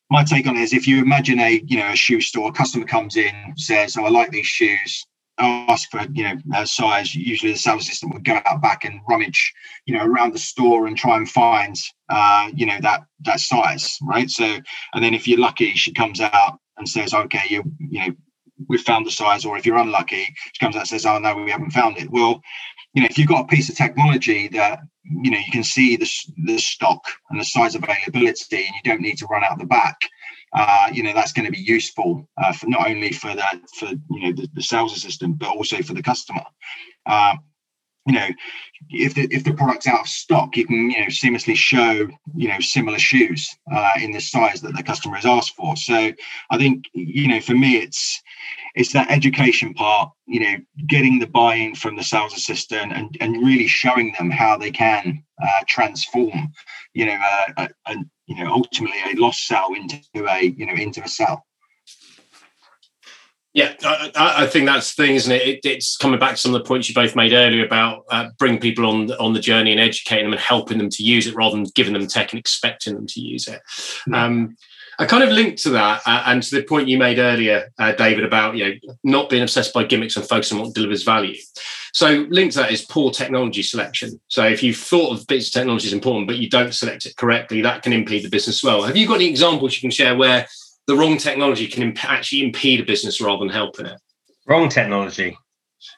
my 0.09 0.23
take 0.23 0.47
on 0.47 0.55
it 0.55 0.61
is 0.61 0.71
if 0.71 0.87
you 0.87 1.01
imagine 1.01 1.37
a 1.41 1.61
you 1.65 1.77
know 1.77 1.89
a 1.89 1.95
shoe 1.97 2.21
store 2.21 2.47
a 2.47 2.53
customer 2.53 2.85
comes 2.85 3.17
in 3.17 3.33
says 3.57 3.97
oh 3.97 4.05
i 4.05 4.09
like 4.09 4.31
these 4.31 4.45
shoes 4.45 5.05
ask 5.37 5.89
for 5.89 6.01
you 6.13 6.23
know 6.23 6.35
uh, 6.53 6.65
size. 6.65 7.15
Usually 7.15 7.51
the 7.51 7.57
sales 7.57 7.83
assistant 7.83 8.13
would 8.13 8.23
go 8.23 8.39
out 8.45 8.61
back 8.61 8.85
and 8.85 9.01
rummage 9.07 9.53
you 9.85 9.97
know 9.97 10.05
around 10.05 10.33
the 10.33 10.39
store 10.39 10.87
and 10.87 10.97
try 10.97 11.17
and 11.17 11.29
find 11.29 11.75
uh, 12.09 12.49
you 12.53 12.65
know 12.65 12.77
that 12.81 13.01
that 13.21 13.39
size 13.39 13.97
right? 14.01 14.29
So 14.29 14.45
and 14.93 15.03
then 15.03 15.13
if 15.13 15.27
you're 15.27 15.39
lucky 15.39 15.71
she 15.73 15.91
comes 15.93 16.21
out 16.21 16.59
and 16.77 16.87
says 16.87 17.13
okay 17.13 17.43
you 17.49 17.63
you 17.79 17.99
know 17.99 18.15
we've 18.69 18.81
found 18.81 19.05
the 19.05 19.11
size 19.11 19.45
or 19.45 19.57
if 19.57 19.65
you're 19.65 19.77
unlucky 19.77 20.25
she 20.53 20.63
comes 20.63 20.75
out 20.75 20.81
and 20.81 20.89
says 20.89 21.05
oh 21.05 21.19
no 21.19 21.35
we 21.35 21.51
haven't 21.51 21.71
found 21.71 21.97
it. 21.97 22.09
Well 22.09 22.41
you 22.93 23.01
know 23.01 23.07
if 23.09 23.17
you've 23.17 23.27
got 23.27 23.45
a 23.45 23.47
piece 23.47 23.69
of 23.69 23.75
technology 23.75 24.47
that 24.49 24.79
you 25.03 25.31
know 25.31 25.37
you 25.37 25.51
can 25.51 25.63
see 25.63 25.97
the, 25.97 26.09
the 26.45 26.57
stock 26.57 27.03
and 27.29 27.39
the 27.39 27.45
size 27.45 27.75
availability 27.75 28.57
and 28.57 28.75
you 28.75 28.81
don't 28.83 29.01
need 29.01 29.17
to 29.17 29.27
run 29.27 29.43
out 29.43 29.59
the 29.59 29.65
back 29.65 29.97
uh, 30.55 30.87
you 30.91 31.03
know 31.03 31.13
that's 31.13 31.33
going 31.33 31.45
to 31.45 31.51
be 31.51 31.59
useful 31.59 32.27
uh, 32.41 32.53
for 32.53 32.67
not 32.67 32.87
only 32.89 33.11
for 33.11 33.35
that 33.35 33.59
for 33.77 33.87
you 33.87 34.21
know 34.21 34.31
the, 34.31 34.47
the 34.53 34.61
sales 34.61 34.95
assistant 34.95 35.37
but 35.37 35.49
also 35.49 35.81
for 35.81 35.93
the 35.93 36.01
customer. 36.01 36.43
Uh, 37.05 37.35
you 38.05 38.13
know 38.13 38.27
if 38.89 39.15
the 39.15 39.27
if 39.31 39.43
the 39.43 39.53
product's 39.53 39.87
out 39.87 40.01
of 40.01 40.07
stock 40.07 40.55
you 40.55 40.65
can 40.65 40.91
you 40.91 40.99
know 40.99 41.07
seamlessly 41.07 41.55
show 41.55 42.07
you 42.35 42.47
know 42.47 42.59
similar 42.59 42.99
shoes 42.99 43.55
uh, 43.73 43.91
in 43.99 44.11
the 44.11 44.19
size 44.19 44.61
that 44.61 44.75
the 44.75 44.83
customer 44.83 45.15
has 45.15 45.25
asked 45.25 45.55
for. 45.55 45.75
So 45.75 46.11
i 46.51 46.57
think 46.57 46.85
you 46.93 47.27
know 47.27 47.41
for 47.41 47.53
me 47.53 47.77
it's 47.77 48.21
it's 48.75 48.93
that 48.93 49.09
education 49.09 49.73
part 49.73 50.11
you 50.27 50.39
know 50.39 50.55
getting 50.87 51.19
the 51.19 51.27
buy-in 51.27 51.75
from 51.75 51.95
the 51.95 52.03
sales 52.03 52.33
assistant 52.33 52.93
and, 52.93 53.17
and 53.21 53.45
really 53.45 53.67
showing 53.67 54.13
them 54.17 54.29
how 54.29 54.57
they 54.57 54.71
can 54.71 55.23
uh, 55.41 55.63
transform 55.67 56.51
you 56.93 57.05
know 57.05 57.19
uh, 57.57 57.67
a, 57.87 57.95
you 58.27 58.35
know 58.35 58.51
ultimately 58.51 58.99
a 59.11 59.15
lost 59.15 59.47
sale 59.47 59.69
into 59.75 59.99
a 60.29 60.43
you 60.57 60.65
know 60.65 60.73
into 60.73 61.03
a 61.03 61.07
sale 61.07 61.43
yeah, 63.55 63.73
I, 63.83 64.43
I, 64.43 64.47
think 64.47 64.65
that's 64.65 64.93
the 64.93 65.03
thing, 65.03 65.15
isn't 65.15 65.31
it? 65.31 65.47
it? 65.47 65.59
It's 65.65 65.95
coming 65.95 66.19
back 66.19 66.31
to 66.31 66.37
some 66.37 66.53
of 66.53 66.61
the 66.61 66.67
points 66.67 66.89
you 66.89 66.93
both 66.93 67.15
made 67.15 67.31
earlier 67.31 67.65
about 67.65 68.03
uh, 68.11 68.27
bringing 68.37 68.59
people 68.59 68.85
on 68.85 69.09
on 69.13 69.31
the 69.31 69.39
journey 69.39 69.71
and 69.71 69.79
educating 69.79 70.25
them 70.25 70.33
and 70.33 70.41
helping 70.41 70.77
them 70.77 70.89
to 70.89 71.03
use 71.03 71.25
it 71.25 71.35
rather 71.35 71.55
than 71.55 71.65
giving 71.73 71.93
them 71.93 72.05
tech 72.05 72.33
and 72.33 72.39
expecting 72.39 72.95
them 72.95 73.07
to 73.07 73.21
use 73.21 73.47
it. 73.47 73.61
Um, 74.13 74.57
I 74.99 75.05
kind 75.05 75.23
of 75.23 75.29
linked 75.29 75.63
to 75.63 75.69
that 75.69 76.01
uh, 76.05 76.23
and 76.25 76.43
to 76.43 76.55
the 76.55 76.63
point 76.63 76.89
you 76.89 76.97
made 76.97 77.17
earlier, 77.17 77.71
uh, 77.79 77.93
David, 77.93 78.25
about 78.25 78.57
you 78.57 78.65
know 78.65 78.93
not 79.05 79.29
being 79.29 79.43
obsessed 79.43 79.73
by 79.73 79.85
gimmicks 79.85 80.17
and 80.17 80.27
focusing 80.27 80.57
on 80.57 80.65
what 80.65 80.75
delivers 80.75 81.03
value. 81.03 81.39
So 81.93 82.27
linked 82.29 82.55
to 82.55 82.59
that 82.59 82.73
is 82.73 82.83
poor 82.83 83.09
technology 83.09 83.63
selection. 83.63 84.19
So 84.27 84.45
if 84.45 84.63
you've 84.63 84.75
thought 84.75 85.17
of 85.17 85.27
bits 85.27 85.47
of 85.47 85.53
technology 85.53 85.87
is 85.87 85.93
important, 85.93 86.27
but 86.27 86.39
you 86.39 86.49
don't 86.49 86.73
select 86.73 87.05
it 87.05 87.15
correctly, 87.15 87.61
that 87.61 87.83
can 87.83 87.93
impede 87.93 88.25
the 88.25 88.29
business 88.29 88.61
well. 88.61 88.83
Have 88.83 88.97
you 88.97 89.07
got 89.07 89.15
any 89.15 89.29
examples 89.29 89.75
you 89.75 89.81
can 89.81 89.91
share 89.91 90.17
where 90.17 90.45
the 90.87 90.95
wrong 90.95 91.17
technology 91.17 91.67
can 91.67 91.83
imp- 91.83 92.05
actually 92.05 92.43
impede 92.43 92.79
a 92.79 92.85
business 92.85 93.21
rather 93.21 93.39
than 93.39 93.49
helping 93.49 93.85
it. 93.85 93.99
Wrong 94.47 94.69
technology. 94.69 95.37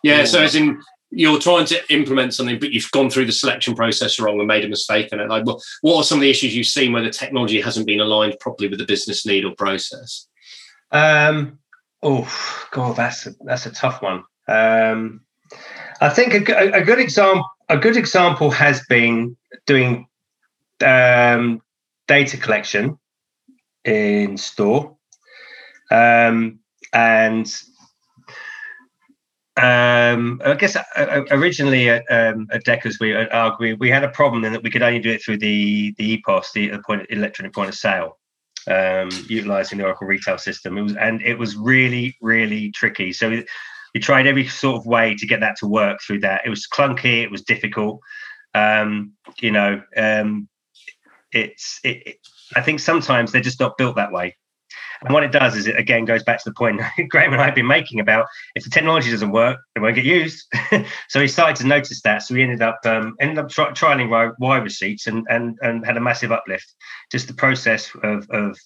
Yeah. 0.04 0.26
So 0.26 0.42
as 0.42 0.56
in, 0.56 0.82
you're 1.10 1.40
trying 1.40 1.66
to 1.66 1.94
implement 1.94 2.34
something, 2.34 2.60
but 2.60 2.72
you've 2.72 2.92
gone 2.92 3.10
through 3.10 3.26
the 3.26 3.32
selection 3.32 3.76
process 3.76 4.20
wrong 4.20 4.40
and 4.40 4.48
made 4.48 4.66
a 4.66 4.70
mistake 4.70 5.10
in 5.12 5.20
it. 5.20 5.30
Like, 5.30 5.46
what, 5.46 5.62
what 5.82 5.98
are 5.98 6.04
some 6.04 6.18
of 6.18 6.22
the 6.22 6.30
issues 6.30 6.56
you've 6.56 6.68
seen 6.68 6.92
where 6.92 7.04
the 7.04 7.10
technology 7.10 7.62
hasn't 7.62 7.88
been 7.88 8.02
aligned 8.02 8.40
properly 8.40 8.70
with 8.70 8.80
the 8.80 8.86
business 8.86 9.26
need 9.26 9.46
or 9.46 9.56
process? 9.56 10.28
Um, 10.92 11.60
oh, 12.04 12.30
God, 12.72 12.96
that's 12.96 13.26
a, 13.26 13.32
that's 13.42 13.66
a 13.66 13.72
tough 13.72 14.02
one. 14.02 14.24
Um, 14.48 15.22
I 16.02 16.10
think 16.10 16.50
a, 16.50 16.72
a, 16.72 16.84
good 16.84 17.00
example 17.00 17.50
a 17.70 17.78
good 17.78 17.98
example 17.98 18.52
has 18.52 18.86
been 18.88 19.36
doing 19.66 20.08
um, 20.86 21.62
data 22.08 22.38
collection 22.38 22.98
in 23.88 24.38
store, 24.38 24.98
um, 25.92 26.60
and 26.94 27.52
um, 29.58 30.40
I 30.46 30.54
guess 30.54 30.76
uh, 30.76 30.84
uh, 30.96 31.24
originally 31.32 31.90
at, 31.90 32.06
um, 32.12 32.48
at 32.52 32.64
Deckers, 32.64 33.00
we 33.00 33.16
at 33.16 33.34
ARG, 33.34 33.60
we, 33.60 33.74
we 33.74 33.90
had 33.90 34.04
a 34.04 34.10
problem 34.10 34.44
in 34.46 34.54
that 34.54 34.62
we 34.62 34.70
could 34.70 34.84
only 34.84 35.00
do 35.00 35.10
it 35.10 35.24
through 35.24 35.40
the 35.40 35.96
the 35.98 36.22
EPOS, 36.22 36.52
the 36.54 36.78
point, 36.86 37.08
electronic 37.10 37.54
point 37.54 37.70
of 37.70 37.76
sale, 37.76 38.20
um, 38.68 39.10
utilizing 39.28 39.80
the 39.80 39.86
Oracle 39.86 40.06
retail 40.06 40.38
system. 40.38 40.78
It 40.78 40.84
was 40.84 40.96
and 40.96 41.24
it 41.24 41.40
was 41.40 41.56
really 41.56 42.16
really 42.22 42.72
tricky. 42.72 43.12
So 43.14 43.30
we, 43.32 43.46
we 43.96 44.00
tried 44.00 44.28
every 44.28 44.48
sort 44.48 44.78
of 44.78 44.86
way 44.86 45.16
to 45.16 45.26
get 45.26 45.40
that 45.40 45.58
to 45.58 45.68
work 45.68 46.00
through 46.06 46.20
that. 46.20 46.42
It 46.46 46.50
was 46.50 46.68
clunky. 46.68 47.24
It 47.24 47.32
was 47.32 47.42
difficult. 47.42 48.00
Um, 48.54 49.14
you 49.40 49.52
know, 49.52 49.82
um, 49.96 50.48
it's 51.32 51.80
it, 51.84 52.04
it, 52.06 52.18
I 52.56 52.62
think 52.62 52.80
sometimes 52.80 53.32
they're 53.32 53.42
just 53.42 53.60
not 53.60 53.78
built 53.78 53.96
that 53.96 54.12
way. 54.12 54.36
And 55.02 55.14
what 55.14 55.24
it 55.24 55.32
does 55.32 55.56
is 55.56 55.68
it 55.68 55.78
again 55.78 56.06
goes 56.06 56.24
back 56.24 56.44
to 56.44 56.50
the 56.50 56.54
point 56.54 56.82
Graham 57.10 57.34
and 57.34 57.42
I 57.42 57.46
have 57.46 57.56
been 57.56 57.68
making 57.68 58.00
about 58.00 58.26
if 58.56 58.64
the 58.64 58.70
technology 58.70 59.12
doesn't 59.12 59.32
work, 59.32 59.60
it 59.76 59.80
won't 59.80 59.96
get 59.96 60.06
used. 60.06 60.44
so 61.10 61.22
he 61.22 61.28
started 61.28 61.56
to 61.58 61.68
notice 61.68 62.02
that. 62.02 62.24
So 62.24 62.34
we 62.34 62.44
ended 62.44 62.62
up 62.62 62.80
um, 62.86 63.16
ended 63.20 63.38
up 63.38 63.50
tri- 63.50 63.72
trialing 63.72 64.10
yReceipts 64.10 65.08
and 65.08 65.26
and 65.30 65.58
and 65.62 65.86
had 65.86 65.98
a 65.98 66.02
massive 66.02 66.32
uplift. 66.32 66.74
Just 67.12 67.28
the 67.28 67.34
process 67.34 67.92
of 68.04 68.28
of 68.32 68.58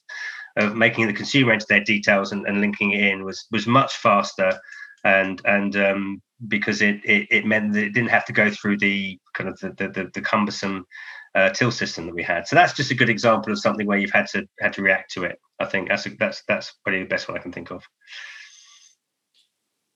of 0.58 0.76
making 0.76 1.08
the 1.08 1.14
consumer 1.14 1.54
enter 1.54 1.66
their 1.70 1.84
details 1.84 2.32
and, 2.32 2.46
and 2.46 2.62
linking 2.62 2.92
it 2.92 3.02
in 3.02 3.24
was 3.24 3.46
was 3.52 3.68
much 3.68 3.98
faster 3.98 4.60
and 5.04 5.42
and 5.46 5.76
um, 5.76 6.22
because 6.48 6.82
it, 6.82 7.04
it, 7.06 7.28
it 7.30 7.46
meant 7.46 7.74
that 7.74 7.84
it 7.84 7.94
didn't 7.94 8.10
have 8.10 8.26
to 8.26 8.34
go 8.34 8.50
through 8.50 8.78
the 8.78 9.20
kind 9.34 9.50
of 9.50 9.60
the 9.60 9.70
the, 9.70 10.10
the 10.14 10.22
cumbersome 10.22 10.86
uh, 11.36 11.50
till 11.50 11.72
system 11.72 12.06
that 12.06 12.16
we 12.16 12.24
had. 12.24 12.48
So 12.48 12.56
that's 12.56 12.74
just 12.74 12.92
a 12.92 12.96
good 12.96 13.10
example 13.10 13.52
of 13.52 13.60
something 13.60 13.88
where 13.88 13.98
you've 13.98 14.12
had 14.12 14.28
to 14.28 14.48
had 14.60 14.74
to 14.74 14.82
react 14.82 15.12
to 15.14 15.24
it. 15.24 15.40
I 15.60 15.66
think 15.66 15.90
that's 15.90 16.06
a, 16.06 16.10
that's 16.10 16.44
that's 16.48 16.74
probably 16.84 17.04
the 17.04 17.10
best 17.10 17.28
one 17.28 17.38
I 17.38 17.42
can 17.42 17.52
think 17.52 17.72
of. 17.72 17.84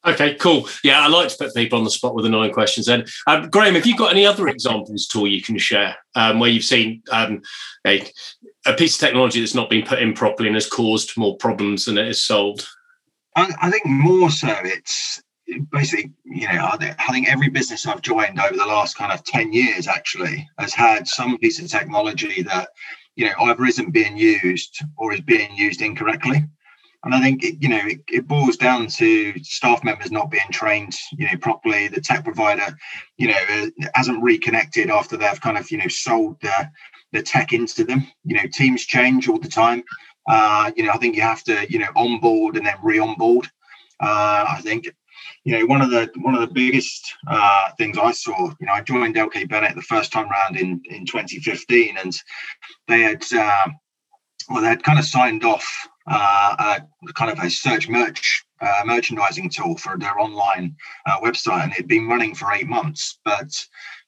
Okay, 0.05 0.35
cool. 0.35 0.69
Yeah, 0.83 1.01
I 1.01 1.07
like 1.07 1.29
to 1.29 1.37
put 1.37 1.55
people 1.55 1.79
on 1.79 1.83
the 1.83 1.89
spot 1.89 2.13
with 2.13 2.27
annoying 2.27 2.53
questions. 2.53 2.87
And 2.87 3.09
um, 3.25 3.49
Graham, 3.49 3.73
have 3.73 3.87
you 3.87 3.97
got 3.97 4.11
any 4.11 4.23
other 4.25 4.47
examples 4.47 5.09
at 5.09 5.17
all 5.17 5.27
you 5.27 5.41
can 5.41 5.57
share 5.57 5.95
um, 6.13 6.39
where 6.39 6.49
you've 6.49 6.63
seen 6.63 7.01
um, 7.11 7.41
a, 7.87 8.07
a, 8.67 8.73
piece 8.73 8.95
of 8.95 8.99
technology 8.99 9.39
that's 9.39 9.55
not 9.55 9.67
been 9.69 9.83
put 9.83 9.99
in 9.99 10.13
properly 10.13 10.47
and 10.47 10.55
has 10.55 10.69
caused 10.69 11.17
more 11.17 11.35
problems 11.37 11.85
than 11.85 11.97
it 11.97 12.05
has 12.05 12.21
solved? 12.21 12.67
I, 13.35 13.51
I 13.63 13.71
think 13.71 13.87
more 13.87 14.29
so 14.29 14.55
it's 14.63 15.23
basically, 15.71 16.11
you 16.23 16.47
know, 16.47 16.69
I 16.71 17.11
think 17.11 17.29
every 17.29 17.49
business 17.49 17.85
I've 17.85 18.01
joined 18.01 18.39
over 18.39 18.55
the 18.55 18.65
last 18.65 18.97
kind 18.97 19.11
of 19.11 19.23
10 19.23 19.53
years 19.53 19.87
actually 19.87 20.47
has 20.57 20.73
had 20.73 21.07
some 21.07 21.37
piece 21.37 21.59
of 21.59 21.69
technology 21.69 22.41
that, 22.43 22.69
you 23.15 23.25
know, 23.25 23.33
either 23.41 23.65
isn't 23.65 23.91
being 23.91 24.17
used 24.17 24.83
or 24.97 25.13
is 25.13 25.21
being 25.21 25.55
used 25.55 25.81
incorrectly. 25.81 26.43
And 27.03 27.13
I 27.13 27.21
think, 27.21 27.43
it, 27.43 27.61
you 27.61 27.69
know, 27.69 27.81
it, 27.83 27.99
it 28.11 28.27
boils 28.27 28.57
down 28.57 28.87
to 28.87 29.33
staff 29.43 29.83
members 29.83 30.11
not 30.11 30.31
being 30.31 30.49
trained, 30.51 30.95
you 31.11 31.27
know, 31.27 31.37
properly. 31.39 31.87
The 31.87 32.01
tech 32.01 32.23
provider, 32.23 32.75
you 33.17 33.27
know, 33.27 33.37
uh, 33.51 33.67
hasn't 33.93 34.23
reconnected 34.23 34.89
after 34.89 35.15
they've 35.15 35.39
kind 35.39 35.57
of, 35.57 35.69
you 35.69 35.77
know, 35.77 35.87
sold 35.87 36.37
the, 36.41 36.69
the 37.11 37.21
tech 37.21 37.53
into 37.53 37.83
them. 37.83 38.07
You 38.23 38.37
know, 38.37 38.47
teams 38.51 38.85
change 38.85 39.29
all 39.29 39.37
the 39.37 39.47
time. 39.47 39.83
Uh, 40.27 40.71
you 40.75 40.83
know, 40.83 40.91
I 40.91 40.97
think 40.97 41.15
you 41.15 41.21
have 41.21 41.43
to, 41.43 41.67
you 41.69 41.77
know, 41.77 41.89
onboard 41.95 42.57
and 42.57 42.65
then 42.65 42.77
re-onboard. 42.81 43.45
Uh, 43.99 44.45
I 44.49 44.61
think, 44.63 44.87
you 45.45 45.59
know, 45.59 45.65
one 45.67 45.81
of 45.81 45.91
the 45.91 46.11
one 46.17 46.33
of 46.33 46.41
the 46.41 46.53
biggest 46.53 47.15
uh, 47.27 47.69
things 47.77 47.97
I 47.99 48.11
saw, 48.11 48.49
you 48.59 48.65
know, 48.65 48.73
I 48.73 48.81
joined 48.81 49.15
LK 49.15 49.47
Bennett 49.47 49.75
the 49.75 49.81
first 49.83 50.11
time 50.11 50.27
round 50.27 50.57
in 50.57 50.81
in 50.89 51.05
2015, 51.05 51.97
and 51.97 52.13
they 52.87 53.01
had, 53.01 53.23
uh, 53.31 53.67
well, 54.49 54.61
they 54.63 54.67
had 54.67 54.83
kind 54.83 54.97
of 54.97 55.05
signed 55.05 55.45
off 55.45 55.87
uh, 56.07 56.77
a 57.07 57.13
kind 57.13 57.31
of 57.31 57.37
a 57.39 57.49
search 57.49 57.87
merch 57.87 58.43
uh, 58.59 58.81
merchandising 58.85 59.49
tool 59.49 59.77
for 59.77 59.97
their 59.99 60.19
online 60.19 60.75
uh, 61.05 61.19
website, 61.21 61.63
and 61.63 61.71
it 61.71 61.77
had 61.77 61.87
been 61.87 62.07
running 62.07 62.33
for 62.33 62.51
eight 62.51 62.67
months. 62.67 63.19
But 63.23 63.51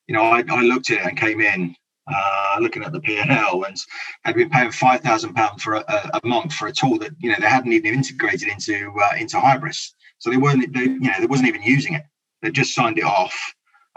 you 0.07 0.15
know, 0.15 0.23
I, 0.23 0.43
I 0.49 0.61
looked 0.61 0.89
at 0.89 1.01
it 1.01 1.05
and 1.05 1.17
came 1.17 1.39
in 1.39 1.75
uh, 2.11 2.57
looking 2.59 2.83
at 2.83 2.93
the 2.93 3.01
P&L 3.01 3.63
and 3.63 3.77
had 4.23 4.35
been 4.35 4.49
paying 4.49 4.71
five 4.71 5.01
thousand 5.01 5.33
pounds 5.33 5.61
for 5.61 5.75
a, 5.75 6.19
a, 6.23 6.27
month 6.27 6.53
for 6.53 6.67
a 6.67 6.71
tool 6.71 6.97
that 6.99 7.11
you 7.19 7.29
know 7.29 7.35
they 7.39 7.49
hadn't 7.49 7.73
even 7.73 7.93
integrated 7.93 8.47
into 8.47 8.91
uh, 9.03 9.15
into 9.17 9.37
Hybris, 9.37 9.93
so 10.19 10.29
they 10.29 10.37
weren't 10.37 10.73
they, 10.73 10.83
you 10.83 10.99
know 10.99 11.13
they 11.19 11.25
wasn't 11.25 11.49
even 11.49 11.63
using 11.63 11.93
it. 11.93 12.03
They 12.41 12.51
just 12.51 12.73
signed 12.73 12.97
it 12.97 13.03
off, 13.03 13.35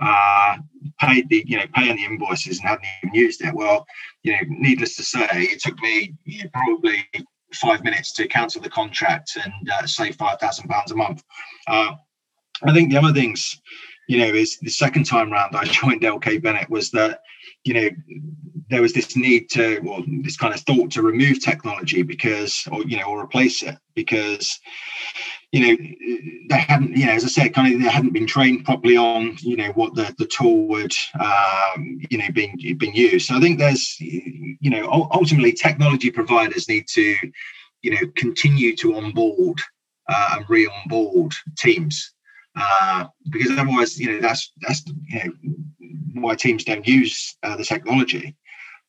uh, 0.01 0.57
paid 1.01 1.29
the 1.29 1.45
you 1.47 1.59
know 1.59 1.67
paying 1.75 1.97
the 1.97 2.05
invoices 2.05 2.61
and 2.61 2.69
hadn't 2.69 2.87
even 3.03 3.15
used 3.15 3.43
it. 3.43 3.55
Well, 3.55 3.87
you 4.23 4.33
know, 4.33 4.39
needless 4.49 4.97
to 4.97 5.03
say, 5.03 5.29
it 5.33 5.61
took 5.61 5.79
me 5.81 6.15
you 6.25 6.45
know, 6.45 6.51
probably 6.53 7.05
five 7.55 7.83
minutes 7.83 8.13
to 8.15 8.29
cancel 8.29 8.63
the 8.63 8.71
contract 8.71 9.37
and 9.43 9.71
uh, 9.71 9.87
save 9.87 10.17
five 10.17 10.39
thousand 10.41 10.69
pounds 10.69 10.93
a 10.93 10.97
month. 10.97 11.23
Uh, 11.67 11.93
I 12.65 12.73
think 12.75 12.91
the 12.91 12.99
other 12.99 13.13
things, 13.13 13.61
you 14.09 14.19
know, 14.19 14.35
is 14.35 14.59
the 14.59 14.71
second 14.71 15.05
time 15.05 15.33
round 15.33 15.57
I 15.57 15.65
joined 15.65 16.03
LK 16.03 16.43
Bennett 16.43 16.71
was 16.71 16.91
that 16.93 17.21
you 17.65 17.75
know 17.75 17.91
there 18.71 18.83
was 18.83 18.93
this 18.93 19.17
need 19.17 19.51
to 19.51 19.79
or 19.79 20.03
this 20.23 20.37
kind 20.37 20.55
of 20.55 20.61
thought 20.61 20.91
to 20.93 21.03
remove 21.03 21.43
technology 21.43 22.03
because 22.03 22.67
or 22.71 22.83
you 22.85 22.97
know 22.97 23.05
or 23.05 23.23
replace 23.23 23.63
it 23.63 23.77
because 23.95 24.59
you 25.53 25.61
know 25.61 25.77
they 26.49 26.59
hadn't 26.59 26.97
you 26.97 27.07
know 27.07 27.13
as 27.13 27.25
i 27.25 27.29
said 27.29 27.53
kind 27.53 27.75
of 27.75 27.81
they 27.81 27.89
hadn't 27.89 28.13
been 28.13 28.27
trained 28.27 28.65
properly 28.65 28.97
on 28.97 29.37
you 29.41 29.57
know 29.57 29.71
what 29.73 29.95
the, 29.95 30.15
the 30.19 30.27
tool 30.27 30.69
would 30.69 30.93
um, 31.19 32.01
you 32.11 32.19
know 32.19 32.31
being 32.33 32.57
being 32.79 32.95
used. 32.95 33.27
So 33.27 33.37
i 33.37 33.41
think 33.41 33.59
there's 33.59 33.97
you 34.01 34.71
know 34.71 35.09
ultimately 35.13 35.53
technology 35.53 36.11
providers 36.11 36.69
need 36.69 36.87
to 36.95 37.17
you 37.83 37.91
know 37.91 38.01
continue 38.17 38.77
to 38.77 38.97
onboard 38.97 39.61
uh, 40.09 40.37
and 40.37 40.45
re-onboard 40.49 41.33
teams 41.59 42.13
uh, 42.57 43.07
because 43.31 43.51
otherwise, 43.51 43.99
you 43.99 44.13
know, 44.13 44.21
that's 44.21 44.53
that's 44.63 44.83
you 45.09 45.25
know 45.25 45.33
why 46.15 46.35
teams 46.35 46.65
don't 46.65 46.87
use 46.87 47.37
uh, 47.43 47.57
the 47.57 47.65
technology, 47.65 48.37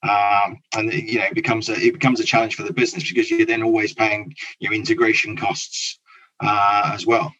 um, 0.03 0.57
and 0.75 0.91
you 0.91 1.19
know 1.19 1.25
it 1.25 1.35
becomes 1.35 1.69
a 1.69 1.73
it 1.73 1.93
becomes 1.93 2.19
a 2.19 2.23
challenge 2.23 2.55
for 2.55 2.63
the 2.63 2.73
business 2.73 3.07
because 3.07 3.29
you're 3.29 3.45
then 3.45 3.63
always 3.63 3.93
paying 3.93 4.33
you 4.59 4.69
know 4.69 4.75
integration 4.75 5.37
costs 5.37 5.99
uh, 6.41 6.91
as 6.93 7.05
well. 7.05 7.33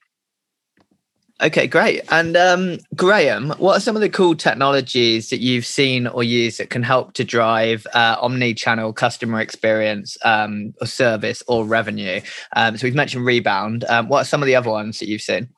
Okay, 1.41 1.65
great. 1.65 2.03
And 2.11 2.37
um, 2.37 2.77
Graham, 2.95 3.49
what 3.57 3.75
are 3.75 3.79
some 3.79 3.95
of 3.95 4.01
the 4.03 4.09
cool 4.09 4.35
technologies 4.35 5.31
that 5.31 5.39
you've 5.39 5.65
seen 5.65 6.05
or 6.05 6.23
used 6.23 6.59
that 6.59 6.69
can 6.69 6.83
help 6.83 7.13
to 7.13 7.23
drive 7.23 7.87
uh, 7.95 8.15
omni-channel 8.21 8.93
customer 8.93 9.41
experience 9.41 10.19
um, 10.23 10.75
or 10.79 10.85
service 10.85 11.41
or 11.47 11.65
revenue? 11.65 12.21
Um, 12.55 12.77
so 12.77 12.85
we've 12.85 12.93
mentioned 12.93 13.25
Rebound. 13.25 13.85
Um, 13.85 14.07
what 14.07 14.21
are 14.21 14.25
some 14.25 14.43
of 14.43 14.45
the 14.45 14.55
other 14.55 14.69
ones 14.69 14.99
that 14.99 15.07
you've 15.07 15.23
seen? 15.23 15.49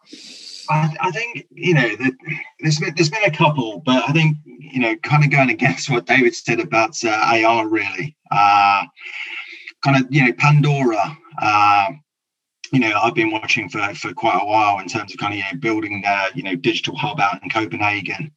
I, 0.70 0.95
I 0.99 1.11
think 1.11 1.47
you 1.51 1.74
know 1.74 1.95
there's 2.59 2.80
been, 2.80 2.93
there's 2.95 3.09
been 3.09 3.24
a 3.24 3.32
couple, 3.32 3.82
but 3.86 4.07
I 4.07 4.11
think 4.14 4.38
you 4.45 4.80
know 4.80 4.95
kind 4.97 5.24
of 5.24 5.32
going 5.32 5.49
against 5.49 5.89
what 5.89 6.05
David 6.05 6.36
said 6.36 6.59
about 6.59 6.95
uh, 7.03 7.43
AR 7.45 7.68
really, 7.68 8.16
uh, 8.32 8.84
kind 9.84 9.97
of 10.03 10.07
you 10.14 10.26
know 10.26 10.34
Pandora. 10.34 11.18
Uh, 11.41 11.91
you 12.72 12.80
know, 12.80 12.99
I've 12.99 13.14
been 13.14 13.30
watching 13.30 13.70
for, 13.70 13.93
for 13.93 14.14
quite 14.14 14.39
a 14.41 14.45
while 14.45 14.80
in 14.80 14.88
terms 14.88 15.14
of 15.14 15.20
kind 15.20 15.32
of 15.34 15.38
you 15.38 15.43
know 15.43 15.59
building 15.59 16.01
their 16.01 16.28
you 16.34 16.41
know 16.41 16.55
digital 16.55 16.97
hub 16.97 17.20
out 17.20 17.41
in 17.43 17.49
Copenhagen. 17.49 18.32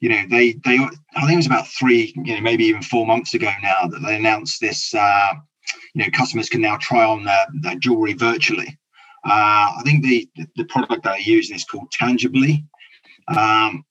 You 0.00 0.08
know, 0.08 0.22
they 0.30 0.52
they 0.64 0.78
I 0.78 1.20
think 1.20 1.32
it 1.32 1.36
was 1.36 1.46
about 1.46 1.68
three, 1.68 2.12
you 2.24 2.34
know, 2.34 2.40
maybe 2.40 2.64
even 2.64 2.82
four 2.82 3.06
months 3.06 3.34
ago 3.34 3.50
now 3.62 3.86
that 3.88 4.00
they 4.00 4.16
announced 4.16 4.60
this. 4.60 4.94
Uh, 4.94 5.34
you 5.94 6.02
know, 6.02 6.10
customers 6.12 6.48
can 6.48 6.60
now 6.60 6.76
try 6.78 7.04
on 7.04 7.24
their, 7.24 7.46
their 7.60 7.76
jewelry 7.76 8.14
virtually. 8.14 8.78
Uh, 9.24 9.78
I 9.78 9.82
think 9.84 10.04
the 10.04 10.28
the 10.56 10.64
product 10.64 11.04
that 11.04 11.14
I 11.14 11.18
use 11.18 11.50
is 11.50 11.64
called 11.64 11.92
Tangiblee, 11.92 12.64
um, 13.28 13.84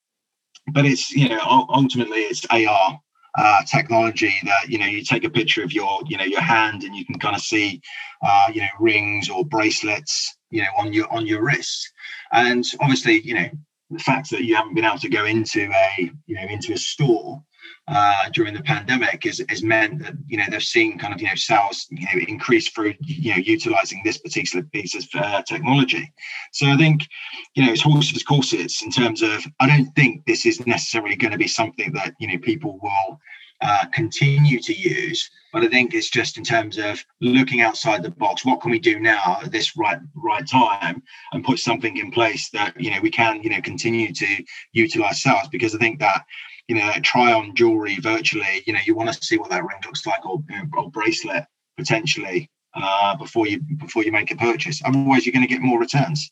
but 0.73 0.85
it's 0.85 1.11
you 1.11 1.29
know 1.29 1.39
ultimately 1.69 2.19
it's 2.19 2.45
AR 2.49 2.99
uh, 3.37 3.61
technology 3.69 4.33
that 4.43 4.69
you 4.69 4.77
know 4.77 4.85
you 4.85 5.03
take 5.03 5.23
a 5.23 5.29
picture 5.29 5.63
of 5.63 5.71
your 5.71 6.01
you 6.07 6.17
know 6.17 6.25
your 6.25 6.41
hand 6.41 6.83
and 6.83 6.95
you 6.95 7.05
can 7.05 7.17
kind 7.17 7.35
of 7.35 7.41
see 7.41 7.81
uh, 8.21 8.49
you 8.53 8.61
know 8.61 8.67
rings 8.79 9.29
or 9.29 9.45
bracelets 9.45 10.35
you 10.49 10.61
know 10.61 10.69
on 10.77 10.91
your 10.91 11.11
on 11.13 11.25
your 11.25 11.43
wrist, 11.43 11.91
and 12.33 12.65
obviously 12.81 13.21
you 13.21 13.33
know 13.33 13.49
the 13.89 13.99
fact 13.99 14.29
that 14.31 14.43
you 14.43 14.55
haven't 14.55 14.73
been 14.73 14.85
able 14.85 14.97
to 14.99 15.09
go 15.09 15.25
into 15.25 15.69
a 15.69 16.11
you 16.25 16.35
know 16.35 16.45
into 16.49 16.73
a 16.73 16.77
store 16.77 17.41
uh, 17.87 18.29
during 18.33 18.53
the 18.53 18.61
pandemic 18.61 19.25
is, 19.25 19.39
is 19.49 19.63
meant 19.63 19.99
that 19.99 20.13
you 20.27 20.37
know 20.37 20.45
they've 20.49 20.63
seen 20.63 20.97
kind 20.97 21.13
of 21.13 21.21
you 21.21 21.27
know 21.27 21.35
sales 21.35 21.87
you 21.89 22.05
know 22.05 22.25
increase 22.27 22.69
through 22.69 22.93
you 23.01 23.31
know 23.31 23.37
utilizing 23.37 24.01
this 24.03 24.17
particular 24.17 24.63
piece 24.65 24.95
of 24.95 25.05
uh, 25.15 25.41
technology. 25.43 26.11
So 26.53 26.67
I 26.67 26.77
think 26.77 27.07
you 27.55 27.65
know 27.65 27.71
it's 27.71 27.81
horses 27.81 28.23
courses 28.23 28.81
in 28.83 28.91
terms 28.91 29.21
of 29.21 29.43
I 29.59 29.67
don't 29.67 29.91
think 29.95 30.25
this 30.25 30.45
is 30.45 30.65
necessarily 30.65 31.15
going 31.15 31.31
to 31.31 31.37
be 31.37 31.47
something 31.47 31.91
that 31.93 32.13
you 32.19 32.27
know 32.27 32.37
people 32.37 32.79
will 32.81 33.19
uh, 33.61 33.85
continue 33.93 34.59
to 34.59 34.73
use. 34.73 35.29
But 35.53 35.63
I 35.63 35.67
think 35.67 35.93
it's 35.93 36.09
just 36.09 36.37
in 36.37 36.43
terms 36.43 36.77
of 36.77 37.03
looking 37.19 37.61
outside 37.61 38.03
the 38.03 38.09
box. 38.09 38.45
What 38.45 38.61
can 38.61 38.71
we 38.71 38.79
do 38.79 38.99
now 38.99 39.39
at 39.43 39.51
this 39.51 39.75
right 39.75 39.99
right 40.15 40.47
time, 40.47 41.03
and 41.33 41.43
put 41.43 41.59
something 41.59 41.97
in 41.97 42.11
place 42.11 42.49
that 42.51 42.79
you 42.79 42.91
know 42.91 43.01
we 43.01 43.11
can 43.11 43.41
you 43.43 43.49
know 43.49 43.61
continue 43.61 44.13
to 44.13 44.43
utilize 44.71 45.21
sales 45.21 45.47
because 45.51 45.75
I 45.75 45.79
think 45.79 45.99
that 45.99 46.25
you 46.67 46.75
know 46.75 46.91
try 47.03 47.31
on 47.33 47.55
jewelry 47.55 47.97
virtually. 47.97 48.63
You 48.65 48.73
know 48.73 48.79
you 48.85 48.95
want 48.95 49.13
to 49.13 49.25
see 49.25 49.37
what 49.37 49.49
that 49.49 49.63
ring 49.63 49.79
looks 49.85 50.05
like 50.05 50.25
or, 50.25 50.41
or 50.77 50.89
bracelet 50.91 51.45
potentially 51.77 52.49
uh, 52.73 53.15
before 53.17 53.47
you 53.47 53.59
before 53.77 54.03
you 54.03 54.11
make 54.11 54.31
a 54.31 54.35
purchase. 54.35 54.81
Otherwise, 54.85 55.25
you're 55.25 55.33
going 55.33 55.47
to 55.47 55.53
get 55.53 55.61
more 55.61 55.79
returns. 55.79 56.31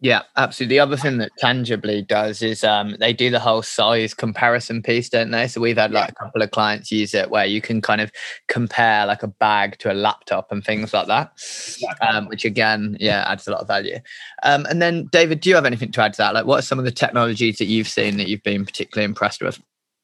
Yeah, 0.00 0.22
absolutely. 0.36 0.76
The 0.76 0.80
other 0.80 0.96
thing 0.96 1.18
that 1.18 1.32
Tangiblee 1.42 2.06
does 2.06 2.40
is 2.40 2.62
um, 2.62 2.94
they 3.00 3.12
do 3.12 3.30
the 3.30 3.40
whole 3.40 3.62
size 3.62 4.14
comparison 4.14 4.80
piece, 4.80 5.08
don't 5.08 5.32
they? 5.32 5.48
So 5.48 5.60
we've 5.60 5.76
had 5.76 5.90
like 5.90 6.10
a 6.10 6.14
couple 6.14 6.40
of 6.40 6.52
clients 6.52 6.92
use 6.92 7.14
it 7.14 7.30
where 7.30 7.46
you 7.46 7.60
can 7.60 7.80
kind 7.80 8.00
of 8.00 8.12
compare 8.46 9.06
like 9.06 9.24
a 9.24 9.28
bag 9.28 9.76
to 9.78 9.92
a 9.92 9.94
laptop 9.94 10.52
and 10.52 10.64
things 10.64 10.94
like 10.94 11.08
that, 11.08 11.32
um, 12.00 12.28
which 12.28 12.44
again, 12.44 12.96
yeah, 13.00 13.24
adds 13.26 13.48
a 13.48 13.50
lot 13.50 13.60
of 13.60 13.66
value. 13.66 13.98
Um, 14.44 14.66
and 14.66 14.80
then, 14.80 15.08
David, 15.10 15.40
do 15.40 15.48
you 15.48 15.56
have 15.56 15.66
anything 15.66 15.90
to 15.90 16.02
add 16.02 16.12
to 16.12 16.18
that? 16.18 16.34
Like, 16.34 16.46
what 16.46 16.60
are 16.60 16.62
some 16.62 16.78
of 16.78 16.84
the 16.84 16.92
technologies 16.92 17.58
that 17.58 17.64
you've 17.64 17.88
seen 17.88 18.18
that 18.18 18.28
you've 18.28 18.44
been 18.44 18.64
particularly 18.64 19.04
impressed 19.04 19.42
with? 19.42 19.60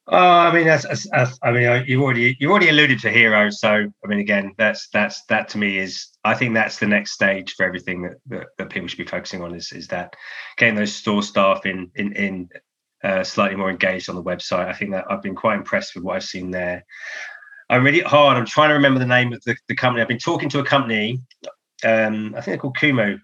Oh, 0.09 0.19
I 0.19 0.53
mean, 0.53 0.67
that's, 0.67 0.83
that's, 0.87 1.09
that's, 1.11 1.39
I 1.43 1.53
mean, 1.53 1.67
uh, 1.67 1.85
you've 1.87 2.03
already 2.03 2.37
you've 2.41 2.51
already 2.51 2.69
alluded 2.69 2.99
to 3.01 3.11
Hero, 3.11 3.49
so 3.51 3.69
I 3.69 4.07
mean, 4.07 4.19
again, 4.19 4.55
that's 4.59 4.89
that's 4.93 5.25
that 5.27 5.49
to 5.51 5.59
me 5.59 5.79
is 5.79 6.09
I 6.25 6.35
think 6.35 6.55
that's 6.55 6.79
the 6.79 6.87
next 6.87 7.13
stage 7.13 7.55
for 7.55 7.65
everything 7.67 8.03
that, 8.03 8.17
that, 8.29 8.47
that 8.59 8.71
people 8.71 8.89
should 8.89 8.99
be 8.99 9.05
focusing 9.05 9.43
on 9.43 9.55
is 9.55 9.73
is 9.73 9.89
that 9.89 10.15
getting 10.57 10.75
those 10.75 10.95
store 10.95 11.23
staff 11.23 11.67
in 11.67 11.91
in 11.95 12.13
in 12.13 12.49
uh, 13.03 13.23
slightly 13.23 13.57
more 13.57 13.71
engaged 13.71 14.09
on 14.09 14.17
the 14.17 14.23
website. 14.23 14.67
I 14.67 14.73
think 14.73 14.93
that 14.93 15.05
I've 15.11 15.23
been 15.23 15.35
quite 15.35 15.59
impressed 15.59 15.95
with 15.95 16.05
what 16.05 16.17
I've 16.17 16.25
seen 16.25 16.51
there. 16.51 16.85
I'm 17.69 17.85
really 17.85 18.01
hard. 18.01 18.37
I'm 18.37 18.47
trying 18.47 18.71
to 18.71 18.75
remember 18.75 18.99
the 18.99 19.07
name 19.07 19.33
of 19.33 19.43
the, 19.45 19.57
the 19.69 19.75
company. 19.75 20.01
I've 20.01 20.09
been 20.09 20.19
talking 20.19 20.49
to 20.51 20.59
a 20.61 20.65
company, 20.65 21.21
um, 21.85 22.35
I 22.35 22.41
think 22.41 22.47
they're 22.47 22.59
called 22.59 22.77
Kumu, 22.77 23.19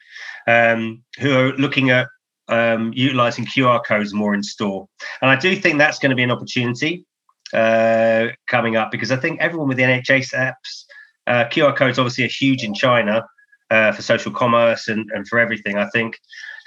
um, 0.47 1.03
who 1.19 1.33
are 1.37 1.53
looking 1.57 1.91
at 1.91 2.09
um, 2.49 2.93
utilizing 2.95 3.47
QR 3.47 3.85
codes 3.85 4.13
more 4.13 4.35
in 4.35 4.43
store. 4.43 4.87
And 5.23 5.31
I 5.31 5.37
do 5.37 5.57
think 5.57 5.79
that's 5.79 5.99
going 5.99 6.11
to 6.11 6.17
be 6.17 6.23
an 6.23 6.31
opportunity 6.31 7.07
uh, 7.53 8.29
coming 8.49 8.77
up 8.77 8.91
because 8.91 9.11
I 9.11 9.17
think 9.17 9.41
everyone 9.41 9.69
with 9.69 9.77
the 9.77 9.85
NHS 9.85 10.35
apps, 10.35 10.85
uh, 11.31 11.49
QR 11.49 11.77
codes 11.77 11.99
obviously 11.99 12.25
are 12.25 12.29
huge 12.29 12.65
in 12.65 12.75
China 12.75 13.25
uh, 13.71 13.93
for 13.93 14.03
social 14.03 14.33
commerce 14.33 14.89
and, 14.89 15.09
and 15.15 15.27
for 15.29 15.39
everything. 15.39 15.77
I 15.77 15.89
think 15.91 16.19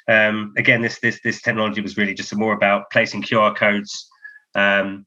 um, 0.08 0.54
again 0.58 0.82
this 0.82 1.00
this 1.02 1.20
this 1.24 1.42
technology 1.42 1.82
was 1.82 1.98
really 1.98 2.14
just 2.14 2.36
more 2.36 2.54
about 2.54 2.90
placing 2.92 3.24
QR 3.24 3.56
codes. 3.56 4.10
Um, 4.56 5.06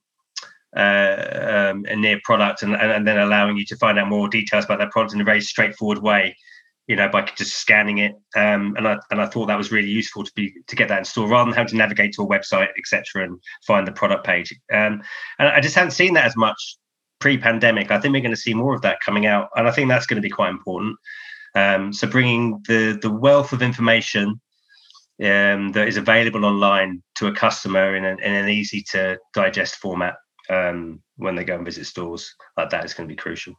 uh, 0.76 1.70
um, 1.72 1.86
near 2.02 2.20
product 2.22 2.62
and, 2.62 2.74
and, 2.74 2.92
and 2.92 3.08
then 3.08 3.18
allowing 3.18 3.56
you 3.56 3.64
to 3.64 3.76
find 3.76 3.98
out 3.98 4.08
more 4.08 4.28
details 4.28 4.66
about 4.66 4.78
that 4.78 4.90
product 4.90 5.14
in 5.14 5.20
a 5.22 5.24
very 5.24 5.40
straightforward 5.40 6.02
way 6.02 6.36
you 6.86 6.94
know, 6.94 7.08
by 7.08 7.22
just 7.22 7.56
scanning 7.56 7.98
it. 7.98 8.12
Um, 8.36 8.74
and 8.76 8.86
I 8.86 8.98
and 9.10 9.20
I 9.20 9.26
thought 9.26 9.46
that 9.46 9.58
was 9.58 9.72
really 9.72 9.88
useful 9.88 10.22
to 10.22 10.32
be 10.34 10.54
to 10.66 10.76
get 10.76 10.88
that 10.88 10.98
in 10.98 11.04
store 11.04 11.28
rather 11.28 11.50
than 11.50 11.56
having 11.56 11.70
to 11.70 11.76
navigate 11.76 12.12
to 12.14 12.22
a 12.22 12.26
website, 12.26 12.68
etc., 12.78 13.24
and 13.24 13.40
find 13.66 13.86
the 13.86 13.92
product 13.92 14.24
page. 14.24 14.54
Um, 14.72 15.02
and 15.38 15.48
I 15.48 15.60
just 15.60 15.74
hadn't 15.74 15.92
seen 15.92 16.14
that 16.14 16.26
as 16.26 16.36
much 16.36 16.76
pre-pandemic. 17.20 17.90
I 17.90 18.00
think 18.00 18.12
we're 18.12 18.20
going 18.20 18.34
to 18.34 18.40
see 18.40 18.54
more 18.54 18.74
of 18.74 18.82
that 18.82 19.00
coming 19.00 19.26
out, 19.26 19.48
and 19.56 19.68
I 19.68 19.70
think 19.70 19.88
that's 19.88 20.06
going 20.06 20.16
to 20.16 20.26
be 20.26 20.30
quite 20.30 20.50
important. 20.50 20.96
Um, 21.54 21.92
so 21.92 22.06
bringing 22.06 22.62
the 22.68 22.98
the 23.00 23.10
wealth 23.10 23.52
of 23.52 23.62
information 23.62 24.40
um, 25.22 25.72
that 25.72 25.88
is 25.88 25.96
available 25.96 26.44
online 26.44 27.02
to 27.16 27.28
a 27.28 27.32
customer 27.32 27.96
in, 27.96 28.04
in 28.04 28.34
an 28.34 28.48
easy 28.48 28.82
to 28.90 29.18
digest 29.32 29.76
format 29.76 30.16
um, 30.50 31.00
when 31.16 31.34
they 31.34 31.44
go 31.44 31.56
and 31.56 31.64
visit 31.64 31.86
stores 31.86 32.34
like 32.56 32.70
that 32.70 32.84
is 32.84 32.92
going 32.92 33.08
to 33.08 33.12
be 33.12 33.16
crucial. 33.16 33.54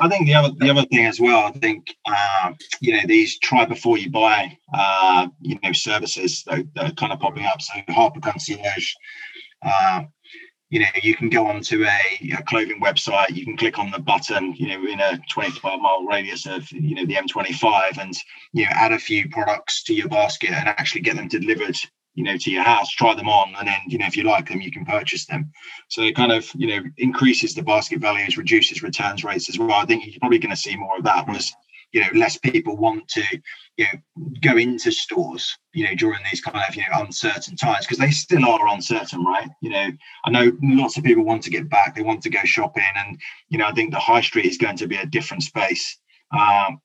I 0.00 0.08
think 0.08 0.26
the 0.26 0.34
other 0.34 0.50
the 0.56 0.70
other 0.70 0.84
thing 0.86 1.06
as 1.06 1.20
well. 1.20 1.46
I 1.46 1.52
think 1.52 1.94
uh, 2.06 2.52
you 2.80 2.94
know 2.94 3.02
these 3.06 3.38
try 3.38 3.64
before 3.64 3.98
you 3.98 4.10
buy 4.10 4.56
uh, 4.74 5.28
you 5.40 5.58
know 5.62 5.72
services 5.72 6.42
that, 6.46 6.66
that, 6.74 6.90
are 6.90 6.94
kind 6.94 7.12
of 7.12 7.20
popping 7.20 7.44
up. 7.44 7.60
So 7.60 7.74
Harper 7.88 8.20
Concierge. 8.20 8.92
Uh, 9.64 10.02
you 10.70 10.80
know, 10.80 10.86
you 11.02 11.16
can 11.16 11.30
go 11.30 11.46
onto 11.46 11.84
a, 11.84 12.32
a, 12.36 12.42
clothing 12.42 12.80
website. 12.80 13.34
You 13.34 13.44
can 13.44 13.56
click 13.56 13.78
on 13.78 13.90
the 13.90 13.98
button. 13.98 14.54
You 14.54 14.68
know, 14.68 14.86
in 14.86 15.00
a 15.00 15.18
25 15.30 15.80
mile 15.80 16.04
radius 16.04 16.46
of 16.46 16.70
you 16.72 16.94
know 16.94 17.06
the 17.06 17.14
M25, 17.14 17.98
and 17.98 18.14
you 18.52 18.64
know 18.64 18.70
add 18.72 18.92
a 18.92 18.98
few 18.98 19.28
products 19.28 19.82
to 19.84 19.94
your 19.94 20.08
basket 20.08 20.50
and 20.50 20.68
actually 20.68 21.02
get 21.02 21.16
them 21.16 21.28
delivered 21.28 21.76
you 22.14 22.24
know 22.24 22.36
to 22.36 22.50
your 22.50 22.64
house 22.64 22.90
try 22.90 23.14
them 23.14 23.28
on 23.28 23.54
and 23.58 23.68
then 23.68 23.78
you 23.86 23.96
know 23.96 24.06
if 24.06 24.16
you 24.16 24.24
like 24.24 24.48
them 24.48 24.60
you 24.60 24.72
can 24.72 24.84
purchase 24.84 25.24
them 25.26 25.52
so 25.88 26.02
it 26.02 26.16
kind 26.16 26.32
of 26.32 26.50
you 26.56 26.66
know 26.66 26.82
increases 26.96 27.54
the 27.54 27.62
basket 27.62 28.00
values 28.00 28.36
reduces 28.36 28.82
returns 28.82 29.22
rates 29.22 29.48
as 29.48 29.56
well 29.56 29.70
i 29.70 29.84
think 29.84 30.04
you're 30.04 30.18
probably 30.18 30.38
going 30.38 30.50
to 30.50 30.56
see 30.56 30.74
more 30.74 30.98
of 30.98 31.04
that 31.04 31.28
was 31.28 31.52
you 31.92 32.00
know 32.00 32.08
less 32.14 32.36
people 32.38 32.76
want 32.76 33.06
to 33.08 33.22
you 33.76 33.84
know 33.84 34.28
go 34.42 34.56
into 34.56 34.90
stores 34.90 35.56
you 35.72 35.84
know 35.84 35.94
during 35.94 36.20
these 36.30 36.40
kind 36.40 36.56
of 36.56 36.74
you 36.74 36.82
know 36.82 37.02
uncertain 37.02 37.56
times 37.56 37.86
because 37.86 37.98
they 37.98 38.10
still 38.10 38.44
are 38.44 38.68
uncertain 38.68 39.24
right 39.24 39.48
you 39.62 39.70
know 39.70 39.88
i 40.24 40.30
know 40.30 40.52
lots 40.62 40.96
of 40.96 41.04
people 41.04 41.24
want 41.24 41.42
to 41.42 41.50
get 41.50 41.68
back 41.68 41.94
they 41.94 42.02
want 42.02 42.22
to 42.22 42.30
go 42.30 42.40
shopping 42.44 42.84
and 42.96 43.18
you 43.48 43.58
know 43.58 43.66
i 43.66 43.72
think 43.72 43.90
the 43.90 43.98
high 43.98 44.20
street 44.20 44.46
is 44.46 44.58
going 44.58 44.76
to 44.76 44.86
be 44.86 44.96
a 44.96 45.06
different 45.06 45.42
space 45.42 45.98
um, 46.38 46.80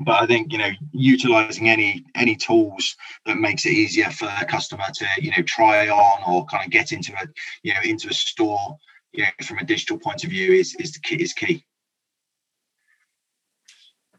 but 0.00 0.22
I 0.22 0.26
think 0.26 0.52
you 0.52 0.58
know 0.58 0.70
utilizing 0.92 1.68
any 1.68 2.04
any 2.14 2.36
tools 2.36 2.96
that 3.26 3.38
makes 3.38 3.64
it 3.64 3.72
easier 3.72 4.10
for 4.10 4.28
a 4.40 4.44
customer 4.44 4.84
to 4.92 5.06
you 5.18 5.30
know 5.30 5.42
try 5.42 5.88
on 5.88 6.22
or 6.26 6.44
kind 6.46 6.64
of 6.64 6.70
get 6.70 6.92
into 6.92 7.12
a 7.12 7.26
you 7.62 7.72
know 7.72 7.80
into 7.84 8.08
a 8.08 8.14
store 8.14 8.76
you 9.12 9.22
know 9.22 9.28
from 9.44 9.58
a 9.58 9.64
digital 9.64 9.98
point 9.98 10.24
of 10.24 10.30
view 10.30 10.52
is 10.52 10.74
is 10.78 10.92
the 10.92 11.00
key 11.00 11.22
is 11.22 11.32
key. 11.32 11.64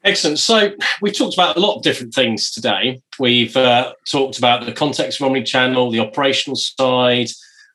Excellent. 0.05 0.37
So 0.37 0.69
we've 1.01 1.17
talked 1.17 1.33
about 1.33 1.57
a 1.57 1.59
lot 1.59 1.77
of 1.77 1.81
different 1.81 2.13
things 2.13 2.51
today. 2.51 3.01
We've 3.17 3.57
uh, 3.57 3.93
talked 4.07 4.37
about 4.37 4.63
the 4.63 4.71
context 4.71 5.19
of 5.19 5.27
omnichannel, 5.27 5.91
the 5.91 5.99
operational 5.99 6.55
side, 6.55 7.29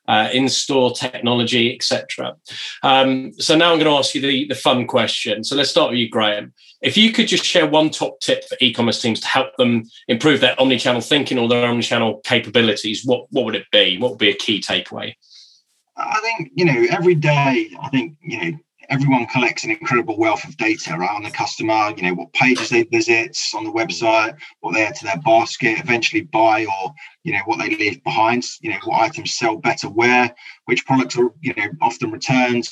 uh, 0.07 0.29
in-store 0.31 0.93
technology, 0.93 1.75
etc. 1.75 2.37
Um, 2.83 3.33
so 3.33 3.57
now 3.57 3.73
I'm 3.73 3.79
going 3.79 3.91
to 3.91 3.97
ask 3.97 4.15
you 4.15 4.21
the, 4.21 4.47
the 4.47 4.55
fun 4.55 4.87
question. 4.87 5.43
So 5.43 5.57
let's 5.57 5.69
start 5.69 5.91
with 5.91 5.99
you, 5.99 6.09
Graham. 6.09 6.53
If 6.81 6.95
you 6.95 7.11
could 7.11 7.27
just 7.27 7.43
share 7.43 7.67
one 7.67 7.89
top 7.89 8.21
tip 8.21 8.45
for 8.47 8.55
e-commerce 8.61 9.01
teams 9.01 9.19
to 9.19 9.27
help 9.27 9.55
them 9.57 9.83
improve 10.07 10.39
their 10.39 10.59
omni-channel 10.59 11.01
thinking 11.01 11.37
or 11.37 11.49
their 11.49 11.67
omni-channel 11.67 12.21
capabilities, 12.23 13.03
what 13.05 13.27
what 13.31 13.43
would 13.43 13.55
it 13.55 13.67
be? 13.73 13.97
What 13.97 14.11
would 14.11 14.19
be 14.19 14.29
a 14.29 14.35
key 14.35 14.61
takeaway? 14.61 15.15
I 15.97 16.19
think 16.21 16.51
you 16.55 16.63
know 16.63 16.87
every 16.89 17.15
day. 17.15 17.69
I 17.81 17.89
think 17.89 18.17
you 18.21 18.41
know 18.41 18.57
everyone 18.91 19.25
collects 19.27 19.63
an 19.63 19.71
incredible 19.71 20.17
wealth 20.17 20.43
of 20.43 20.57
data 20.57 20.95
right 20.97 21.15
on 21.15 21.23
the 21.23 21.31
customer 21.31 21.93
you 21.95 22.03
know 22.03 22.13
what 22.13 22.33
pages 22.33 22.69
they 22.69 22.83
visit 22.83 23.37
on 23.55 23.63
the 23.63 23.71
website 23.71 24.37
what 24.59 24.73
they 24.73 24.85
add 24.85 24.93
to 24.93 25.05
their 25.05 25.17
basket 25.19 25.79
eventually 25.79 26.23
buy 26.23 26.65
or 26.65 26.93
you 27.23 27.31
know 27.31 27.39
what 27.45 27.57
they 27.57 27.73
leave 27.75 28.03
behind 28.03 28.43
you 28.59 28.69
know 28.69 28.77
what 28.83 29.01
items 29.01 29.33
sell 29.35 29.55
better 29.55 29.87
where 29.87 30.33
which 30.65 30.85
products 30.85 31.17
are 31.17 31.31
you 31.39 31.53
know 31.55 31.67
often 31.81 32.11
returned 32.11 32.67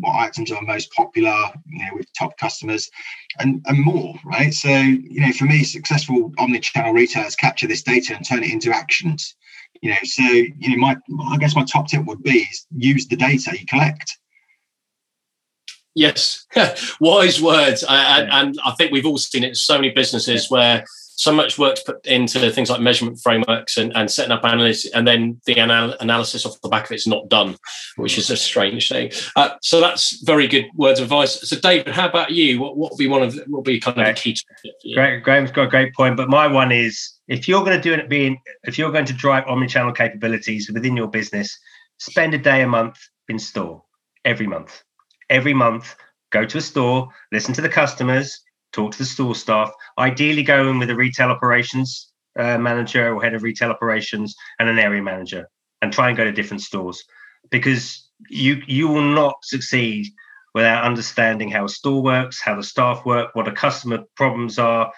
what 0.00 0.18
items 0.18 0.50
are 0.50 0.62
most 0.62 0.90
popular 0.92 1.36
you 1.66 1.84
know 1.84 1.90
with 1.94 2.10
top 2.14 2.36
customers 2.38 2.90
and 3.38 3.62
and 3.66 3.84
more 3.84 4.14
right? 4.24 4.54
So 4.54 4.70
you 4.70 5.20
know 5.20 5.32
for 5.32 5.44
me 5.44 5.64
successful 5.64 6.32
omni-channel 6.38 6.94
retailers 6.94 7.36
capture 7.36 7.66
this 7.66 7.82
data 7.82 8.16
and 8.16 8.26
turn 8.26 8.42
it 8.42 8.52
into 8.52 8.74
actions 8.74 9.36
you 9.82 9.90
know? 9.90 9.96
So 10.04 10.22
you 10.22 10.70
know 10.70 10.76
my 10.78 10.96
i 11.30 11.36
guess 11.36 11.54
my 11.54 11.64
top 11.64 11.88
tip 11.88 12.06
would 12.06 12.22
be 12.22 12.46
use 12.74 13.06
the 13.06 13.16
data 13.16 13.52
you 13.52 13.66
collect 13.66 14.18
Yes, 15.94 16.46
wise 17.00 17.42
words, 17.42 17.84
I, 17.84 18.22
yeah. 18.22 18.40
and 18.40 18.58
I 18.64 18.72
think 18.72 18.92
we've 18.92 19.06
all 19.06 19.18
seen 19.18 19.44
it. 19.44 19.56
So 19.56 19.76
many 19.76 19.90
businesses 19.90 20.48
yeah. 20.50 20.56
where 20.56 20.84
so 21.18 21.32
much 21.32 21.58
work's 21.58 21.82
put 21.82 22.06
into 22.06 22.48
things 22.52 22.70
like 22.70 22.80
measurement 22.80 23.18
frameworks 23.20 23.76
and, 23.76 23.94
and 23.96 24.08
setting 24.08 24.30
up 24.30 24.44
analysis, 24.44 24.88
and 24.92 25.06
then 25.06 25.40
the 25.46 25.58
anal- 25.58 25.96
analysis 25.98 26.46
off 26.46 26.60
the 26.60 26.68
back 26.68 26.84
of 26.84 26.92
it's 26.92 27.08
not 27.08 27.28
done, 27.28 27.56
which 27.96 28.16
is 28.16 28.30
a 28.30 28.36
strange 28.36 28.88
thing. 28.88 29.10
Uh, 29.34 29.50
so 29.60 29.80
that's 29.80 30.22
very 30.22 30.46
good 30.46 30.66
words 30.76 31.00
of 31.00 31.06
advice. 31.06 31.40
So, 31.40 31.58
David, 31.58 31.92
how 31.92 32.08
about 32.08 32.30
you? 32.30 32.60
What 32.60 32.76
what 32.76 32.92
would 32.92 32.98
be 32.98 33.08
one 33.08 33.24
of 33.24 33.34
what 33.34 33.48
would 33.48 33.64
be 33.64 33.80
kind 33.80 33.98
of 33.98 34.06
the 34.06 34.12
key? 34.14 34.36
Great, 34.94 35.24
Graham's 35.24 35.50
got 35.50 35.64
a 35.64 35.68
great 35.68 35.92
point, 35.94 36.16
but 36.16 36.28
my 36.28 36.46
one 36.46 36.70
is 36.70 37.14
if 37.26 37.48
you're 37.48 37.64
going 37.64 37.76
to 37.76 37.82
do 37.82 37.92
it 37.92 38.08
being 38.08 38.38
if 38.62 38.78
you're 38.78 38.92
going 38.92 39.06
to 39.06 39.12
drive 39.12 39.44
omnichannel 39.46 39.96
capabilities 39.96 40.70
within 40.72 40.96
your 40.96 41.08
business, 41.08 41.58
spend 41.98 42.32
a 42.34 42.38
day 42.38 42.62
a 42.62 42.68
month 42.68 42.96
in 43.28 43.40
store 43.40 43.82
every 44.24 44.46
month 44.46 44.84
every 45.30 45.54
month, 45.54 45.94
go 46.30 46.44
to 46.44 46.58
a 46.58 46.60
store, 46.60 47.08
listen 47.32 47.54
to 47.54 47.62
the 47.62 47.68
customers, 47.68 48.40
talk 48.72 48.92
to 48.92 48.98
the 48.98 49.04
store 49.04 49.34
staff, 49.34 49.70
ideally 49.98 50.42
go 50.42 50.68
in 50.68 50.78
with 50.78 50.90
a 50.90 50.94
retail 50.94 51.30
operations 51.30 52.12
uh, 52.38 52.58
manager 52.58 53.12
or 53.12 53.22
head 53.22 53.34
of 53.34 53.42
retail 53.42 53.70
operations 53.70 54.34
and 54.58 54.68
an 54.68 54.78
area 54.78 55.02
manager 55.02 55.48
and 55.82 55.92
try 55.92 56.08
and 56.08 56.16
go 56.16 56.24
to 56.24 56.32
different 56.32 56.62
stores 56.62 57.04
because 57.50 58.08
you 58.28 58.62
you 58.66 58.88
will 58.88 59.00
not 59.02 59.36
succeed 59.42 60.06
without 60.54 60.84
understanding 60.84 61.50
how 61.50 61.64
a 61.64 61.68
store 61.68 62.02
works, 62.02 62.40
how 62.40 62.56
the 62.56 62.62
staff 62.62 63.04
work, 63.04 63.34
what 63.34 63.44
the 63.44 63.52
customer 63.52 64.04
problems 64.16 64.58
are. 64.58 64.92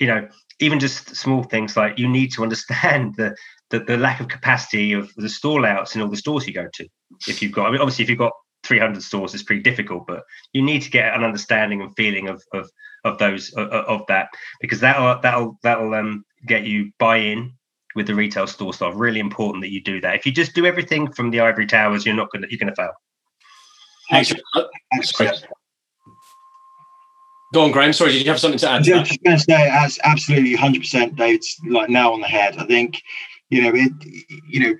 You 0.00 0.08
know, 0.08 0.28
even 0.60 0.80
just 0.80 1.14
small 1.14 1.42
things 1.44 1.76
like 1.76 1.98
you 1.98 2.08
need 2.08 2.32
to 2.32 2.42
understand 2.42 3.14
the 3.16 3.36
the, 3.70 3.80
the 3.80 3.96
lack 3.96 4.20
of 4.20 4.28
capacity 4.28 4.92
of 4.92 5.12
the 5.16 5.28
store 5.28 5.60
layouts 5.60 5.94
in 5.94 6.02
all 6.02 6.08
the 6.08 6.16
stores 6.16 6.46
you 6.46 6.52
go 6.52 6.68
to. 6.74 6.86
If 7.26 7.42
you've 7.42 7.52
got, 7.52 7.66
I 7.66 7.70
mean, 7.70 7.80
obviously, 7.80 8.04
if 8.04 8.10
you've 8.10 8.18
got 8.18 8.32
300 8.64 9.02
stores, 9.02 9.34
is 9.34 9.42
pretty 9.42 9.62
difficult, 9.62 10.06
but 10.06 10.24
you 10.52 10.62
need 10.62 10.82
to 10.82 10.90
get 10.90 11.14
an 11.14 11.24
understanding 11.24 11.82
and 11.82 11.94
feeling 11.96 12.28
of 12.28 12.42
of 12.52 12.68
of 13.04 13.18
those 13.18 13.52
of, 13.54 13.68
of 13.68 14.02
that 14.08 14.28
because 14.60 14.80
that'll 14.80 15.20
that'll 15.20 15.58
that'll 15.62 15.94
um, 15.94 16.24
get 16.46 16.64
you 16.64 16.90
buy-in 16.98 17.52
with 17.94 18.06
the 18.06 18.14
retail 18.14 18.46
store 18.46 18.72
staff. 18.72 18.94
Really 18.96 19.20
important 19.20 19.62
that 19.62 19.70
you 19.70 19.82
do 19.82 20.00
that. 20.00 20.14
If 20.14 20.26
you 20.26 20.32
just 20.32 20.54
do 20.54 20.66
everything 20.66 21.12
from 21.12 21.30
the 21.30 21.40
ivory 21.40 21.66
towers, 21.66 22.04
you're 22.04 22.14
not 22.14 22.30
gonna 22.32 22.46
you're 22.50 22.58
gonna 22.58 22.74
fail. 22.74 22.92
Go 27.54 27.62
on, 27.62 27.70
Graham. 27.70 27.92
Sorry, 27.92 28.12
did 28.12 28.24
you 28.24 28.30
have 28.30 28.40
something 28.40 28.58
to 28.58 28.68
add? 28.68 28.82
To 28.82 29.04
just 29.04 29.22
going 29.22 29.36
to 29.36 29.42
say, 29.42 29.68
as 29.70 29.96
absolutely 30.02 30.56
100%, 30.56 31.14
David's 31.14 31.56
like 31.68 31.88
now 31.88 32.12
on 32.12 32.20
the 32.20 32.26
head. 32.26 32.56
I 32.58 32.66
think, 32.66 33.00
you 33.48 33.62
know, 33.62 33.70
it, 33.72 33.92
you 34.48 34.58
know, 34.58 34.74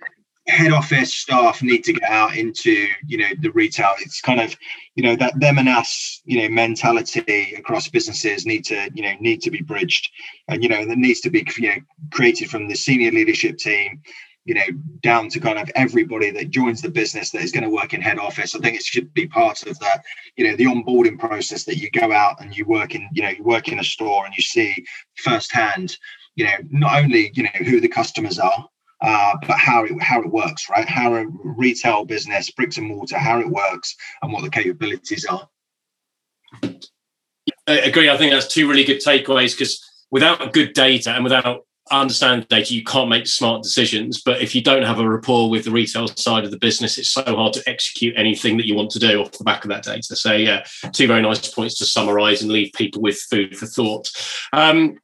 head 0.46 0.72
office 0.72 1.14
staff 1.14 1.62
need 1.62 1.82
to 1.84 1.94
get 1.94 2.02
out 2.10 2.36
into 2.36 2.86
you 3.06 3.16
know 3.16 3.28
the 3.40 3.50
retail 3.52 3.92
it's 4.00 4.20
kind 4.20 4.40
of 4.40 4.54
you 4.94 5.02
know 5.02 5.16
that 5.16 5.38
them 5.40 5.58
and 5.58 5.68
us 5.68 6.20
you 6.26 6.42
know 6.42 6.48
mentality 6.50 7.54
across 7.56 7.88
businesses 7.88 8.44
need 8.44 8.64
to 8.64 8.90
you 8.94 9.02
know 9.02 9.14
need 9.20 9.40
to 9.40 9.50
be 9.50 9.62
bridged 9.62 10.10
and 10.48 10.62
you 10.62 10.68
know 10.68 10.84
that 10.84 10.98
needs 10.98 11.20
to 11.20 11.30
be 11.30 11.46
you 11.56 11.68
know 11.68 11.76
created 12.10 12.50
from 12.50 12.68
the 12.68 12.74
senior 12.74 13.10
leadership 13.10 13.56
team 13.56 14.02
you 14.44 14.52
know 14.52 14.66
down 15.00 15.30
to 15.30 15.40
kind 15.40 15.58
of 15.58 15.70
everybody 15.74 16.30
that 16.30 16.50
joins 16.50 16.82
the 16.82 16.90
business 16.90 17.30
that 17.30 17.42
is 17.42 17.50
going 17.50 17.64
to 17.64 17.70
work 17.70 17.94
in 17.94 18.02
head 18.02 18.18
office 18.18 18.54
i 18.54 18.58
think 18.58 18.76
it 18.76 18.82
should 18.82 19.12
be 19.14 19.26
part 19.26 19.62
of 19.62 19.78
the 19.78 20.02
you 20.36 20.46
know 20.46 20.54
the 20.56 20.66
onboarding 20.66 21.18
process 21.18 21.64
that 21.64 21.78
you 21.78 21.90
go 21.90 22.12
out 22.12 22.38
and 22.40 22.54
you 22.54 22.66
work 22.66 22.94
in 22.94 23.08
you 23.14 23.22
know 23.22 23.30
you 23.30 23.42
work 23.42 23.68
in 23.68 23.78
a 23.78 23.84
store 23.84 24.26
and 24.26 24.34
you 24.36 24.42
see 24.42 24.74
firsthand 25.16 25.96
you 26.36 26.44
know 26.44 26.56
not 26.70 27.02
only 27.02 27.32
you 27.34 27.44
know 27.44 27.64
who 27.64 27.80
the 27.80 27.88
customers 27.88 28.38
are 28.38 28.68
uh, 29.04 29.36
but 29.46 29.58
how 29.58 29.84
it 29.84 29.92
how 30.02 30.22
it 30.22 30.30
works, 30.30 30.70
right? 30.70 30.88
How 30.88 31.14
a 31.14 31.26
retail 31.26 32.06
business, 32.06 32.50
bricks 32.50 32.78
and 32.78 32.86
mortar, 32.86 33.18
how 33.18 33.38
it 33.38 33.48
works, 33.48 33.94
and 34.22 34.32
what 34.32 34.42
the 34.42 34.50
capabilities 34.50 35.26
are. 35.26 35.46
I 37.66 37.78
agree. 37.80 38.08
I 38.08 38.16
think 38.16 38.32
that's 38.32 38.48
two 38.48 38.66
really 38.66 38.84
good 38.84 39.02
takeaways 39.04 39.52
because 39.52 39.78
without 40.10 40.54
good 40.54 40.72
data 40.72 41.10
and 41.10 41.22
without 41.22 41.66
understanding 41.90 42.46
data, 42.48 42.72
you 42.72 42.82
can't 42.82 43.10
make 43.10 43.26
smart 43.26 43.62
decisions. 43.62 44.22
But 44.22 44.40
if 44.40 44.54
you 44.54 44.62
don't 44.62 44.84
have 44.84 45.00
a 45.00 45.08
rapport 45.08 45.50
with 45.50 45.64
the 45.64 45.70
retail 45.70 46.08
side 46.08 46.44
of 46.44 46.50
the 46.50 46.58
business, 46.58 46.96
it's 46.96 47.10
so 47.10 47.24
hard 47.24 47.52
to 47.54 47.62
execute 47.68 48.14
anything 48.16 48.56
that 48.56 48.66
you 48.66 48.74
want 48.74 48.90
to 48.92 48.98
do 48.98 49.20
off 49.20 49.32
the 49.32 49.44
back 49.44 49.64
of 49.64 49.68
that 49.68 49.84
data. 49.84 50.16
So, 50.16 50.32
yeah, 50.32 50.64
two 50.92 51.06
very 51.06 51.20
nice 51.20 51.46
points 51.46 51.76
to 51.78 51.84
summarize 51.84 52.40
and 52.40 52.50
leave 52.50 52.72
people 52.72 53.02
with 53.02 53.18
food 53.18 53.54
for 53.54 53.66
thought. 53.66 54.10
Um, 54.54 54.98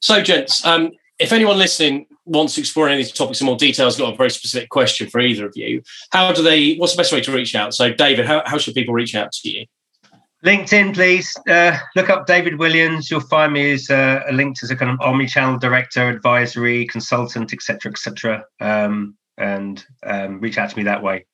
so, 0.00 0.22
gents, 0.22 0.64
um, 0.64 0.92
if 1.18 1.32
anyone 1.32 1.58
listening 1.58 2.06
wants 2.24 2.54
to 2.54 2.60
explore 2.60 2.88
any 2.88 3.04
topics 3.04 3.40
in 3.40 3.46
more 3.46 3.56
detail, 3.56 3.86
has 3.86 3.96
got 3.96 4.14
a 4.14 4.16
very 4.16 4.30
specific 4.30 4.68
question 4.68 5.08
for 5.08 5.20
either 5.20 5.46
of 5.46 5.52
you, 5.56 5.82
how 6.10 6.32
do 6.32 6.42
they, 6.42 6.74
what's 6.74 6.92
the 6.92 6.98
best 6.98 7.12
way 7.12 7.20
to 7.20 7.32
reach 7.32 7.54
out? 7.54 7.74
So, 7.74 7.92
David, 7.92 8.26
how, 8.26 8.42
how 8.46 8.58
should 8.58 8.74
people 8.74 8.94
reach 8.94 9.14
out 9.14 9.32
to 9.32 9.50
you? 9.50 9.66
LinkedIn, 10.44 10.94
please 10.94 11.36
uh, 11.48 11.78
look 11.94 12.10
up 12.10 12.26
David 12.26 12.58
Williams. 12.58 13.10
You'll 13.10 13.20
find 13.20 13.52
me 13.52 13.72
as 13.72 13.88
uh, 13.88 14.24
linked 14.32 14.64
as 14.64 14.72
a 14.72 14.76
kind 14.76 14.90
of 14.90 15.00
omni-channel 15.00 15.58
director, 15.58 16.08
advisory, 16.08 16.84
consultant, 16.86 17.52
etc., 17.52 17.92
etc. 17.92 18.44
Um, 18.60 19.16
and 19.38 19.84
um, 20.02 20.40
reach 20.40 20.58
out 20.58 20.70
to 20.70 20.76
me 20.76 20.82
that 20.82 21.02
way. 21.02 21.26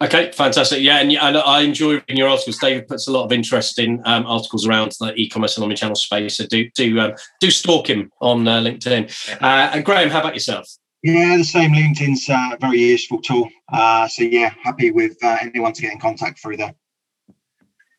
Okay, 0.00 0.30
fantastic. 0.30 0.80
Yeah, 0.80 0.98
and, 0.98 1.10
and 1.10 1.36
I 1.36 1.62
enjoy 1.62 1.94
reading 1.94 2.18
your 2.18 2.28
articles. 2.28 2.58
David 2.58 2.86
puts 2.86 3.08
a 3.08 3.12
lot 3.12 3.24
of 3.24 3.32
interest 3.32 3.80
in 3.80 4.00
um, 4.04 4.26
articles 4.26 4.64
around 4.64 4.92
the 5.00 5.12
e-commerce 5.16 5.58
and 5.58 5.66
omnichannel 5.66 5.96
space. 5.96 6.36
So 6.36 6.46
do 6.46 6.70
do 6.76 7.00
um, 7.00 7.14
do 7.40 7.50
stalk 7.50 7.90
him 7.90 8.12
on 8.20 8.46
uh, 8.46 8.60
LinkedIn. 8.60 9.42
Uh, 9.42 9.70
and 9.72 9.84
Graham, 9.84 10.08
how 10.08 10.20
about 10.20 10.34
yourself? 10.34 10.68
Yeah, 11.02 11.36
the 11.36 11.44
same. 11.44 11.72
LinkedIn's 11.72 12.28
a 12.28 12.56
very 12.60 12.78
useful 12.78 13.20
tool. 13.20 13.48
Uh, 13.72 14.06
so 14.06 14.22
yeah, 14.22 14.54
happy 14.62 14.92
with 14.92 15.16
uh, 15.24 15.38
anyone 15.40 15.72
to 15.72 15.82
get 15.82 15.92
in 15.92 15.98
contact 15.98 16.40
through 16.40 16.58
there. 16.58 16.74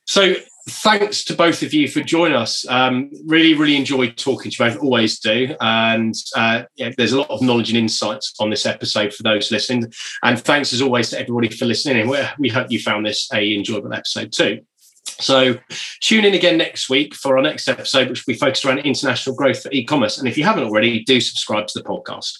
So 0.05 0.35
thanks 0.69 1.23
to 1.25 1.35
both 1.35 1.61
of 1.63 1.73
you 1.73 1.87
for 1.87 2.01
joining 2.01 2.37
us. 2.37 2.67
Um, 2.67 3.11
really, 3.25 3.53
really 3.53 3.75
enjoyed 3.75 4.17
talking 4.17 4.51
to 4.51 4.63
you 4.63 4.69
both, 4.69 4.81
always 4.81 5.19
do. 5.19 5.55
And 5.59 6.13
uh, 6.35 6.63
yeah, 6.75 6.91
there's 6.97 7.13
a 7.13 7.19
lot 7.19 7.29
of 7.29 7.41
knowledge 7.41 7.69
and 7.69 7.77
insights 7.77 8.33
on 8.39 8.49
this 8.49 8.65
episode 8.65 9.13
for 9.13 9.23
those 9.23 9.51
listening. 9.51 9.91
And 10.23 10.39
thanks 10.39 10.73
as 10.73 10.81
always 10.81 11.09
to 11.09 11.19
everybody 11.19 11.49
for 11.49 11.65
listening. 11.65 12.01
And 12.01 12.09
we, 12.09 12.49
hope 12.49 12.71
you 12.71 12.79
found 12.79 13.05
this 13.05 13.29
a 13.33 13.55
enjoyable 13.55 13.93
episode 13.93 14.31
too. 14.31 14.61
So 15.19 15.57
tune 16.01 16.25
in 16.25 16.33
again 16.33 16.57
next 16.57 16.89
week 16.89 17.13
for 17.13 17.37
our 17.37 17.43
next 17.43 17.67
episode, 17.67 18.09
which 18.09 18.25
will 18.25 18.33
be 18.33 18.39
focused 18.39 18.63
around 18.63 18.79
international 18.79 19.35
growth 19.35 19.61
for 19.61 19.71
e-commerce. 19.71 20.17
And 20.17 20.27
if 20.27 20.37
you 20.37 20.43
haven't 20.43 20.63
already, 20.63 21.03
do 21.03 21.19
subscribe 21.19 21.67
to 21.67 21.79
the 21.79 21.85
podcast. 21.85 22.31